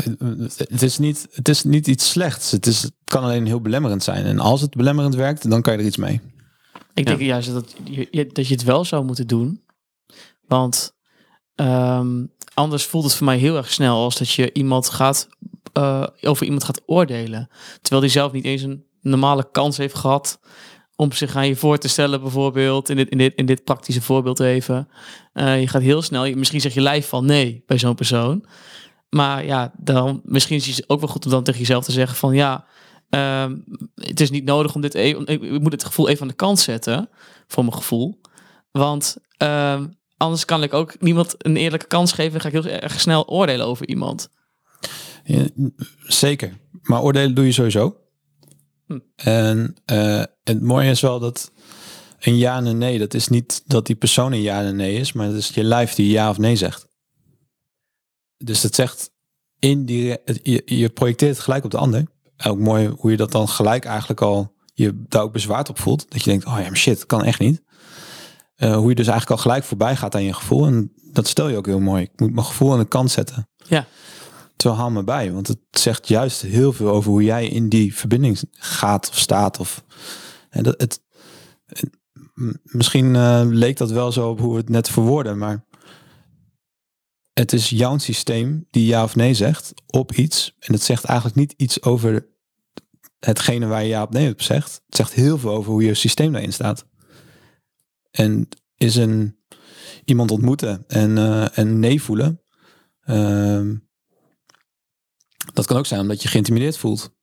het 0.69 0.83
is, 0.83 0.99
niet, 0.99 1.27
het 1.33 1.49
is 1.49 1.65
niet 1.65 1.87
iets 1.87 2.11
slechts. 2.11 2.51
Het, 2.51 2.67
is, 2.67 2.83
het 2.83 2.93
kan 3.05 3.23
alleen 3.23 3.47
heel 3.47 3.61
belemmerend 3.61 4.03
zijn. 4.03 4.25
En 4.25 4.39
als 4.39 4.61
het 4.61 4.75
belemmerend 4.75 5.15
werkt, 5.15 5.51
dan 5.51 5.63
kan 5.63 5.73
je 5.73 5.79
er 5.79 5.85
iets 5.87 5.97
mee. 5.97 6.21
Ik 6.95 7.07
denk 7.07 7.21
juist 7.21 7.53
dat 7.53 7.75
je, 7.85 8.27
dat 8.33 8.47
je 8.49 8.55
het 8.55 8.65
wel 8.65 8.85
zou 8.85 9.05
moeten 9.05 9.27
doen. 9.27 9.63
Want 10.47 10.93
ehm, 11.55 12.25
anders 12.55 12.85
voelt 12.85 13.05
het 13.05 13.15
voor 13.15 13.27
mij 13.27 13.37
heel 13.39 13.57
erg 13.57 13.73
snel 13.73 13.97
als 14.03 14.17
dat 14.19 14.31
je 14.31 14.53
iemand 14.53 14.89
gaat 14.89 15.29
eh, 15.73 16.07
over 16.21 16.45
iemand 16.45 16.65
gaat 16.65 16.83
oordelen. 16.87 17.49
Terwijl 17.81 18.03
die 18.03 18.11
zelf 18.11 18.33
niet 18.33 18.45
eens 18.45 18.63
een 18.63 18.85
normale 19.01 19.49
kans 19.53 19.77
heeft 19.77 19.95
gehad 19.95 20.41
om 20.97 21.13
zich 21.13 21.37
aan 21.37 21.47
je 21.49 21.57
voor 21.57 21.79
te 21.79 21.89
stellen, 21.89 22.21
bijvoorbeeld. 22.21 22.89
In 22.89 22.97
dit, 22.97 23.09
in 23.09 23.19
dit, 23.19 23.35
in 23.35 23.47
dit 23.47 23.65
praktische 23.65 24.03
voorbeeld 24.03 24.41
even. 24.41 24.89
Eh, 25.33 25.61
je 25.61 25.69
gaat 25.69 25.83
heel 25.83 26.03
snel, 26.03 26.25
je- 26.25 26.37
misschien 26.37 26.61
zeg 26.61 26.75
je 26.75 26.81
lijf 26.81 27.09
van 27.09 27.25
nee 27.27 27.63
bij 27.67 27.79
zo'n 27.79 27.95
persoon. 27.95 28.45
Maar 29.09 29.45
ja, 29.45 29.73
dan 29.77 30.21
misschien 30.25 30.57
is 30.57 30.67
het 30.67 30.89
ook 30.89 31.01
wel 31.01 31.09
goed 31.09 31.25
om 31.25 31.31
dan 31.31 31.45
tegen 31.45 31.61
jezelf 31.61 31.85
te 31.85 31.93
zeggen 31.93 32.17
van 32.17 32.35
ja, 32.35 32.67
ehm, 33.09 33.57
het 33.95 34.21
is 34.21 34.31
niet 34.31 34.45
nodig 34.45 34.75
om 34.75 34.81
dit 34.81 34.95
even, 34.95 35.27
ik 35.27 35.61
moet 35.61 35.73
het 35.73 35.85
gevoel 35.85 36.09
even 36.09 36.23
aan 36.23 36.29
de 36.29 36.35
kant 36.35 36.59
zetten 36.59 37.09
voor 37.47 37.65
mijn 37.65 37.77
gevoel. 37.77 38.21
Want 38.71 39.17
ehm, 39.37 39.87
anders 40.17 40.45
kan 40.45 40.63
ik 40.63 40.75
ook 40.75 41.01
niemand 41.01 41.35
een 41.39 41.57
eerlijke 41.57 41.87
kans 41.87 42.13
geven. 42.13 42.35
en 42.35 42.41
ga 42.41 42.47
ik 42.47 42.63
heel 42.63 42.73
erg 42.73 43.01
snel 43.01 43.29
oordelen 43.29 43.67
over 43.67 43.89
iemand. 43.89 44.29
Ja, 45.25 45.47
zeker. 46.07 46.59
Maar 46.83 47.03
oordelen 47.03 47.35
doe 47.35 47.45
je 47.45 47.53
sowieso. 47.53 47.97
Hm. 48.87 48.99
En 49.17 49.77
eh, 49.85 50.23
het 50.45 50.63
mooie 50.63 50.91
is 50.91 51.01
wel 51.01 51.19
dat 51.19 51.53
een 52.19 52.37
ja 52.37 52.57
en 52.57 52.67
een 52.67 52.79
nee, 52.79 52.99
dat 52.99 53.15
is 53.15 53.29
niet 53.29 53.63
dat 53.67 53.87
die 53.87 53.97
persoon 53.97 54.33
een 54.33 54.43
ja 54.43 54.61
en 54.61 54.67
een 54.67 54.77
nee 54.77 54.97
is, 54.97 55.13
maar 55.13 55.27
het 55.27 55.37
is 55.37 55.49
je 55.49 55.65
lijf 55.65 55.95
die 55.95 56.11
ja 56.11 56.31
of 56.31 56.39
nee 56.39 56.57
zegt. 56.57 56.88
Dus 58.39 58.63
het 58.63 58.75
zegt 58.75 59.11
in 59.59 59.85
die, 59.85 60.11
het- 60.25 60.41
je, 60.43 60.63
je 60.65 60.89
projecteert 60.89 61.31
het 61.35 61.45
gelijk 61.45 61.65
op 61.65 61.71
de 61.71 61.77
ander. 61.79 62.07
Ook 62.47 62.59
mooi 62.59 62.89
hoe 62.89 63.11
je 63.11 63.17
dat 63.17 63.33
dan 63.33 63.49
gelijk 63.49 63.85
eigenlijk 63.85 64.21
al 64.21 64.55
je 64.75 65.03
daar 65.09 65.23
ook 65.23 65.33
bezwaard 65.33 65.69
op 65.69 65.79
voelt. 65.79 66.11
Dat 66.11 66.25
je 66.25 66.31
denkt, 66.31 66.45
oh 66.47 66.53
ja, 66.59 66.67
maar 66.67 66.77
shit, 66.77 67.07
kan 67.07 67.25
echt 67.25 67.39
niet. 67.41 67.63
Eh, 68.55 68.77
hoe 68.77 68.89
je 68.89 68.95
dus 68.95 69.07
eigenlijk 69.07 69.31
al 69.37 69.43
gelijk 69.47 69.65
voorbij 69.65 69.97
gaat 69.97 70.15
aan 70.15 70.23
je 70.23 70.33
gevoel. 70.33 70.67
En 70.67 70.93
dat 71.13 71.27
stel 71.29 71.49
je 71.49 71.57
ook 71.57 71.67
heel 71.67 71.81
mooi. 71.81 72.03
Ik 72.03 72.21
moet 72.21 72.33
mijn 72.33 72.47
gevoel 72.47 72.73
aan 72.73 72.79
de 72.79 72.89
kant 72.89 73.11
zetten. 73.11 73.49
Ja. 73.67 73.87
Terwijl 74.57 74.81
haal 74.81 74.91
me 74.91 75.05
bij, 75.05 75.33
want 75.33 75.47
het 75.47 75.59
zegt 75.71 76.09
juist 76.09 76.41
heel 76.43 76.73
veel 76.73 76.89
over 76.89 77.11
hoe 77.11 77.23
jij 77.25 77.49
in 77.49 77.69
die 77.69 77.95
verbinding 77.97 78.43
gaat 78.53 79.09
of 79.09 79.19
staat. 79.19 79.59
Of, 79.59 79.85
en 80.51 80.63
dat, 80.63 80.81
het, 80.81 81.01
misschien 82.63 83.17
eh, 83.17 83.41
leek 83.45 83.77
dat 83.77 83.91
wel 83.91 84.13
zo 84.13 84.29
op 84.31 84.41
hoe 84.41 84.53
we 84.53 84.59
het 84.59 84.69
net 84.69 84.89
verwoorden, 84.89 85.39
maar 85.39 85.65
het 87.39 87.53
is 87.53 87.71
jouw 87.71 87.99
systeem 87.99 88.67
die 88.71 88.87
ja 88.87 89.03
of 89.03 89.17
nee 89.17 89.35
zegt 89.35 89.75
op 89.87 90.13
iets. 90.13 90.55
En 90.59 90.73
het 90.73 90.83
zegt 90.83 91.05
eigenlijk 91.05 91.39
niet 91.39 91.55
iets 91.57 91.83
over 91.83 92.29
hetgene 93.19 93.67
waar 93.67 93.83
je 93.83 93.89
ja 93.89 94.03
of 94.03 94.11
nee 94.11 94.33
op 94.33 94.43
zegt. 94.43 94.83
Het 94.87 94.97
zegt 94.97 95.13
heel 95.13 95.39
veel 95.39 95.51
over 95.51 95.73
hoe 95.73 95.85
je 95.85 95.95
systeem 95.95 96.33
daarin 96.33 96.53
staat. 96.53 96.87
En 98.11 98.49
is 98.77 98.97
een 98.97 99.39
iemand 100.05 100.31
ontmoeten 100.31 100.85
en, 100.87 101.19
eh, 101.19 101.59
en 101.59 101.79
nee 101.79 102.03
voelen. 102.03 102.43
ehm, 103.05 103.77
dat 105.53 105.67
kan 105.67 105.77
ook 105.77 105.87
zijn 105.87 106.01
omdat 106.01 106.23
je 106.23 106.29
geïntimideerd 106.29 106.79
voelt. 106.79 107.17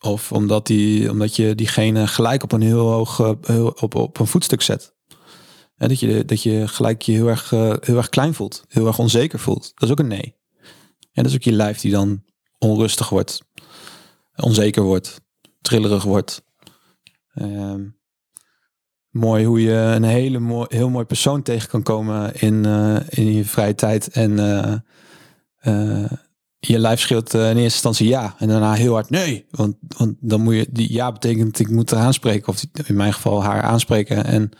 Of 0.00 0.32
omdat, 0.32 0.66
die, 0.66 1.10
omdat 1.10 1.36
je 1.36 1.54
diegene 1.54 2.06
gelijk 2.06 2.42
op 2.42 2.52
een 2.52 2.62
heel 2.62 2.90
hoog 2.90 3.20
eh, 3.20 3.64
op, 3.64 3.94
op 3.94 4.18
een 4.18 4.26
voetstuk 4.26 4.62
zet. 4.62 4.95
Dat, 5.76 6.00
je, 6.00 6.24
dat 6.24 6.42
je 6.42 6.68
gelijk 6.68 7.02
je 7.02 7.12
heel 7.12 7.28
erg, 7.28 7.52
eh, 7.52 7.72
heel 7.80 7.96
erg 7.96 8.08
klein 8.08 8.34
voelt. 8.34 8.64
Heel 8.68 8.86
erg 8.86 8.98
onzeker 8.98 9.38
voelt. 9.38 9.72
Dat 9.74 9.82
is 9.82 9.90
ook 9.90 9.98
een 9.98 10.06
nee. 10.06 10.34
En 11.12 11.22
dat 11.22 11.26
is 11.26 11.34
ook 11.34 11.42
je 11.42 11.52
lijf 11.52 11.80
die 11.80 11.90
dan 11.90 12.24
onrustig 12.58 13.08
wordt, 13.08 13.42
onzeker 14.36 14.82
wordt, 14.82 15.20
trillerig 15.60 16.02
wordt. 16.02 16.42
Ehm, 17.34 17.84
mooi 19.10 19.44
hoe 19.44 19.62
je 19.62 19.72
een 19.72 20.02
hele 20.02 20.38
mooi, 20.38 20.66
heel 20.68 20.90
mooi 20.90 21.04
persoon 21.04 21.42
tegen 21.42 21.68
kan 21.68 21.82
komen 21.82 22.34
in, 22.34 22.64
eh, 22.64 22.96
in 23.08 23.32
je 23.32 23.44
vrije 23.44 23.74
tijd. 23.74 24.08
En 24.08 24.38
eh, 25.58 26.10
je 26.58 26.78
lijf 26.78 27.00
schreeuwt 27.00 27.34
in 27.34 27.40
eerste 27.40 27.62
instantie 27.62 28.08
ja. 28.08 28.34
En 28.38 28.48
daarna 28.48 28.72
heel 28.72 28.92
hard 28.92 29.10
nee. 29.10 29.46
Want, 29.50 29.76
want 29.96 30.16
dan 30.20 30.40
moet 30.40 30.54
je, 30.54 30.66
die 30.70 30.92
ja 30.92 31.12
betekent 31.12 31.58
ik 31.58 31.70
moet 31.70 31.90
haar 31.90 32.04
aanspreken. 32.04 32.48
Of 32.48 32.64
in 32.84 32.96
mijn 32.96 33.12
geval 33.12 33.42
haar 33.42 33.62
aanspreken. 33.62 34.24
En 34.24 34.50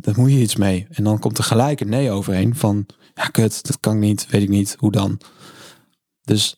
daar 0.00 0.14
moet 0.16 0.30
je 0.30 0.40
iets 0.40 0.56
mee. 0.56 0.86
En 0.90 1.04
dan 1.04 1.18
komt 1.18 1.38
er 1.38 1.44
gelijk 1.44 1.80
een 1.80 1.88
nee 1.88 2.10
overheen 2.10 2.54
van 2.56 2.86
ja 3.14 3.26
kut, 3.26 3.66
dat 3.66 3.80
kan 3.80 3.94
ik 3.94 4.00
niet, 4.00 4.26
weet 4.26 4.42
ik 4.42 4.48
niet, 4.48 4.76
hoe 4.78 4.90
dan. 4.90 5.20
Dus 6.22 6.56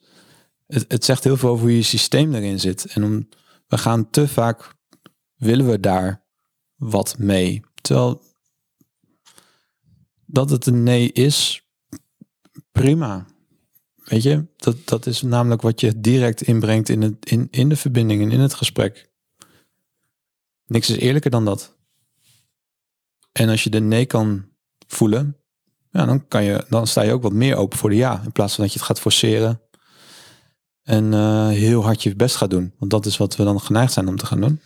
het, 0.67 0.85
het 0.89 1.05
zegt 1.05 1.25
heel 1.25 1.37
veel 1.37 1.49
over 1.49 1.65
hoe 1.65 1.77
je 1.77 1.83
systeem 1.83 2.35
erin 2.35 2.61
zit. 2.61 2.87
En 2.87 3.29
we 3.67 3.79
gaan 3.79 4.11
te 4.11 4.29
vaak, 4.29 4.75
willen 5.35 5.71
we 5.71 5.81
daar 5.81 6.25
wat 6.75 7.19
mee. 7.19 7.63
Terwijl 7.81 8.23
dat 10.27 10.51
het 10.51 10.67
een 10.67 10.83
nee 10.83 11.13
is, 11.13 11.67
prima. 12.73 13.27
Weet 14.05 14.23
je, 14.23 14.47
dat, 14.57 14.77
dat 14.85 15.07
is 15.07 15.23
namelijk 15.23 15.63
wat 15.63 15.81
je 15.81 16.01
direct 16.01 16.43
inbrengt 16.43 16.89
in, 16.89 17.03
het, 17.03 17.31
in, 17.31 17.49
in 17.51 17.69
de 17.69 17.77
verbinding 17.77 18.23
en 18.23 18.31
in 18.31 18.41
het 18.41 18.55
gesprek. 18.55 19.13
Niks 20.67 20.91
is 20.91 20.97
eerlijker 20.97 21.31
dan 21.31 21.45
dat. 21.45 21.74
En 23.39 23.49
als 23.49 23.65
je 23.65 23.71
de 23.71 23.81
nee 23.81 24.07
kan 24.07 24.45
voelen, 24.87 25.37
ja, 25.91 26.05
dan, 26.05 26.29
kan 26.29 26.45
je, 26.45 26.65
dan 26.69 26.87
sta 26.87 27.03
je 27.03 27.13
ook 27.13 27.23
wat 27.23 27.33
meer 27.33 27.57
open 27.57 27.79
voor 27.79 27.91
de 27.91 27.97
ja. 27.97 28.21
In 28.25 28.33
plaats 28.33 28.55
van 28.55 28.65
dat 28.65 28.73
je 28.73 28.79
het 28.79 28.89
gaat 28.89 29.01
forceren 29.01 29.61
en 30.83 31.13
uh, 31.13 31.49
heel 31.49 31.85
hard 31.85 32.03
je 32.03 32.17
best 32.17 32.37
gaat 32.37 32.51
doen. 32.51 32.75
Want 32.79 32.91
dat 32.91 33.07
is 33.07 33.17
wat 33.17 33.37
we 33.37 33.45
dan 33.45 33.61
geneigd 33.61 33.93
zijn 33.93 34.09
om 34.09 34.17
te 34.17 34.27
gaan 34.27 34.41
doen. 34.41 34.61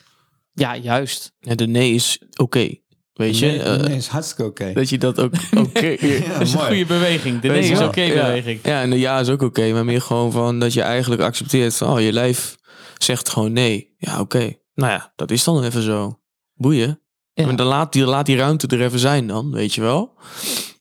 Ja, 0.53 0.77
juist. 0.77 1.33
En 1.41 1.57
de 1.57 1.67
nee 1.67 1.93
is 1.95 2.23
oké. 2.37 2.75
Weet 3.13 3.39
je? 3.39 3.47
Nee, 3.47 3.63
Eh, 3.63 3.77
nee 3.81 3.97
is 3.97 4.07
hartstikke 4.07 4.45
oké. 4.45 4.73
dat 4.81 4.89
je 4.89 4.99
dat 4.99 5.21
ook 5.21 5.33
oké. 5.67 5.87
Ja, 5.87 6.29
dat 6.33 6.41
is 6.41 6.53
een 6.53 6.57
mooi. 6.59 6.69
goede 6.69 6.87
beweging. 6.87 7.41
De 7.41 7.49
nee 7.49 7.71
is 7.71 7.81
oké 7.81 8.01
Ja. 8.01 8.15
beweging. 8.27 8.61
Ja, 8.63 8.83
en 8.83 8.91
de 8.91 8.99
ja 8.99 9.21
is 9.21 9.29
ook 9.29 9.43
oké. 9.43 9.73
maar 9.73 9.85
meer 9.85 10.01
gewoon 10.03 10.33
van 10.33 10.59
dat 10.59 10.73
je 10.73 10.83
eigenlijk 10.83 11.23
accepteert 11.23 11.77
van, 11.77 11.89
oh, 11.93 12.01
je 12.01 12.13
lijf 12.13 12.57
zegt 12.99 13.29
gewoon 13.29 13.53
nee. 13.53 13.95
Ja, 13.97 14.21
oké. 14.21 14.53
Nou 14.75 14.93
ja, 14.93 15.13
dat 15.17 15.31
is 15.31 15.45
dan 15.45 15.65
even 15.65 15.83
zo. 15.83 16.21
Boeien. 16.55 17.01
Ja. 17.39 17.47
Maar 17.47 17.57
dan 17.57 17.67
laat 17.67 17.93
die, 17.93 18.05
laat 18.05 18.27
die 18.27 18.37
ruimte 18.37 18.67
er 18.67 18.83
even 18.83 18.99
zijn 18.99 19.27
dan, 19.27 19.51
weet 19.51 19.75
je 19.75 19.81
wel. 19.81 20.15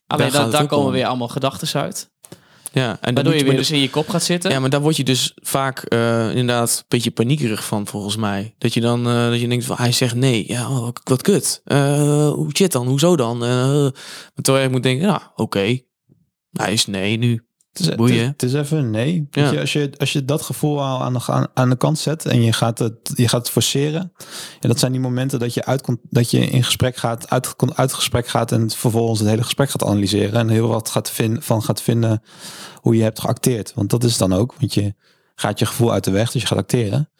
Alleen 0.06 0.32
dan, 0.32 0.50
daar 0.50 0.66
komen 0.66 0.86
om. 0.86 0.92
weer 0.92 1.06
allemaal 1.06 1.28
gedachten 1.28 1.80
uit. 1.80 2.10
Ja, 2.72 2.90
en 2.90 2.98
dan 3.00 3.14
Waardoor 3.14 3.34
je 3.34 3.44
weer 3.44 3.56
dus 3.56 3.70
in 3.70 3.80
je 3.80 3.90
kop 3.90 4.08
gaat 4.08 4.22
zitten. 4.22 4.50
Ja, 4.50 4.60
maar 4.60 4.70
daar 4.70 4.80
word 4.80 4.96
je 4.96 5.04
dus 5.04 5.32
vaak 5.34 5.82
eh, 5.82 6.28
inderdaad 6.28 6.76
een 6.78 6.84
beetje 6.88 7.10
paniekerig 7.10 7.64
van, 7.64 7.86
volgens 7.86 8.16
mij. 8.16 8.54
Dat 8.58 8.74
je 8.74 8.80
dan 8.80 9.08
eh, 9.08 9.28
dat 9.28 9.40
je 9.40 9.48
denkt 9.48 9.64
van 9.64 9.76
hij 9.76 9.92
zegt 9.92 10.14
nee. 10.14 10.44
Ja, 10.46 10.70
oh, 10.70 10.80
wat, 10.80 11.00
wat 11.04 11.22
kut. 11.22 11.60
Eh, 11.64 12.30
hoe 12.30 12.50
shit 12.56 12.72
dan? 12.72 12.86
Hoezo 12.86 13.16
dan? 13.16 13.38
Maar 13.38 13.92
terwijl 14.42 14.64
je 14.64 14.70
moet 14.70 14.82
denken, 14.82 15.06
nou, 15.06 15.20
oké. 15.34 15.80
Hij 16.52 16.72
is 16.72 16.86
nee 16.86 17.16
nu. 17.16 17.47
Het 17.78 17.88
is, 17.88 17.94
Boeien. 17.94 18.26
het 18.26 18.42
is, 18.42 18.52
het 18.52 18.62
is 18.62 18.66
even 18.66 18.78
een 18.78 18.90
nee. 18.90 19.26
Ja. 19.30 19.50
je, 19.50 19.60
als, 19.60 19.72
je, 19.72 19.90
als 19.96 20.12
je 20.12 20.24
dat 20.24 20.42
gevoel 20.42 20.82
al 20.82 21.02
aan 21.02 21.12
de, 21.12 21.48
aan, 21.54 21.70
de 21.70 21.76
kant 21.76 21.98
zet 21.98 22.26
en 22.26 22.42
je 22.42 22.52
gaat 22.52 22.78
het, 22.78 22.94
je 23.14 23.28
gaat 23.28 23.40
het 23.40 23.50
forceren. 23.50 24.12
En 24.60 24.68
dat 24.68 24.78
zijn 24.78 24.92
die 24.92 25.00
momenten 25.00 25.38
dat 25.38 25.54
je, 25.54 25.64
uitkomt, 25.64 25.98
dat 26.02 26.30
je 26.30 26.38
in 26.38 26.64
gesprek 26.64 26.96
gaat, 26.96 27.30
uit, 27.30 27.54
uit 27.74 27.92
gesprek 27.92 28.28
gaat 28.28 28.52
en 28.52 28.70
vervolgens 28.70 29.18
het 29.20 29.28
hele 29.28 29.42
gesprek 29.42 29.70
gaat 29.70 29.84
analyseren. 29.84 30.40
En 30.40 30.48
heel 30.48 30.68
wat 30.68 30.88
gaat 30.88 31.10
vinden, 31.10 31.42
van 31.42 31.62
gaat 31.62 31.82
vinden 31.82 32.22
hoe 32.80 32.96
je 32.96 33.02
hebt 33.02 33.20
geacteerd. 33.20 33.72
Want 33.74 33.90
dat 33.90 34.04
is 34.04 34.16
dan 34.16 34.32
ook. 34.32 34.54
Want 34.58 34.74
je 34.74 34.94
gaat 35.34 35.58
je 35.58 35.66
gevoel 35.66 35.92
uit 35.92 36.04
de 36.04 36.10
weg, 36.10 36.30
dus 36.30 36.42
je 36.42 36.48
gaat 36.48 36.58
acteren. 36.58 37.10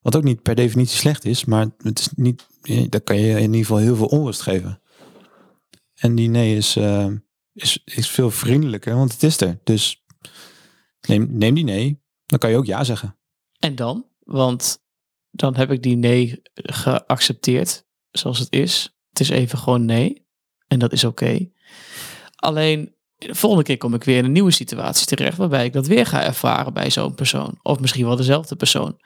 Wat 0.00 0.16
ook 0.16 0.22
niet 0.22 0.42
per 0.42 0.54
definitie 0.54 0.98
slecht 0.98 1.24
is, 1.24 1.44
maar 1.44 1.66
het 1.78 1.98
is 1.98 2.08
niet, 2.14 2.46
dat 2.88 3.02
kan 3.04 3.16
je 3.16 3.30
in 3.30 3.40
ieder 3.40 3.60
geval 3.60 3.76
heel 3.76 3.96
veel 3.96 4.06
onrust 4.06 4.40
geven. 4.40 4.80
En 5.94 6.14
die 6.14 6.28
nee 6.28 6.56
is, 6.56 6.76
eh, 6.76 7.06
is, 7.54 7.82
is 7.84 8.08
veel 8.08 8.30
vriendelijker, 8.30 8.94
want 8.94 9.12
het 9.12 9.22
is 9.22 9.40
er. 9.40 9.60
Dus 9.64 10.04
neem, 11.08 11.28
neem 11.30 11.54
die 11.54 11.64
nee, 11.64 12.02
dan 12.26 12.38
kan 12.38 12.50
je 12.50 12.56
ook 12.56 12.66
ja 12.66 12.84
zeggen. 12.84 13.18
En 13.58 13.74
dan? 13.74 14.06
Want 14.18 14.82
dan 15.30 15.56
heb 15.56 15.70
ik 15.70 15.82
die 15.82 15.96
nee 15.96 16.40
geaccepteerd 16.52 17.84
zoals 18.10 18.38
het 18.38 18.52
is. 18.52 18.96
Het 19.08 19.20
is 19.20 19.28
even 19.28 19.58
gewoon 19.58 19.84
nee. 19.84 20.26
En 20.68 20.78
dat 20.78 20.92
is 20.92 21.04
oké. 21.04 21.50
Alleen 22.36 22.94
de 23.16 23.34
volgende 23.34 23.64
keer 23.64 23.76
kom 23.76 23.94
ik 23.94 24.04
weer 24.04 24.18
in 24.18 24.24
een 24.24 24.32
nieuwe 24.32 24.50
situatie 24.50 25.06
terecht 25.06 25.36
waarbij 25.36 25.64
ik 25.64 25.72
dat 25.72 25.86
weer 25.86 26.06
ga 26.06 26.22
ervaren 26.22 26.72
bij 26.72 26.90
zo'n 26.90 27.14
persoon. 27.14 27.58
Of 27.62 27.80
misschien 27.80 28.06
wel 28.06 28.16
dezelfde 28.16 28.56
persoon. 28.56 29.00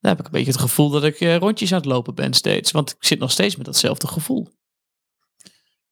Dan 0.00 0.10
heb 0.10 0.18
ik 0.18 0.24
een 0.24 0.32
beetje 0.32 0.52
het 0.52 0.60
gevoel 0.60 0.90
dat 0.90 1.04
ik 1.04 1.20
eh, 1.20 1.36
rondjes 1.36 1.72
aan 1.72 1.78
het 1.78 1.86
lopen 1.86 2.14
ben 2.14 2.34
steeds. 2.34 2.70
Want 2.70 2.90
ik 2.90 3.04
zit 3.04 3.18
nog 3.18 3.30
steeds 3.30 3.56
met 3.56 3.66
datzelfde 3.66 4.06
gevoel. 4.06 4.48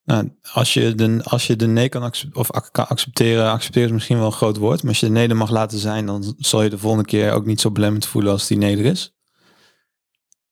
Nou, 0.09 0.33
als, 0.53 0.75
je 0.75 0.95
de, 0.95 1.21
als 1.25 1.47
je 1.47 1.57
de 1.57 1.67
nee 1.67 1.89
kan, 1.89 2.13
of 2.33 2.51
kan 2.71 2.89
accepteren, 2.89 3.51
accepteren 3.51 3.89
is 3.89 3.95
misschien 3.95 4.17
wel 4.17 4.27
een 4.27 4.33
groot 4.33 4.57
woord. 4.57 4.81
Maar 4.81 4.91
als 4.91 5.01
je 5.01 5.07
de 5.07 5.13
nee 5.13 5.29
er 5.29 5.37
mag 5.37 5.51
laten 5.51 5.79
zijn, 5.79 6.07
dan 6.07 6.35
zal 6.39 6.63
je 6.63 6.71
de 6.71 6.79
volgende 6.79 7.05
keer 7.05 7.33
ook 7.33 7.47
niet 7.47 7.61
zo 7.61 7.71
belemmerend 7.71 8.11
voelen 8.11 8.33
als 8.33 8.47
die 8.47 8.59
nee 8.59 8.77
er 8.77 8.85
is. 8.85 9.17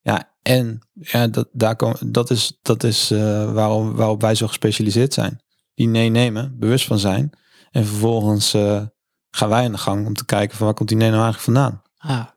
Ja, 0.01 0.35
en 0.41 0.79
ja, 0.93 1.27
dat, 1.27 1.47
daar 1.51 1.75
kom, 1.75 1.93
dat 2.05 2.29
is, 2.29 2.57
dat 2.61 2.83
is 2.83 3.11
eh, 3.11 3.53
waarom, 3.53 3.95
waarop 3.95 4.21
wij 4.21 4.35
zo 4.35 4.47
gespecialiseerd 4.47 5.13
zijn. 5.13 5.41
Die 5.73 5.87
nee 5.87 6.09
nemen, 6.09 6.59
bewust 6.59 6.85
van 6.85 6.99
zijn. 6.99 7.29
En 7.71 7.85
vervolgens 7.85 8.53
eh, 8.53 8.81
gaan 9.29 9.49
wij 9.49 9.65
aan 9.65 9.71
de 9.71 9.77
gang 9.77 10.05
om 10.05 10.13
te 10.13 10.25
kijken 10.25 10.57
van 10.57 10.65
waar 10.65 10.75
komt 10.75 10.89
die 10.89 10.97
nee 10.97 11.09
nou 11.09 11.23
eigenlijk 11.23 11.57
vandaan. 11.57 11.81
Ah, 11.97 12.27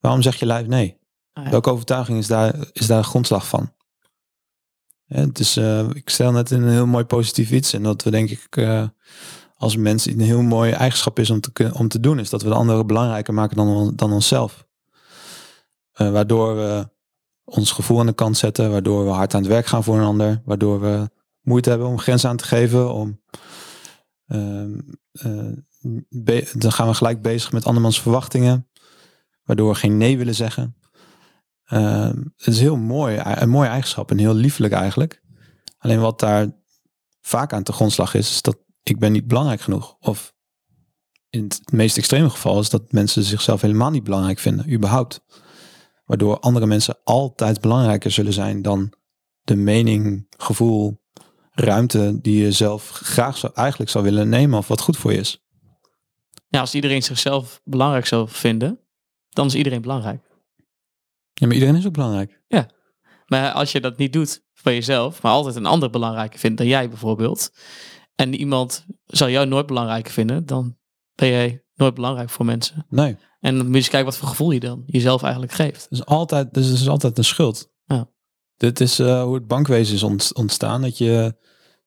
Waarom 0.00 0.22
zeg 0.22 0.36
je 0.36 0.46
lijf 0.46 0.66
nee? 0.66 0.98
ah 1.32 1.44
ja. 1.44 1.50
Welke 1.50 1.70
overtuiging 1.70 2.18
is 2.18 2.26
daar, 2.26 2.54
is 2.72 2.86
daar 2.86 2.98
een 2.98 3.04
grondslag 3.04 3.46
van? 3.48 3.72
Is, 5.32 5.56
eh, 5.56 5.88
ik 5.92 6.10
stel 6.10 6.32
net 6.32 6.50
in 6.50 6.62
een 6.62 6.72
heel 6.72 6.86
mooi 6.86 7.04
positief 7.04 7.50
iets. 7.50 7.72
En 7.72 7.82
dat 7.82 8.02
we 8.02 8.10
denk 8.10 8.30
ik 8.30 8.56
eh, 8.56 8.84
als 9.56 9.76
mens 9.76 10.06
een 10.06 10.20
heel 10.20 10.42
mooie 10.42 10.74
eigenschap 10.74 11.18
is 11.18 11.30
om 11.30 11.40
te, 11.40 11.70
om 11.74 11.88
te 11.88 12.00
doen. 12.00 12.18
Is 12.18 12.30
dat 12.30 12.42
we 12.42 12.48
de 12.48 12.54
anderen 12.54 12.86
belangrijker 12.86 13.34
maken 13.34 13.56
dan, 13.56 13.92
dan 13.96 14.12
onszelf. 14.12 14.66
Eh, 15.92 16.10
waardoor 16.10 16.56
we 16.56 16.88
ons 17.44 17.72
gevoel 17.72 18.00
aan 18.00 18.06
de 18.06 18.12
kant 18.12 18.36
zetten. 18.36 18.70
Waardoor 18.70 19.04
we 19.04 19.10
hard 19.10 19.34
aan 19.34 19.40
het 19.40 19.50
werk 19.50 19.66
gaan 19.66 19.84
voor 19.84 19.96
een 19.96 20.04
ander. 20.04 20.42
Waardoor 20.44 20.80
we 20.80 21.10
moeite 21.40 21.68
hebben 21.68 21.88
om 21.88 21.98
grenzen 21.98 22.28
aan 22.30 22.36
te 22.36 22.44
geven. 22.44 22.92
Om, 22.92 23.20
ehm, 24.26 24.78
eh, 25.12 26.46
dan 26.52 26.72
gaan 26.72 26.88
we 26.88 26.94
gelijk 26.94 27.22
bezig 27.22 27.52
met 27.52 27.64
andermans 27.64 28.00
verwachtingen. 28.00 28.68
Waardoor 29.44 29.68
we 29.68 29.74
geen 29.74 29.96
nee 29.96 30.18
willen 30.18 30.34
zeggen. 30.34 30.76
Ehm, 31.72 32.16
het 32.36 32.46
is 32.46 32.60
heel 32.60 32.76
mooi, 32.76 33.20
een 33.24 33.48
mooie 33.48 33.68
eigenschap 33.68 34.10
en 34.10 34.18
heel 34.18 34.34
liefelijk 34.34 34.72
eigenlijk. 34.72 35.22
Alleen 35.78 36.00
wat 36.00 36.20
daar 36.20 36.46
vaak 37.20 37.52
aan 37.52 37.62
te 37.62 37.72
grondslag 37.72 38.14
is, 38.14 38.30
is 38.30 38.42
dat 38.42 38.58
ik 38.82 38.98
ben 38.98 39.12
niet 39.12 39.26
belangrijk 39.26 39.60
genoeg. 39.60 39.96
Of 40.00 40.34
in 41.30 41.42
het 41.42 41.72
meest 41.72 41.96
extreme 41.96 42.30
geval 42.30 42.60
is 42.60 42.70
dat 42.70 42.92
mensen 42.92 43.22
zichzelf 43.22 43.60
helemaal 43.60 43.90
niet 43.90 44.04
belangrijk 44.04 44.38
vinden, 44.38 44.72
überhaupt. 44.72 45.24
Waardoor 46.04 46.38
andere 46.38 46.66
mensen 46.66 46.98
altijd 47.04 47.60
belangrijker 47.60 48.10
zullen 48.10 48.32
zijn 48.32 48.62
dan 48.62 48.92
de 49.42 49.56
mening, 49.56 50.26
gevoel, 50.36 51.02
ruimte 51.50 52.18
die 52.20 52.42
je 52.42 52.52
zelf 52.52 52.88
graag 52.90 53.36
zou, 53.36 53.52
eigenlijk 53.54 53.90
zou 53.90 54.04
willen 54.04 54.28
nemen 54.28 54.58
of 54.58 54.68
wat 54.68 54.80
goed 54.80 54.96
voor 54.96 55.12
je 55.12 55.18
is. 55.18 55.44
ja, 56.48 56.60
als 56.60 56.74
iedereen 56.74 57.02
zichzelf 57.02 57.60
belangrijk 57.64 58.06
zou 58.06 58.28
vinden, 58.28 58.80
dan 59.28 59.46
is 59.46 59.54
iedereen 59.54 59.82
belangrijk. 59.82 60.30
Ja, 61.42 61.48
maar 61.48 61.56
iedereen 61.56 61.76
is 61.76 61.86
ook 61.86 61.92
belangrijk. 61.92 62.40
Maar 63.26 63.52
als 63.52 63.72
je 63.72 63.80
dat 63.80 63.98
niet 63.98 64.12
doet 64.12 64.44
voor 64.54 64.72
jezelf, 64.72 65.22
maar 65.22 65.32
altijd 65.32 65.56
een 65.56 65.66
ander 65.66 65.90
belangrijker 65.90 66.38
vindt 66.38 66.58
dan 66.58 66.66
jij 66.66 66.88
bijvoorbeeld. 66.88 67.50
En 68.14 68.34
iemand 68.34 68.86
zal 69.06 69.28
jou 69.28 69.46
nooit 69.46 69.66
belangrijker 69.66 70.12
vinden, 70.12 70.46
dan 70.46 70.76
ben 71.14 71.28
jij 71.28 71.64
nooit 71.74 71.94
belangrijk 71.94 72.30
voor 72.30 72.44
mensen. 72.44 72.86
Nee. 72.88 73.16
En 73.40 73.54
dan 73.56 73.64
moet 73.64 73.74
je 73.74 73.78
eens 73.80 73.88
kijken 73.88 74.08
wat 74.10 74.16
voor 74.18 74.28
gevoel 74.28 74.50
je 74.50 74.60
dan 74.60 74.82
jezelf 74.86 75.22
eigenlijk 75.22 75.52
geeft. 75.52 75.86
Is 75.90 76.04
altijd, 76.04 76.54
dus 76.54 76.66
het 76.66 76.78
is 76.80 76.88
altijd 76.88 77.18
een 77.18 77.24
schuld. 77.24 77.72
Ja. 77.84 78.10
Dit 78.56 78.80
is 78.80 78.98
eh, 78.98 79.22
hoe 79.22 79.34
het 79.34 79.46
bankwezen 79.46 79.94
is 79.94 80.02
ont- 80.02 80.34
ontstaan. 80.34 80.82
Dat 80.82 80.98
je, 80.98 81.36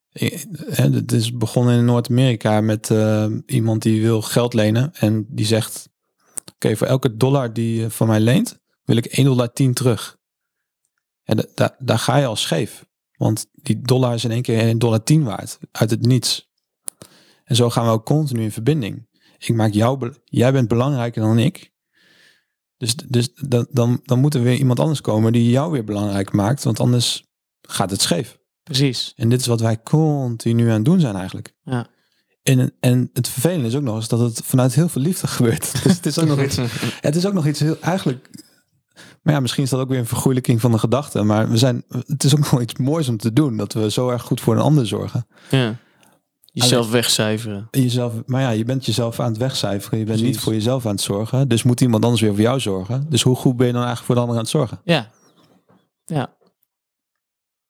eh, 0.09 0.43
hè, 0.69 0.89
het 0.89 1.11
is 1.11 1.33
begonnen 1.37 1.77
in 1.77 1.85
Noord-Amerika 1.85 2.61
met 2.61 2.91
eh, 2.91 3.25
iemand 3.45 3.81
die 3.81 4.01
wil 4.01 4.21
geld 4.21 4.53
lenen. 4.53 4.93
En 4.93 5.25
die 5.29 5.45
zegt, 5.45 5.89
oké, 6.55 6.75
voor 6.75 6.87
elke 6.87 7.15
dollar 7.15 7.53
die 7.53 7.81
je 7.81 7.89
van 7.89 8.07
mij 8.07 8.19
leent, 8.19 8.63
wil 8.85 8.97
ik 8.97 9.17
1,10 9.17 9.23
dollar 9.23 9.51
terug. 9.73 10.17
En 11.23 11.37
da- 11.37 11.45
da- 11.55 11.75
daar 11.79 11.99
ga 11.99 12.17
je 12.17 12.25
al 12.25 12.35
scheef. 12.35 12.85
Want 13.17 13.45
die 13.53 13.81
dollar 13.81 14.13
is 14.13 14.23
in 14.23 14.31
één 14.31 14.41
keer 14.41 14.59
1,10 14.67 14.77
dollar 14.77 15.01
waard. 15.23 15.57
Uit 15.71 15.89
het 15.89 16.01
niets. 16.01 16.49
En 17.43 17.55
zo 17.55 17.69
gaan 17.69 17.85
we 17.85 17.91
ook 17.91 18.05
continu 18.05 18.43
in 18.43 18.51
verbinding. 18.51 19.07
Ik 19.37 19.55
maak 19.55 19.73
jou, 19.73 20.13
jij 20.23 20.51
bent 20.51 20.67
belangrijker 20.67 21.21
dan 21.21 21.39
ik. 21.39 21.73
Dus, 22.77 22.95
dus 22.95 23.33
dan, 23.33 23.67
dan, 23.71 23.99
dan 24.03 24.19
moet 24.19 24.33
er 24.33 24.41
weer 24.43 24.57
iemand 24.57 24.79
anders 24.79 25.01
komen 25.01 25.31
die 25.31 25.49
jou 25.49 25.71
weer 25.71 25.83
belangrijk 25.83 26.31
maakt. 26.31 26.63
Want 26.63 26.79
anders 26.79 27.23
gaat 27.61 27.91
het 27.91 28.01
scheef. 28.01 28.37
Precies. 28.63 29.13
En 29.15 29.29
dit 29.29 29.39
is 29.39 29.45
wat 29.45 29.59
wij 29.59 29.81
continu 29.81 30.67
aan 30.67 30.75
het 30.75 30.85
doen 30.85 30.99
zijn 30.99 31.15
eigenlijk. 31.15 31.53
Ja. 31.63 31.87
en, 32.43 32.73
en 32.79 33.09
het 33.13 33.27
vervelende 33.27 33.67
is 33.67 33.75
ook 33.75 33.83
nog 33.83 33.95
eens 33.95 34.07
dat 34.07 34.19
het 34.19 34.41
vanuit 34.43 34.75
heel 34.75 34.89
veel 34.89 35.01
liefde 35.01 35.27
gebeurt. 35.37 35.83
Dus 35.83 35.95
het 35.95 36.05
is 36.05 36.19
ook 36.19 36.27
nog 36.27 36.43
iets, 36.43 36.55
het 37.07 37.15
is 37.15 37.25
ook 37.25 37.33
nog 37.33 37.47
iets 37.47 37.59
heel, 37.59 37.79
eigenlijk, 37.79 38.29
maar 39.25 39.33
ja, 39.33 39.39
misschien 39.39 39.63
is 39.63 39.69
dat 39.69 39.79
ook 39.79 39.89
weer 39.89 39.99
een 39.99 40.05
vergoeilijking 40.05 40.61
van 40.61 40.71
de 40.71 40.77
gedachte. 40.77 41.23
Maar 41.23 41.49
we 41.49 41.57
zijn, 41.57 41.83
het 41.87 42.23
is 42.23 42.35
ook 42.35 42.39
nog 42.51 42.61
iets 42.61 42.75
moois 42.75 43.09
om 43.09 43.17
te 43.17 43.33
doen, 43.33 43.57
dat 43.57 43.73
we 43.73 43.91
zo 43.91 44.09
erg 44.09 44.21
goed 44.21 44.41
voor 44.41 44.55
een 44.55 44.61
ander 44.61 44.87
zorgen. 44.87 45.27
Ja. 45.49 45.75
Jezelf 46.45 46.91
wegcijferen. 46.91 47.67
Jezelf, 47.71 48.13
maar 48.25 48.41
ja, 48.41 48.49
je 48.49 48.63
bent 48.63 48.85
jezelf 48.85 49.19
aan 49.19 49.27
het 49.27 49.37
wegcijferen. 49.37 49.99
Je 49.99 50.05
bent 50.05 50.21
niet 50.21 50.39
voor 50.39 50.53
jezelf 50.53 50.85
aan 50.85 50.91
het 50.91 51.01
zorgen. 51.01 51.47
Dus 51.47 51.63
moet 51.63 51.81
iemand 51.81 52.03
anders 52.03 52.21
weer 52.21 52.33
voor 52.33 52.41
jou 52.41 52.59
zorgen. 52.59 53.05
Dus 53.09 53.21
hoe 53.21 53.35
goed 53.35 53.57
ben 53.57 53.67
je 53.67 53.73
dan 53.73 53.83
eigenlijk 53.83 54.05
voor 54.05 54.15
de 54.15 54.21
ander 54.21 54.35
aan 54.35 54.43
het 54.43 54.51
zorgen? 54.51 54.81
Ja. 54.83 55.11
Ja. 56.05 56.35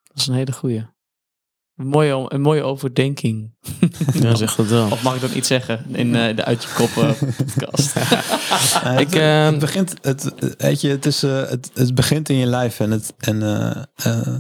Dat 0.04 0.18
is 0.18 0.28
een 0.28 0.34
hele 0.34 0.52
goeie. 0.52 0.86
Een 1.76 1.88
mooie, 1.88 2.26
een 2.28 2.42
mooie 2.42 2.64
overdenking. 2.64 3.54
Ja, 4.22 4.36
zeg 4.36 4.56
dat 4.56 4.68
wel. 4.68 4.92
Of 4.92 5.04
mag 5.04 5.16
ik 5.16 5.22
dat 5.22 5.34
niet 5.34 5.46
zeggen 5.46 5.86
in 5.92 6.16
eh, 6.16 6.36
de 6.36 6.46
Uit 6.46 6.64
Je 6.64 6.70
Kop 6.76 6.90
eh, 7.04 7.12
podcast? 7.38 7.96
Ik, 7.96 8.02
het, 8.84 9.16
ehm, 9.16 9.46
het 9.52 9.60
begint, 9.60 9.94
het, 10.02 10.34
weet 10.58 10.82
je, 10.82 10.90
het, 10.90 11.06
is, 11.06 11.24
eh, 11.24 11.50
het, 11.50 11.72
het 11.74 11.96
begint 11.96 12.30
in 12.30 12.36
je 12.36 12.46
lijf 12.46 12.80
en 12.80 12.92
het, 12.92 13.14
en, 13.18 13.42
eh, 13.44 13.84
eh, 13.96 14.36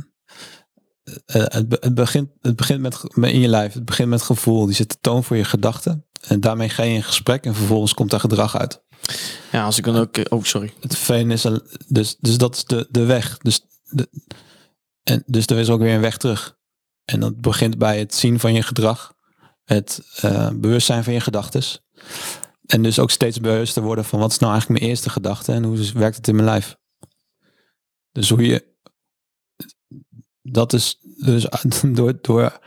eh, 1.26 1.44
het, 1.48 1.70
be- 1.70 1.78
het, 1.80 1.94
begint, 1.96 2.30
het 2.42 2.56
begint 2.56 2.82
met, 2.82 3.02
met 3.16 3.32
in 3.32 3.40
je 3.40 3.48
lijf. 3.48 3.74
Het 3.74 3.86
begint 3.86 4.10
met 4.10 4.22
gevoel. 4.22 4.66
Die 4.66 4.76
zet 4.76 4.90
de 4.90 4.98
toon 5.02 5.24
voor 5.24 5.38
je 5.38 5.44
gedachten. 5.44 6.06
En 6.28 6.40
daarmee 6.40 6.70
ga 6.70 6.84
je 6.84 6.94
in 6.94 7.04
gesprek 7.04 7.46
en 7.46 7.56
vervolgens 7.56 7.94
komt 7.94 8.10
daar 8.12 8.20
gedrag 8.20 8.58
uit. 8.58 8.84
Ja, 9.52 9.66
als 9.66 9.78
ik 9.78 9.84
dan 9.84 9.96
ook... 9.96 10.18
Oh, 10.30 10.44
sorry. 10.44 10.74
Het 10.80 11.10
is, 11.32 11.48
dus, 11.88 12.16
dus 12.20 12.38
dat 12.38 12.56
is 12.56 12.64
de, 12.64 12.88
de 12.90 13.04
weg. 13.06 13.38
Dus, 13.38 13.66
de, 13.84 14.10
en, 15.04 15.24
dus 15.26 15.46
er 15.46 15.58
is 15.58 15.70
ook 15.70 15.80
weer 15.80 15.94
een 15.94 16.02
weg 16.02 16.18
terug. 16.18 16.58
En 17.06 17.20
dat 17.20 17.42
begint 17.42 17.78
bij 17.78 18.00
het 18.00 18.16
zien 18.16 18.40
van 18.40 18.54
je 18.54 18.64
gedrag. 18.64 19.14
Het 19.64 20.02
eh, 20.22 20.50
bewustzijn 20.50 21.04
van 21.04 21.14
je 21.14 21.20
gedachten. 21.20 21.64
En 22.66 22.84
dus 22.84 23.00
ook 23.00 23.12
steeds 23.12 23.40
bewuster 23.40 23.84
worden 23.84 24.06
van 24.06 24.20
wat 24.20 24.32
is 24.32 24.38
nou 24.38 24.52
eigenlijk 24.52 24.80
mijn 24.80 24.92
eerste 24.92 25.10
gedachte 25.10 25.52
en 25.52 25.64
hoe 25.64 25.92
werkt 25.94 26.16
het 26.16 26.28
in 26.28 26.36
mijn 26.36 26.48
lijf. 26.48 26.76
Dus 28.12 28.30
hoe 28.30 28.46
je. 28.46 28.74
Dat 30.42 30.74
is 30.74 31.00
dus 31.18 31.48
door, 31.96 32.18
door, 32.22 32.60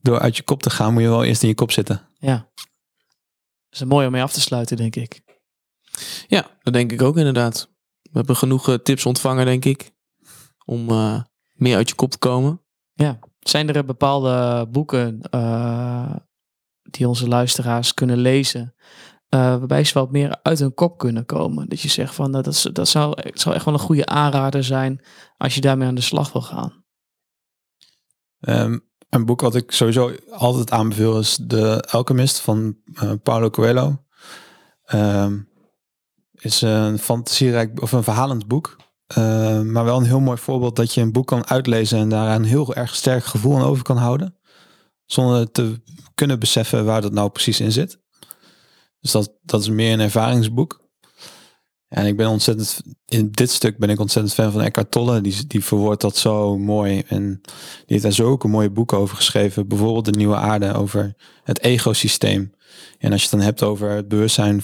door 0.00 0.18
uit 0.18 0.36
je 0.36 0.42
kop 0.42 0.62
te 0.62 0.70
gaan, 0.70 0.92
moet 0.92 1.02
je 1.02 1.08
wel 1.08 1.24
eerst 1.24 1.42
in 1.42 1.48
je 1.48 1.54
kop 1.54 1.72
zitten. 1.72 2.08
ja. 2.18 2.50
Dat 3.68 3.76
is 3.76 3.80
een 3.80 3.88
mooi 3.88 4.06
om 4.06 4.12
mee 4.12 4.22
af 4.22 4.32
te 4.32 4.40
sluiten, 4.40 4.76
denk 4.76 4.96
ik. 4.96 5.22
Ja, 6.26 6.58
dat 6.62 6.72
denk 6.72 6.92
ik 6.92 7.02
ook 7.02 7.16
inderdaad. 7.16 7.70
We 8.02 8.10
hebben 8.12 8.36
genoeg 8.36 8.68
eh, 8.68 8.74
tips 8.74 9.06
ontvangen, 9.06 9.44
denk 9.44 9.64
ik. 9.64 9.90
Om 10.64 10.88
eh, 10.90 11.22
meer 11.52 11.76
uit 11.76 11.88
je 11.88 11.94
kop 11.94 12.10
te 12.10 12.18
komen. 12.18 12.62
Ja. 12.92 13.18
Zijn 13.48 13.74
er 13.74 13.84
bepaalde 13.84 14.66
boeken 14.70 15.20
eh, 15.30 16.16
die 16.82 17.08
onze 17.08 17.28
luisteraars 17.28 17.94
kunnen 17.94 18.18
lezen, 18.18 18.74
eh, 19.28 19.40
waarbij 19.40 19.84
ze 19.84 19.94
wat 19.94 20.10
meer 20.10 20.38
uit 20.42 20.58
hun 20.58 20.74
kop 20.74 20.98
kunnen 20.98 21.26
komen? 21.26 21.68
Dat 21.68 21.80
je 21.80 21.88
zegt 21.88 22.14
van 22.14 22.30
nou, 22.30 22.42
dat, 22.42 22.70
dat 22.72 22.88
zou, 22.88 23.18
zou 23.32 23.54
echt 23.54 23.64
wel 23.64 23.74
een 23.74 23.80
goede 23.80 24.06
aanrader 24.06 24.64
zijn 24.64 25.04
als 25.36 25.54
je 25.54 25.60
daarmee 25.60 25.88
aan 25.88 25.94
de 25.94 26.00
slag 26.00 26.32
wil 26.32 26.42
gaan. 26.42 26.84
Ehm, 28.40 28.78
een 29.08 29.24
boek 29.24 29.40
wat 29.40 29.54
ik 29.54 29.72
sowieso 29.72 30.14
altijd 30.30 30.70
aanbeveel 30.70 31.18
is 31.18 31.38
The 31.46 31.84
Alchemist 31.90 32.40
van 32.40 32.76
eh, 32.94 33.12
Paulo 33.22 33.50
Coelho. 33.50 34.04
Ehm, 34.84 35.40
is 36.32 36.60
een 36.60 36.98
fantasierijk 36.98 37.82
of 37.82 37.92
een 37.92 38.04
verhalend 38.04 38.46
boek. 38.46 38.76
Eh, 39.08 39.60
maar 39.60 39.84
wel 39.84 39.96
een 39.96 40.06
heel 40.06 40.20
mooi 40.20 40.38
voorbeeld 40.38 40.76
dat 40.76 40.94
je 40.94 41.00
een 41.00 41.12
boek 41.12 41.26
kan 41.26 41.46
uitlezen 41.46 41.98
en 41.98 42.08
daar 42.08 42.34
een 42.34 42.44
heel 42.44 42.74
erg 42.74 42.94
sterk 42.94 43.24
gevoel 43.24 43.56
aan 43.56 43.64
over 43.64 43.82
kan 43.82 43.96
houden. 43.96 44.36
Zonder 45.06 45.50
te 45.50 45.80
kunnen 46.14 46.38
beseffen 46.38 46.84
waar 46.84 47.00
dat 47.00 47.12
nou 47.12 47.30
precies 47.30 47.60
in 47.60 47.72
zit. 47.72 47.98
Dus 49.00 49.10
dat, 49.10 49.32
dat 49.42 49.60
is 49.60 49.68
meer 49.68 49.92
een 49.92 50.00
ervaringsboek. 50.00 50.86
En 51.88 52.06
ik 52.06 52.16
ben 52.16 52.28
ontzettend, 52.28 52.80
in 53.06 53.30
dit 53.30 53.50
stuk 53.50 53.78
ben 53.78 53.88
ik 53.88 54.00
ontzettend 54.00 54.34
fan 54.34 54.52
van 54.52 54.60
Eckhart 54.60 54.90
Tolle. 54.90 55.20
Die, 55.20 55.46
die 55.46 55.64
verwoordt 55.64 56.00
dat 56.00 56.16
zo 56.16 56.58
mooi. 56.58 57.02
En 57.06 57.40
die 57.42 57.84
heeft 57.86 58.02
daar 58.02 58.12
zulke 58.12 58.48
mooie 58.48 58.70
boeken 58.70 58.98
over 58.98 59.16
geschreven. 59.16 59.68
Bijvoorbeeld 59.68 60.04
De 60.04 60.10
Nieuwe 60.10 60.36
Aarde, 60.36 60.74
over 60.74 61.14
het 61.42 61.58
ecosysteem. 61.58 62.52
En 62.98 63.12
als 63.12 63.22
je 63.22 63.28
het 63.28 63.36
dan 63.36 63.46
hebt 63.46 63.62
over 63.62 63.90
het 63.90 64.08
bewustzijn, 64.08 64.62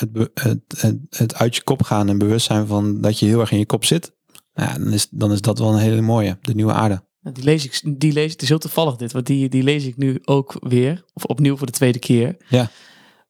het, 0.00 0.30
het, 0.34 0.60
het, 0.76 0.96
het 1.10 1.34
uit 1.34 1.56
je 1.56 1.62
kop 1.62 1.82
gaan 1.82 2.08
en 2.08 2.18
bewustzijn 2.18 2.66
van 2.66 3.00
dat 3.00 3.18
je 3.18 3.26
heel 3.26 3.40
erg 3.40 3.52
in 3.52 3.58
je 3.58 3.66
kop 3.66 3.84
zit. 3.84 4.14
Nou 4.54 4.70
Ja, 4.70 4.78
dan, 4.78 4.92
is, 4.92 5.08
dan 5.10 5.32
is 5.32 5.40
dat 5.40 5.58
wel 5.58 5.72
een 5.72 5.78
hele 5.78 6.00
mooie, 6.00 6.38
De 6.40 6.54
Nieuwe 6.54 6.72
Aarde. 6.72 7.02
Die 7.22 7.44
lees 7.44 7.64
ik, 7.64 8.00
die 8.00 8.12
lees, 8.12 8.32
het 8.32 8.42
is 8.42 8.48
heel 8.48 8.58
toevallig 8.58 8.96
dit, 8.96 9.12
want 9.12 9.26
die, 9.26 9.48
die 9.48 9.62
lees 9.62 9.84
ik 9.84 9.96
nu 9.96 10.18
ook 10.24 10.56
weer, 10.60 11.04
of 11.12 11.24
opnieuw 11.24 11.56
voor 11.56 11.66
de 11.66 11.72
tweede 11.72 11.98
keer. 11.98 12.36
Ja. 12.48 12.70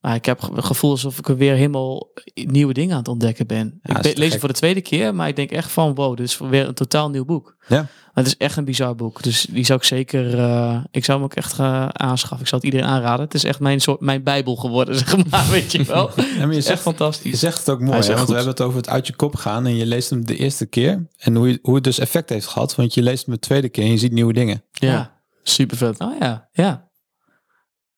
Maar 0.01 0.14
ik 0.14 0.24
heb 0.24 0.40
het 0.40 0.64
gevoel 0.64 0.90
alsof 0.90 1.18
ik 1.18 1.28
er 1.28 1.36
weer 1.36 1.55
helemaal 1.55 2.09
nieuwe 2.34 2.72
dingen 2.72 2.92
aan 2.92 2.98
het 2.98 3.09
ontdekken 3.09 3.46
ben. 3.46 3.80
Ja, 3.82 4.03
ik 4.03 4.18
lees 4.18 4.30
het 4.30 4.40
voor 4.40 4.48
de 4.48 4.55
tweede 4.55 4.80
keer, 4.80 5.14
maar 5.14 5.28
ik 5.28 5.36
denk 5.36 5.51
echt 5.51 5.70
van 5.70 5.94
wow, 5.94 6.16
dit 6.16 6.26
is 6.26 6.38
weer 6.38 6.68
een 6.68 6.74
totaal 6.74 7.11
nieuw 7.11 7.24
boek. 7.24 7.57
Ja. 7.68 7.76
Maar 7.76 8.24
het 8.24 8.26
is 8.26 8.36
echt 8.36 8.57
een 8.57 8.64
bizar 8.64 8.94
boek, 8.94 9.22
dus 9.22 9.46
die 9.51 9.64
zou 9.64 9.78
ik 9.78 9.84
zeker, 9.84 10.38
eh, 10.38 10.84
ik 10.90 11.05
zou 11.05 11.18
hem 11.18 11.26
ook 11.26 11.34
echt 11.34 11.59
eh, 11.59 11.88
aanschaffen. 11.88 12.40
Ik 12.40 12.46
zou 12.46 12.62
het 12.62 12.64
iedereen 12.64 12.94
aanraden. 12.94 13.24
Het 13.24 13.34
is 13.34 13.44
echt 13.44 13.61
mijn 13.61 13.80
soort, 13.80 14.01
mijn 14.01 14.22
bijbel 14.22 14.57
geworden, 14.57 14.96
zeg 15.07 15.30
maar, 15.30 15.48
weet 15.51 15.72
je 15.72 15.84
wel. 15.84 16.11
Ja, 16.16 16.46
maar 16.46 16.51
je 16.51 16.57
echt 16.57 16.64
zegt, 16.64 16.78
je 16.78 16.84
fantastisch. 16.84 17.38
zegt 17.38 17.59
het 17.59 17.68
ook 17.68 17.80
mooi, 17.80 18.01
hè, 18.01 18.14
want 18.14 18.28
we 18.28 18.34
hebben 18.34 18.53
het 18.53 18.61
over 18.61 18.76
het 18.76 18.88
uit 18.88 19.07
je 19.07 19.16
kop 19.16 19.36
gaan 19.36 19.66
en 19.66 19.76
je 19.76 19.86
leest 19.86 20.11
hem 20.11 20.26
de 20.26 20.36
eerste 20.36 20.66
keer. 20.66 21.09
En 21.16 21.34
hoe, 21.34 21.48
je, 21.48 21.59
hoe 21.62 21.74
het 21.74 21.84
dus 21.84 21.98
effect 21.98 22.28
heeft 22.28 22.46
gehad, 22.46 22.74
want 22.74 22.94
je 22.94 23.03
leest 23.03 23.26
hem 23.26 23.34
de 23.34 23.40
tweede 23.40 23.68
keer 23.68 23.84
en 23.84 23.90
je 23.90 23.98
ziet 23.98 24.12
nieuwe 24.12 24.32
dingen. 24.32 24.64
Ja, 24.70 25.20
super 25.42 25.76
vet. 25.76 26.01
Oh 26.01 26.18
ja, 26.18 26.48
ja. 26.53 26.88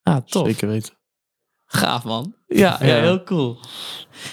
Ah, 0.03 0.17
tof. 0.17 0.47
Zeker 0.47 0.69
weten. 0.69 1.01
Gaaf 1.75 2.05
man. 2.05 2.35
Ja, 2.47 2.77
ja. 2.81 2.87
Ja. 2.87 3.01
heel 3.03 3.23
cool. 3.23 3.59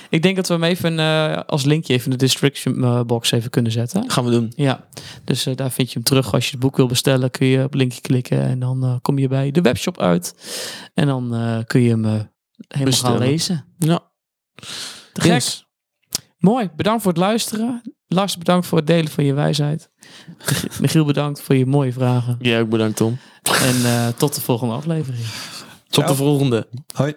Ik 0.10 0.22
denk 0.22 0.36
dat 0.36 0.48
we 0.48 0.54
hem 0.54 0.64
even 0.64 1.00
eh, 1.00 1.40
als 1.46 1.64
linkje 1.66 1.94
even 1.94 2.06
in 2.06 2.12
de 2.12 2.18
description 2.18 2.84
eh, 2.84 3.02
box 3.02 3.32
even 3.32 3.50
kunnen 3.50 3.72
zetten. 3.72 4.10
Gaan 4.12 4.26
we 4.26 4.32
doen. 4.32 4.54
Ja, 4.56 4.88
dus 5.24 5.46
eh, 5.46 5.56
daar 5.56 5.72
vind 5.72 5.88
je 5.88 5.94
hem 5.94 6.04
terug. 6.04 6.34
Als 6.34 6.46
je 6.46 6.52
het 6.52 6.60
boek 6.60 6.78
wil 6.78 6.88
bestellen, 6.88 7.32
kun 7.32 7.48
je 7.48 7.64
op 7.64 7.74
linkje 7.74 8.02
klikken 8.02 8.42
en 8.42 8.60
dan 8.60 8.84
eh, 8.84 8.96
kom 9.02 9.18
je 9.18 9.28
bij 9.28 9.52
de 9.52 9.62
webshop 9.62 10.00
uit. 10.00 10.34
En 10.94 11.08
dan 11.08 11.36
eh, 11.36 11.58
kun 11.66 11.82
je 11.82 11.90
hem 11.90 12.04
helemaal 12.04 12.30
Bestellen. 12.84 13.18
gaan 13.18 13.28
lezen. 13.28 13.66
Ja. 13.78 14.12
Te 15.14 15.22
gek. 15.22 15.32
Yes. 15.32 15.66
Mooi, 16.38 16.70
bedankt 16.76 17.02
voor 17.02 17.12
het 17.12 17.22
luisteren. 17.22 17.82
Lars, 18.08 18.38
bedankt 18.38 18.68
voor 18.68 18.78
het 18.78 18.88
delen 18.88 19.12
van 19.12 19.24
je 19.24 19.34
wijsheid. 19.34 19.90
Michiel, 20.82 21.06
bedankt 21.14 21.42
voor 21.42 21.56
je 21.56 21.66
mooie 21.66 21.94
vragen. 21.94 22.38
Jij 22.40 22.62
ook 22.62 22.70
bedankt, 22.70 22.96
Tom. 22.98 23.18
En 23.44 23.86
eh, 23.86 24.08
tot 24.08 24.36
de 24.36 24.42
volgende 24.42 24.74
aflevering. 24.74 25.24
Tot 25.90 26.04
Ciao. 26.04 26.08
de 26.08 26.16
volgende. 26.16 26.68
Hoi. 26.96 27.16